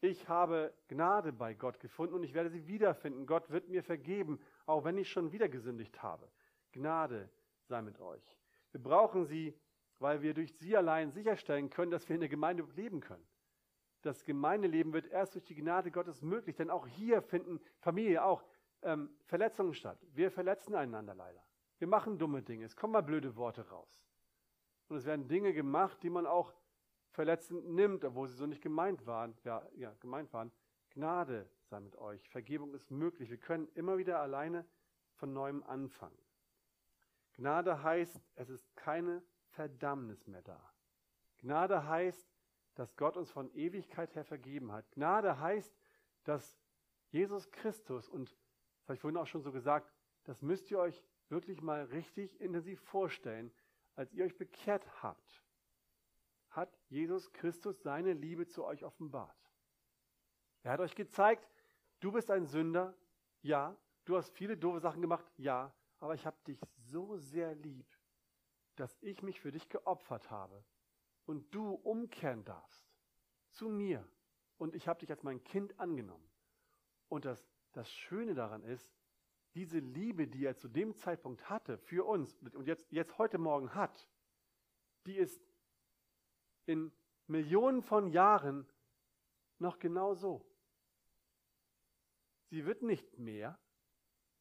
Ich 0.00 0.28
habe 0.28 0.72
Gnade 0.86 1.32
bei 1.32 1.54
Gott 1.54 1.80
gefunden 1.80 2.14
und 2.14 2.22
ich 2.22 2.34
werde 2.34 2.50
sie 2.50 2.68
wiederfinden. 2.68 3.26
Gott 3.26 3.50
wird 3.50 3.68
mir 3.68 3.82
vergeben, 3.82 4.40
auch 4.64 4.84
wenn 4.84 4.96
ich 4.96 5.10
schon 5.10 5.32
wieder 5.32 5.48
gesündigt 5.48 6.02
habe. 6.02 6.30
Gnade 6.72 7.28
sei 7.66 7.82
mit 7.82 7.98
euch. 8.00 8.38
Wir 8.72 8.82
brauchen 8.82 9.24
sie, 9.24 9.58
weil 9.98 10.22
wir 10.22 10.34
durch 10.34 10.54
sie 10.56 10.76
allein 10.76 11.10
sicherstellen 11.10 11.70
können, 11.70 11.90
dass 11.90 12.08
wir 12.08 12.14
in 12.14 12.20
der 12.20 12.28
Gemeinde 12.28 12.66
leben 12.76 13.00
können. 13.00 13.26
Das 14.02 14.24
Gemeindeleben 14.24 14.92
wird 14.92 15.06
erst 15.06 15.34
durch 15.34 15.44
die 15.44 15.56
Gnade 15.56 15.90
Gottes 15.90 16.22
möglich, 16.22 16.56
denn 16.56 16.70
auch 16.70 16.86
hier 16.86 17.20
finden 17.20 17.60
Familie 17.80 18.22
auch 18.22 18.44
ähm, 18.82 19.10
Verletzungen 19.26 19.74
statt. 19.74 19.98
Wir 20.14 20.30
verletzen 20.30 20.74
einander 20.74 21.14
leider. 21.14 21.44
Wir 21.78 21.88
machen 21.88 22.18
dumme 22.18 22.42
Dinge. 22.42 22.64
Es 22.64 22.76
kommen 22.76 22.92
mal 22.92 23.02
blöde 23.02 23.34
Worte 23.36 23.68
raus. 23.68 24.00
Und 24.88 24.96
es 24.96 25.04
werden 25.04 25.28
Dinge 25.28 25.52
gemacht, 25.52 26.02
die 26.02 26.10
man 26.10 26.26
auch 26.26 26.52
verletzend 27.10 27.68
nimmt, 27.68 28.04
obwohl 28.04 28.28
sie 28.28 28.36
so 28.36 28.46
nicht 28.46 28.62
gemeint 28.62 29.06
waren, 29.06 29.36
ja, 29.44 29.66
ja, 29.74 29.92
gemeint 30.00 30.32
waren. 30.32 30.52
Gnade 30.90 31.48
sei 31.64 31.80
mit 31.80 31.96
euch. 31.96 32.28
Vergebung 32.28 32.74
ist 32.74 32.90
möglich. 32.90 33.30
Wir 33.30 33.38
können 33.38 33.68
immer 33.74 33.98
wieder 33.98 34.20
alleine 34.20 34.64
von 35.16 35.32
neuem 35.32 35.62
anfangen. 35.64 36.18
Gnade 37.38 37.82
heißt, 37.82 38.20
es 38.34 38.50
ist 38.50 38.76
keine 38.76 39.22
Verdammnis 39.48 40.26
mehr 40.26 40.42
da. 40.42 40.60
Gnade 41.38 41.88
heißt, 41.88 42.28
dass 42.74 42.94
Gott 42.96 43.16
uns 43.16 43.30
von 43.30 43.50
Ewigkeit 43.54 44.14
her 44.14 44.24
vergeben 44.24 44.70
hat. 44.72 44.90
Gnade 44.92 45.40
heißt, 45.40 45.74
dass 46.24 46.58
Jesus 47.08 47.50
Christus, 47.50 48.08
und 48.08 48.30
das 48.30 48.88
habe 48.88 48.94
ich 48.94 49.00
vorhin 49.00 49.16
auch 49.16 49.26
schon 49.26 49.42
so 49.42 49.52
gesagt, 49.52 49.90
das 50.24 50.42
müsst 50.42 50.70
ihr 50.70 50.78
euch 50.78 51.02
wirklich 51.30 51.62
mal 51.62 51.84
richtig 51.84 52.38
intensiv 52.40 52.80
vorstellen, 52.82 53.50
als 53.94 54.12
ihr 54.12 54.24
euch 54.24 54.36
bekehrt 54.36 54.86
habt 55.02 55.42
hat 56.50 56.76
Jesus 56.88 57.32
Christus 57.32 57.82
seine 57.82 58.12
Liebe 58.12 58.46
zu 58.46 58.64
euch 58.64 58.84
offenbart. 58.84 59.36
Er 60.62 60.72
hat 60.72 60.80
euch 60.80 60.94
gezeigt, 60.94 61.48
du 62.00 62.12
bist 62.12 62.30
ein 62.30 62.46
Sünder, 62.46 62.94
ja, 63.42 63.76
du 64.04 64.16
hast 64.16 64.30
viele 64.30 64.56
doofe 64.56 64.80
Sachen 64.80 65.00
gemacht, 65.00 65.24
ja, 65.36 65.72
aber 66.00 66.14
ich 66.14 66.26
habe 66.26 66.36
dich 66.46 66.60
so 66.76 67.16
sehr 67.16 67.54
lieb, 67.54 67.86
dass 68.76 68.96
ich 69.00 69.22
mich 69.22 69.40
für 69.40 69.50
dich 69.50 69.68
geopfert 69.68 70.30
habe 70.30 70.64
und 71.26 71.52
du 71.54 71.72
umkehren 71.74 72.44
darfst 72.44 72.86
zu 73.50 73.68
mir 73.68 74.08
und 74.56 74.74
ich 74.74 74.86
habe 74.88 75.00
dich 75.00 75.10
als 75.10 75.22
mein 75.22 75.42
Kind 75.42 75.78
angenommen. 75.78 76.30
Und 77.08 77.24
das, 77.24 77.44
das 77.72 77.90
Schöne 77.90 78.34
daran 78.34 78.62
ist, 78.62 78.92
diese 79.54 79.78
Liebe, 79.78 80.28
die 80.28 80.44
er 80.44 80.56
zu 80.56 80.68
dem 80.68 80.94
Zeitpunkt 80.94 81.48
hatte 81.48 81.78
für 81.78 82.06
uns 82.06 82.32
und 82.54 82.66
jetzt, 82.66 82.90
jetzt 82.92 83.18
heute 83.18 83.38
Morgen 83.38 83.74
hat, 83.74 84.08
die 85.06 85.16
ist 85.16 85.42
in 86.66 86.92
Millionen 87.26 87.82
von 87.82 88.08
Jahren 88.08 88.68
noch 89.58 89.78
genau 89.78 90.14
so. 90.14 90.44
Sie 92.50 92.64
wird 92.64 92.82
nicht 92.82 93.18
mehr. 93.18 93.58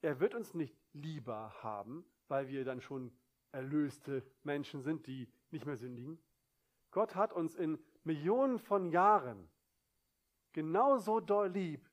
Er 0.01 0.19
wird 0.19 0.35
uns 0.35 0.53
nicht 0.53 0.77
lieber 0.93 1.53
haben, 1.63 2.05
weil 2.27 2.47
wir 2.47 2.63
dann 2.63 2.81
schon 2.81 3.11
erlöste 3.51 4.23
Menschen 4.43 4.81
sind, 4.81 5.07
die 5.07 5.27
nicht 5.51 5.65
mehr 5.65 5.77
sündigen. 5.77 6.19
Gott 6.91 7.15
hat 7.15 7.33
uns 7.33 7.55
in 7.55 7.79
Millionen 8.03 8.59
von 8.59 8.89
Jahren 8.89 9.49
genauso 10.53 11.19
doll 11.19 11.49
lieb, 11.49 11.89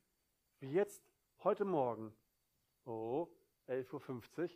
wie 0.61 0.72
jetzt 0.72 1.02
heute 1.42 1.64
Morgen. 1.64 2.14
Oh, 2.84 3.28
11.50 3.68 4.42
Uhr. 4.42 4.50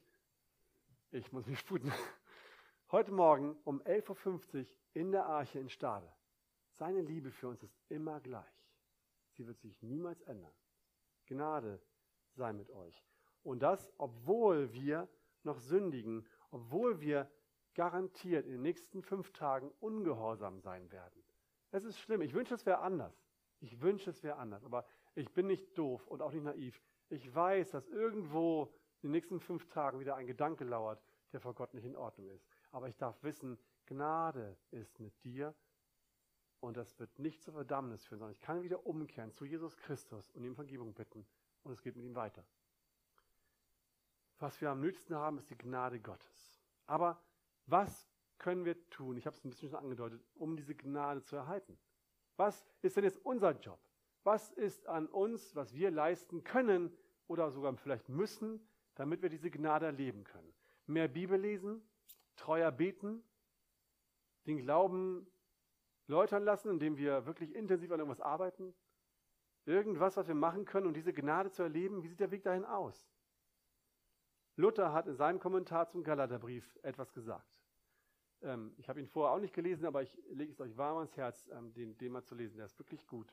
Ich 1.11 1.33
muss 1.33 1.47
mich 1.47 1.59
sputen. 1.59 1.93
Heute 2.91 3.13
Morgen 3.13 3.57
um 3.65 3.83
11.50 3.83 4.61
Uhr 4.61 4.67
in 4.95 5.13
der 5.13 5.27
Arche 5.27 5.59
in 5.59 5.69
Stade. 5.69 6.11
Seine 6.73 7.01
Liebe 7.01 7.31
für 7.31 7.49
uns 7.49 7.63
ist 7.63 7.77
immer 7.89 8.21
gleich. 8.21 8.67
Sie 9.33 9.47
wird 9.47 9.61
sich 9.61 9.83
niemals 9.83 10.21
ändern. 10.23 10.55
Gnade 11.27 11.81
sei 12.35 12.53
mit 12.53 12.71
euch. 12.71 13.05
Und 13.43 13.61
das, 13.61 13.93
obwohl 13.99 14.73
wir 14.73 15.09
noch 15.43 15.61
sündigen, 15.61 16.27
obwohl 16.51 17.01
wir 17.01 17.31
garantiert 17.75 18.47
in 18.47 18.53
den 18.53 18.63
nächsten 18.63 19.03
fünf 19.03 19.33
Tagen 19.33 19.71
ungehorsam 19.81 20.61
sein 20.61 20.91
werden. 20.91 21.23
Es 21.71 21.85
ist 21.85 21.99
schlimm. 21.99 22.23
Ich 22.23 22.35
wünsche, 22.35 22.55
es 22.55 22.67
wäre 22.67 22.81
anders. 22.81 23.15
Ich 23.61 23.81
wünsche, 23.81 24.11
es 24.11 24.23
wäre 24.23 24.37
anders. 24.37 24.65
Aber 24.65 24.85
ich 25.15 25.33
bin 25.33 25.47
nicht 25.47 25.77
doof 25.77 26.07
und 26.07 26.23
auch 26.23 26.33
nicht 26.33 26.45
naiv. 26.45 26.81
Ich 27.09 27.35
weiß, 27.35 27.71
dass 27.71 27.89
irgendwo 27.89 28.73
in 29.03 29.09
den 29.09 29.13
nächsten 29.13 29.41
fünf 29.41 29.67
Tagen 29.69 30.01
wieder 30.01 30.17
ein 30.17 30.27
Gedanke 30.27 30.65
lauert, 30.65 31.03
der 31.33 31.41
vor 31.41 31.55
Gott 31.55 31.75
nicht 31.75 31.85
in 31.85 31.97
Ordnung 31.97 32.29
ist. 32.31 32.47
Aber 32.73 32.89
ich 32.89 32.97
darf 32.97 33.23
wissen, 33.23 33.59
Gnade 33.87 34.57
ist 34.71 34.99
mit 35.01 35.25
dir 35.25 35.55
und 36.61 36.77
das 36.77 36.99
wird 36.99 37.19
nicht 37.19 37.43
zur 37.43 37.55
Verdammnis 37.55 38.05
führen, 38.05 38.19
sondern 38.19 38.33
ich 38.33 38.41
kann 38.41 38.63
wieder 38.63 38.87
umkehren 38.87 39.33
zu 39.33 39.45
Jesus 39.45 39.77
Christus 39.77 40.31
und 40.33 40.45
ihm 40.45 40.55
Vergebung 40.55 40.93
bitten 40.95 41.27
und 41.63 41.73
es 41.73 41.83
geht 41.83 41.97
mit 41.97 42.05
ihm 42.05 42.15
weiter. 42.15 42.45
Was 44.39 44.61
wir 44.61 44.71
am 44.71 44.81
nötigsten 44.81 45.17
haben, 45.17 45.39
ist 45.39 45.51
die 45.51 45.59
Gnade 45.59 46.01
Gottes. 46.01 46.63
Aber 46.87 47.21
was 47.67 48.09
können 48.39 48.65
wir 48.65 48.89
tun, 48.89 49.17
ich 49.17 49.27
habe 49.27 49.37
es 49.37 49.45
ein 49.45 49.51
bisschen 49.51 49.69
schon 49.69 49.79
angedeutet, 49.79 50.23
um 50.35 50.57
diese 50.57 50.75
Gnade 50.75 51.23
zu 51.23 51.37
erhalten? 51.37 51.79
Was 52.37 52.65
ist 52.83 52.97
denn 52.97 53.05
jetzt 53.05 53.25
unser 53.25 53.51
Job? 53.59 53.81
Was 54.23 54.53
ist 54.53 54.87
an 54.87 55.07
uns, 55.07 55.57
was 55.57 55.75
wir 55.75 55.91
leisten 55.91 56.45
können 56.45 56.97
oder 57.27 57.51
sogar 57.51 57.75
vielleicht 57.77 58.09
müssen, 58.09 58.67
damit 58.95 59.23
wir 59.23 59.29
diese 59.29 59.51
Gnade 59.51 59.87
erleben 59.87 60.25
können? 60.25 60.55
Mehr 60.87 61.09
Bibel 61.09 61.39
lesen, 61.39 61.83
treuer 62.37 62.71
beten, 62.71 63.25
den 64.47 64.59
Glauben 64.59 65.27
läutern 66.07 66.45
lassen, 66.45 66.71
indem 66.71 66.97
wir 66.97 67.27
wirklich 67.27 67.55
intensiv 67.55 67.91
an 67.91 67.99
irgendwas 67.99 68.21
arbeiten? 68.21 68.73
Irgendwas, 69.67 70.17
was 70.17 70.29
wir 70.29 70.35
machen 70.35 70.65
können, 70.65 70.87
um 70.87 70.95
diese 70.95 71.13
Gnade 71.13 71.51
zu 71.51 71.63
erleben? 71.63 72.03
Wie 72.03 72.09
sieht 72.09 72.21
der 72.21 72.31
Weg 72.31 72.45
dahin 72.45 72.65
aus? 72.65 73.11
Luther 74.59 74.93
hat 74.93 75.07
in 75.07 75.15
seinem 75.15 75.39
Kommentar 75.39 75.89
zum 75.89 76.03
Galaterbrief 76.03 76.77
etwas 76.83 77.13
gesagt. 77.13 77.61
Ähm, 78.43 78.75
ich 78.77 78.89
habe 78.89 78.99
ihn 78.99 79.07
vorher 79.07 79.33
auch 79.33 79.41
nicht 79.41 79.55
gelesen, 79.55 79.87
aber 79.87 80.03
ich 80.03 80.13
lege 80.31 80.51
es 80.51 80.61
euch 80.61 80.77
warm 80.77 80.97
ans 80.97 81.17
Herz, 81.17 81.49
ähm, 81.53 81.73
den, 81.75 81.97
den 81.97 82.11
mal 82.11 82.25
zu 82.25 82.35
lesen. 82.35 82.57
Der 82.57 82.67
ist 82.67 82.77
wirklich 82.77 83.07
gut. 83.07 83.33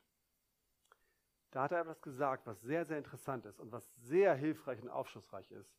Da 1.49 1.63
hat 1.63 1.71
er 1.71 1.81
etwas 1.81 1.99
gesagt, 2.03 2.45
was 2.45 2.61
sehr, 2.61 2.85
sehr 2.85 2.99
interessant 2.99 3.47
ist 3.47 3.59
und 3.59 3.71
was 3.71 3.91
sehr 3.95 4.35
hilfreich 4.35 4.79
und 4.83 4.89
aufschlussreich 4.89 5.49
ist. 5.49 5.75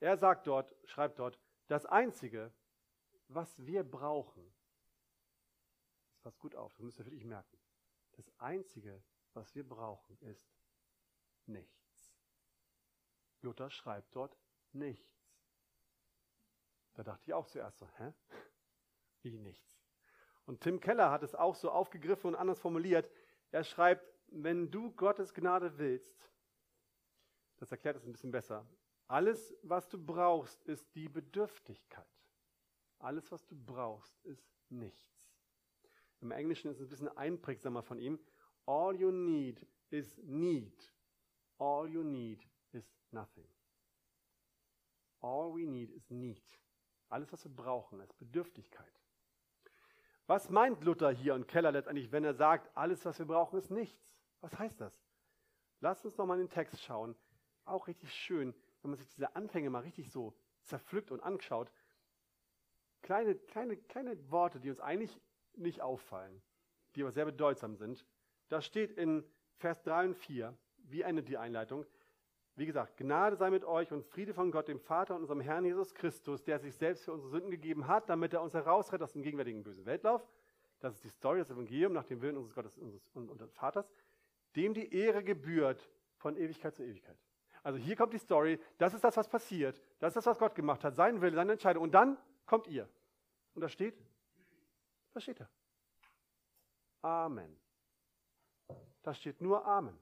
Er 0.00 0.16
sagt 0.16 0.48
dort, 0.48 0.74
schreibt 0.84 1.20
dort, 1.20 1.38
das 1.68 1.86
Einzige, 1.86 2.52
was 3.28 3.64
wir 3.64 3.84
brauchen, 3.84 4.52
das 6.10 6.18
passt 6.22 6.40
gut 6.40 6.56
auf, 6.56 6.72
das 6.72 6.82
müsst 6.82 6.98
ihr 6.98 7.06
wirklich 7.06 7.24
merken. 7.24 7.56
Das 8.16 8.32
Einzige, 8.40 9.00
was 9.32 9.54
wir 9.54 9.68
brauchen, 9.68 10.18
ist 10.22 10.50
nichts. 11.46 12.12
Luther 13.42 13.70
schreibt 13.70 14.16
dort 14.16 14.36
nichts. 14.74 15.18
Da 16.94 17.02
dachte 17.02 17.22
ich 17.26 17.34
auch 17.34 17.46
zuerst 17.46 17.78
so, 17.78 17.88
hä? 17.98 18.12
Wie 19.22 19.38
nichts? 19.38 19.78
Und 20.46 20.60
Tim 20.62 20.80
Keller 20.80 21.10
hat 21.10 21.22
es 21.22 21.34
auch 21.34 21.54
so 21.54 21.70
aufgegriffen 21.70 22.28
und 22.28 22.34
anders 22.34 22.58
formuliert. 22.58 23.10
Er 23.50 23.64
schreibt, 23.64 24.04
wenn 24.28 24.70
du 24.70 24.90
Gottes 24.92 25.34
Gnade 25.34 25.78
willst, 25.78 26.30
das 27.58 27.70
erklärt 27.70 27.96
es 27.96 28.04
ein 28.04 28.12
bisschen 28.12 28.30
besser, 28.30 28.66
alles, 29.08 29.54
was 29.62 29.88
du 29.88 29.98
brauchst, 29.98 30.62
ist 30.64 30.94
die 30.94 31.08
Bedürftigkeit. 31.08 32.06
Alles, 32.98 33.30
was 33.32 33.46
du 33.46 33.56
brauchst, 33.56 34.18
ist 34.24 34.46
nichts. 34.68 35.24
Im 36.20 36.30
Englischen 36.30 36.70
ist 36.70 36.80
es 36.80 36.86
ein 36.86 36.90
bisschen 36.90 37.16
einprägsamer 37.16 37.82
von 37.82 37.98
ihm. 37.98 38.18
All 38.66 38.94
you 38.94 39.10
need 39.10 39.64
is 39.90 40.18
need. 40.18 40.92
All 41.58 41.88
you 41.88 42.02
need 42.02 42.46
is 42.72 42.84
nothing. 43.12 43.48
All 45.20 45.54
we 45.54 45.66
need 45.66 45.90
is 45.90 46.10
need. 46.10 46.42
Alles, 47.08 47.32
was 47.32 47.44
wir 47.44 47.54
brauchen, 47.54 48.00
ist 48.00 48.16
Bedürftigkeit. 48.18 48.92
Was 50.26 50.50
meint 50.50 50.84
Luther 50.84 51.10
hier 51.10 51.34
und 51.34 51.48
Keller 51.48 51.72
letztendlich, 51.72 52.12
wenn 52.12 52.24
er 52.24 52.34
sagt, 52.34 52.70
alles, 52.76 53.04
was 53.04 53.18
wir 53.18 53.26
brauchen, 53.26 53.58
ist 53.58 53.70
nichts? 53.70 53.98
Was 54.40 54.58
heißt 54.58 54.80
das? 54.80 54.92
Lasst 55.80 56.04
uns 56.04 56.18
nochmal 56.18 56.38
in 56.38 56.46
den 56.46 56.50
Text 56.52 56.82
schauen. 56.82 57.16
Auch 57.64 57.86
richtig 57.86 58.12
schön, 58.12 58.54
wenn 58.82 58.90
man 58.90 58.98
sich 58.98 59.08
diese 59.08 59.34
Anfänge 59.34 59.70
mal 59.70 59.82
richtig 59.82 60.10
so 60.10 60.34
zerpflückt 60.62 61.10
und 61.10 61.20
anschaut. 61.20 61.72
Kleine, 63.02 63.36
kleine, 63.36 63.76
kleine 63.76 64.30
Worte, 64.30 64.60
die 64.60 64.70
uns 64.70 64.80
eigentlich 64.80 65.18
nicht 65.54 65.80
auffallen, 65.80 66.42
die 66.94 67.02
aber 67.02 67.12
sehr 67.12 67.24
bedeutsam 67.24 67.76
sind. 67.76 68.04
Da 68.48 68.60
steht 68.60 68.92
in 68.92 69.24
Vers 69.56 69.82
3 69.82 70.08
und 70.08 70.14
4, 70.14 70.56
wie 70.76 71.02
endet 71.02 71.28
die 71.28 71.38
Einleitung? 71.38 71.86
Wie 72.58 72.66
gesagt, 72.66 72.96
Gnade 72.96 73.36
sei 73.36 73.50
mit 73.50 73.64
euch 73.64 73.92
und 73.92 74.04
Friede 74.04 74.34
von 74.34 74.50
Gott, 74.50 74.66
dem 74.66 74.80
Vater 74.80 75.14
und 75.14 75.20
unserem 75.20 75.40
Herrn 75.40 75.64
Jesus 75.64 75.94
Christus, 75.94 76.42
der 76.42 76.58
sich 76.58 76.74
selbst 76.74 77.04
für 77.04 77.12
unsere 77.12 77.30
Sünden 77.30 77.52
gegeben 77.52 77.86
hat, 77.86 78.08
damit 78.08 78.32
er 78.32 78.42
uns 78.42 78.52
herausrettet 78.52 79.04
aus 79.04 79.12
dem 79.12 79.22
gegenwärtigen 79.22 79.62
bösen 79.62 79.86
Weltlauf. 79.86 80.26
Das 80.80 80.92
ist 80.92 81.04
die 81.04 81.08
Story, 81.08 81.38
des 81.38 81.50
Evangeliums 81.50 81.94
nach 81.94 82.02
dem 82.02 82.20
Willen 82.20 82.36
unseres 82.36 82.56
Gottes 82.56 82.76
und 83.14 83.30
unseres 83.30 83.52
Vaters, 83.52 83.88
dem 84.56 84.74
die 84.74 84.92
Ehre 84.92 85.22
gebührt 85.22 85.88
von 86.16 86.36
Ewigkeit 86.36 86.74
zu 86.74 86.82
Ewigkeit. 86.82 87.16
Also 87.62 87.78
hier 87.78 87.94
kommt 87.94 88.12
die 88.12 88.18
Story, 88.18 88.58
das 88.76 88.92
ist 88.92 89.04
das, 89.04 89.16
was 89.16 89.28
passiert, 89.28 89.80
das 90.00 90.08
ist 90.08 90.16
das, 90.16 90.26
was 90.26 90.38
Gott 90.40 90.56
gemacht 90.56 90.82
hat, 90.82 90.96
sein 90.96 91.20
Wille, 91.20 91.36
seine 91.36 91.52
Entscheidung. 91.52 91.84
Und 91.84 91.92
dann 91.92 92.18
kommt 92.44 92.66
ihr. 92.66 92.88
Und 93.54 93.62
da 93.62 93.68
steht, 93.68 93.94
da 95.12 95.20
steht 95.20 95.38
er. 95.38 95.48
Amen. 97.02 97.56
Da 99.04 99.14
steht 99.14 99.40
nur 99.40 99.64
Amen. 99.64 99.96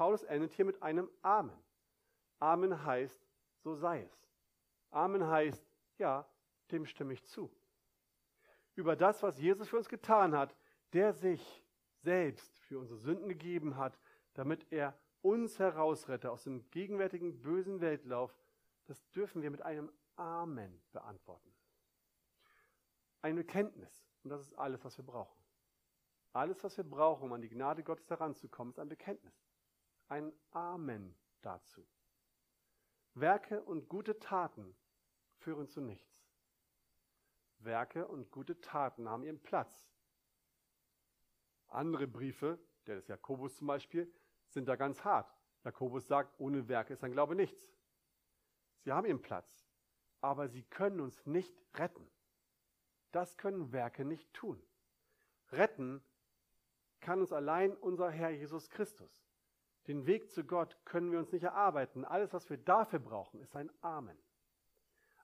Paulus 0.00 0.22
endet 0.22 0.52
hier 0.52 0.64
mit 0.64 0.82
einem 0.82 1.10
Amen. 1.20 1.62
Amen 2.38 2.86
heißt, 2.86 3.22
so 3.58 3.74
sei 3.74 4.00
es. 4.00 4.26
Amen 4.90 5.26
heißt, 5.26 5.62
ja, 5.98 6.26
dem 6.70 6.86
stimme 6.86 7.12
ich 7.12 7.22
zu. 7.26 7.54
Über 8.76 8.96
das, 8.96 9.22
was 9.22 9.38
Jesus 9.38 9.68
für 9.68 9.76
uns 9.76 9.90
getan 9.90 10.34
hat, 10.34 10.56
der 10.94 11.12
sich 11.12 11.62
selbst 11.98 12.58
für 12.60 12.78
unsere 12.78 12.98
Sünden 12.98 13.28
gegeben 13.28 13.76
hat, 13.76 13.98
damit 14.32 14.66
er 14.72 14.98
uns 15.20 15.58
herausrette 15.58 16.30
aus 16.30 16.44
dem 16.44 16.70
gegenwärtigen 16.70 17.42
bösen 17.42 17.82
Weltlauf, 17.82 18.34
das 18.86 19.06
dürfen 19.10 19.42
wir 19.42 19.50
mit 19.50 19.60
einem 19.60 19.92
Amen 20.16 20.80
beantworten. 20.92 21.54
Eine 23.20 23.34
Bekenntnis. 23.34 24.02
Und 24.24 24.30
das 24.30 24.40
ist 24.40 24.54
alles, 24.54 24.82
was 24.82 24.96
wir 24.96 25.04
brauchen. 25.04 25.44
Alles, 26.32 26.64
was 26.64 26.74
wir 26.78 26.84
brauchen, 26.84 27.24
um 27.24 27.34
an 27.34 27.42
die 27.42 27.50
Gnade 27.50 27.82
Gottes 27.82 28.08
heranzukommen, 28.08 28.72
ist 28.72 28.78
ein 28.78 28.88
Bekenntnis 28.88 29.49
ein 30.10 30.32
Amen 30.50 31.14
dazu. 31.40 31.86
Werke 33.14 33.62
und 33.62 33.88
gute 33.88 34.18
Taten 34.18 34.76
führen 35.38 35.68
zu 35.68 35.80
nichts. 35.80 36.28
Werke 37.58 38.08
und 38.08 38.30
gute 38.30 38.60
Taten 38.60 39.08
haben 39.08 39.22
ihren 39.22 39.42
Platz. 39.42 39.88
Andere 41.68 42.06
Briefe, 42.06 42.58
der 42.86 42.96
des 42.96 43.08
Jakobus 43.08 43.56
zum 43.56 43.68
Beispiel, 43.68 44.12
sind 44.48 44.66
da 44.66 44.76
ganz 44.76 45.04
hart. 45.04 45.32
Jakobus 45.64 46.08
sagt, 46.08 46.38
ohne 46.40 46.66
Werke 46.68 46.92
ist 46.92 47.04
ein 47.04 47.12
Glaube 47.12 47.36
nichts. 47.36 47.72
Sie 48.80 48.92
haben 48.92 49.06
ihren 49.06 49.22
Platz, 49.22 49.68
aber 50.20 50.48
sie 50.48 50.64
können 50.64 51.00
uns 51.00 51.24
nicht 51.26 51.54
retten. 51.74 52.10
Das 53.12 53.36
können 53.36 53.72
Werke 53.72 54.04
nicht 54.04 54.32
tun. 54.32 54.60
Retten 55.52 56.02
kann 57.00 57.20
uns 57.20 57.32
allein 57.32 57.76
unser 57.76 58.10
Herr 58.10 58.30
Jesus 58.30 58.70
Christus. 58.70 59.29
Den 59.86 60.06
Weg 60.06 60.30
zu 60.30 60.44
Gott 60.44 60.76
können 60.84 61.10
wir 61.10 61.18
uns 61.18 61.32
nicht 61.32 61.42
erarbeiten. 61.42 62.04
Alles, 62.04 62.32
was 62.32 62.48
wir 62.50 62.58
dafür 62.58 62.98
brauchen, 62.98 63.40
ist 63.40 63.56
ein 63.56 63.70
Amen. 63.80 64.18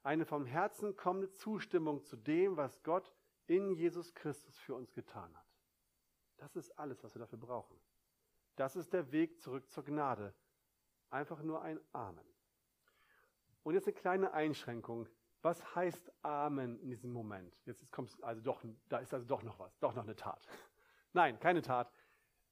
Eine 0.02 0.24
vom 0.24 0.46
Herzen 0.46 0.96
kommende 0.96 1.32
Zustimmung 1.32 2.02
zu 2.04 2.16
dem, 2.16 2.56
was 2.56 2.82
Gott 2.82 3.12
in 3.46 3.72
Jesus 3.74 4.14
Christus 4.14 4.58
für 4.58 4.74
uns 4.74 4.92
getan 4.92 5.36
hat. 5.36 5.46
Das 6.36 6.56
ist 6.56 6.70
alles, 6.78 7.02
was 7.02 7.14
wir 7.14 7.20
dafür 7.20 7.38
brauchen. 7.38 7.76
Das 8.56 8.76
ist 8.76 8.92
der 8.92 9.12
Weg 9.12 9.40
zurück 9.40 9.68
zur 9.70 9.84
Gnade. 9.84 10.34
Einfach 11.10 11.42
nur 11.42 11.62
ein 11.62 11.80
Amen. 11.92 12.24
Und 13.62 13.74
jetzt 13.74 13.86
eine 13.86 13.94
kleine 13.94 14.32
Einschränkung. 14.32 15.08
Was 15.42 15.74
heißt 15.74 16.12
Amen 16.22 16.78
in 16.80 16.88
diesem 16.88 17.12
Moment? 17.12 17.56
Jetzt 17.64 17.92
kommt 17.92 18.16
also 18.22 18.40
doch, 18.40 18.64
da 18.88 18.98
ist 18.98 19.12
also 19.12 19.26
doch 19.26 19.42
noch 19.42 19.58
was, 19.58 19.78
doch 19.78 19.94
noch 19.94 20.04
eine 20.04 20.16
Tat. 20.16 20.46
Nein, 21.12 21.38
keine 21.38 21.62
Tat. 21.62 21.92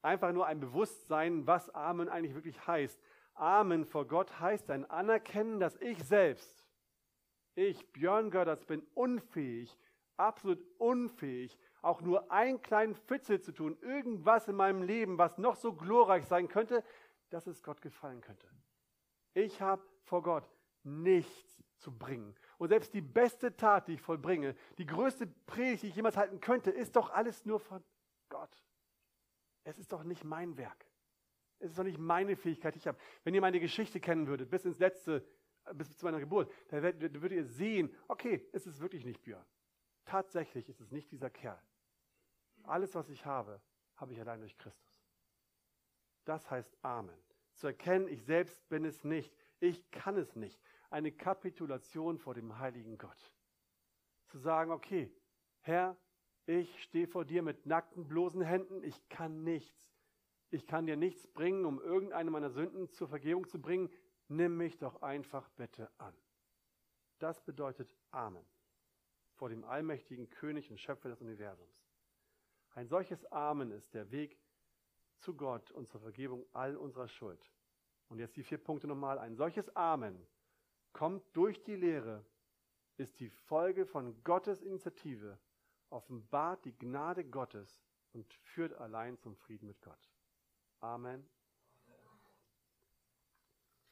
Einfach 0.05 0.32
nur 0.32 0.44
ein 0.44 0.61
Bewusstsein, 0.61 1.46
was 1.46 1.70
Amen 1.70 2.11
eigentlich 2.11 2.34
wirklich 2.34 2.66
heißt. 2.66 3.00
Amen 3.32 3.86
vor 3.86 4.07
Gott 4.07 4.38
heißt 4.38 4.70
ein 4.70 4.84
Anerkennen, 4.90 5.59
dass 5.59 5.76
ich 5.76 6.05
selbst, 6.05 6.62
ich, 7.55 7.90
Björn 7.90 8.30
Görderts, 8.30 8.66
bin 8.66 8.86
unfähig, 8.92 9.78
absolut 10.18 10.62
unfähig, 10.76 11.59
auch 11.80 12.02
nur 12.02 12.30
einen 12.30 12.61
kleinen 12.61 12.94
Fitzel 12.94 13.40
zu 13.40 13.52
tun, 13.52 13.78
irgendwas 13.80 14.46
in 14.46 14.57
meinem 14.57 14.82
Leben, 14.82 15.16
was 15.16 15.38
noch 15.38 15.57
so 15.57 15.72
glorreich 15.72 16.26
sein 16.26 16.48
könnte, 16.48 16.84
dass 17.30 17.46
es 17.46 17.62
Gott 17.62 17.80
gefallen 17.80 18.20
könnte. 18.20 18.46
Ich 19.32 19.62
habe 19.62 19.82
vor 20.02 20.22
Gott 20.22 20.46
nichts 20.82 21.64
zu 21.78 21.90
bringen. 21.90 22.36
Und 22.59 22.68
selbst 22.68 22.92
die 22.92 23.00
beste 23.00 23.57
Tat, 23.57 23.88
die 23.88 23.94
ich 23.94 24.02
vollbringe, 24.02 24.55
die 24.76 24.84
größte 24.84 25.26
Predigt, 25.46 25.84
die 25.84 25.88
ich 25.88 25.96
jemals 25.96 26.18
halten 26.18 26.40
könnte, 26.40 26.70
ist 26.70 26.94
doch 26.94 27.09
alles 27.09 27.46
nur 27.46 27.59
von 27.59 27.82
Gott. 28.28 28.64
Es 29.65 29.79
ist 29.79 29.93
doch 29.93 30.05
nicht 30.05 30.25
mein 30.25 30.57
Werk. 30.57 30.87
Es 31.59 31.71
ist 31.71 31.79
doch 31.79 31.85
nicht 31.85 31.99
meine 31.99 32.37
Fähigkeit, 32.37 32.75
die 32.75 32.79
ich 32.79 32.87
habe. 32.87 32.99
Wenn 33.25 33.35
ihr 33.35 33.41
meine 33.41 33.61
Geschichte 33.61 33.99
kennen 33.99 34.27
würdet, 34.27 34.51
bis 34.51 34.65
ins 34.65 34.79
letzte, 34.79 35.27
bis 35.73 35.97
zu 35.97 36.05
meiner 36.05 36.21
Geburt, 36.21 36.53
dann 36.69 36.83
würdet 36.83 37.33
ihr 37.33 37.45
sehen, 37.45 37.95
okay, 38.09 38.47
es 38.53 38.67
ist 38.67 38.81
wirklich 38.81 39.05
nicht 39.05 39.23
Björn. 39.23 39.45
Tatsächlich 40.05 40.69
ist 40.69 40.81
es 40.81 40.91
nicht 40.91 41.11
dieser 41.11 41.31
Kerl. 41.31 41.61
Alles, 42.65 42.95
was 42.95 43.09
ich 43.09 43.25
habe, 43.25 43.61
habe 43.97 44.12
ich 44.12 44.21
allein 44.21 44.41
durch 44.41 44.57
Christus. 44.59 45.03
Das 46.25 46.51
heißt 46.51 46.77
Amen. 46.83 47.19
Zu 47.55 47.69
erkennen, 47.69 48.09
ich 48.09 48.25
selbst 48.25 48.69
bin 48.69 48.85
es 48.85 49.05
nicht. 49.05 49.35
Ich 49.61 49.91
kann 49.91 50.17
es 50.17 50.37
nicht. 50.37 50.61
Eine 50.91 51.12
Kapitulation 51.12 52.19
vor 52.19 52.35
dem 52.35 52.59
heiligen 52.59 52.99
Gott. 52.99 53.33
Zu 54.27 54.39
sagen, 54.39 54.71
okay, 54.71 55.15
Herr, 55.61 55.97
ich 56.47 56.82
stehe 56.82 57.07
vor 57.07 57.24
dir 57.24 57.42
mit 57.42 57.66
nackten, 57.66 58.07
bloßen 58.07 58.42
Händen. 58.42 58.82
Ich 58.82 59.09
kann 59.09 59.45
nichts. 59.45 59.95
Ich 60.51 60.66
kann 60.66 60.86
dir 60.86 60.97
nichts 60.97 61.26
bringen, 61.26 61.64
um 61.64 61.80
irgendeine 61.80 62.30
meiner 62.30 62.51
Sünden 62.51 62.90
zur 62.90 63.09
Vergebung 63.09 63.49
zu 63.49 63.61
bringen. 63.61 63.90
Nimm 64.28 64.57
mich 64.57 64.78
doch 64.78 65.03
einfach 65.03 65.49
bitte 65.51 65.90
an. 65.99 66.14
Das 67.18 67.40
bedeutet 67.40 67.95
Amen 68.11 68.45
vor 69.34 69.49
dem 69.49 69.64
allmächtigen 69.64 70.30
König 70.30 70.70
und 70.70 70.78
Schöpfer 70.78 71.09
des 71.09 71.20
Universums. 71.20 71.84
Ein 72.74 72.88
solches 72.88 73.24
Amen 73.32 73.70
ist 73.70 73.95
der 73.95 74.11
Weg 74.11 74.38
zu 75.18 75.34
Gott 75.34 75.70
und 75.72 75.88
zur 75.88 76.01
Vergebung 76.01 76.45
all 76.53 76.76
unserer 76.76 77.09
Schuld. 77.09 77.51
Und 78.09 78.18
jetzt 78.18 78.36
die 78.36 78.42
vier 78.42 78.59
Punkte 78.59 78.86
nochmal. 78.86 79.18
Ein 79.18 79.36
solches 79.36 79.74
Amen 79.74 80.26
kommt 80.92 81.24
durch 81.36 81.62
die 81.64 81.76
Lehre, 81.76 82.24
ist 82.97 83.18
die 83.20 83.30
Folge 83.30 83.86
von 83.86 84.22
Gottes 84.22 84.62
Initiative, 84.62 85.38
offenbart 85.95 86.64
die 86.64 86.76
Gnade 86.76 87.24
Gottes 87.24 87.80
und 88.12 88.32
führt 88.34 88.74
allein 88.74 89.16
zum 89.18 89.36
Frieden 89.36 89.68
mit 89.68 89.80
Gott. 89.80 90.11
Amen. 90.80 91.24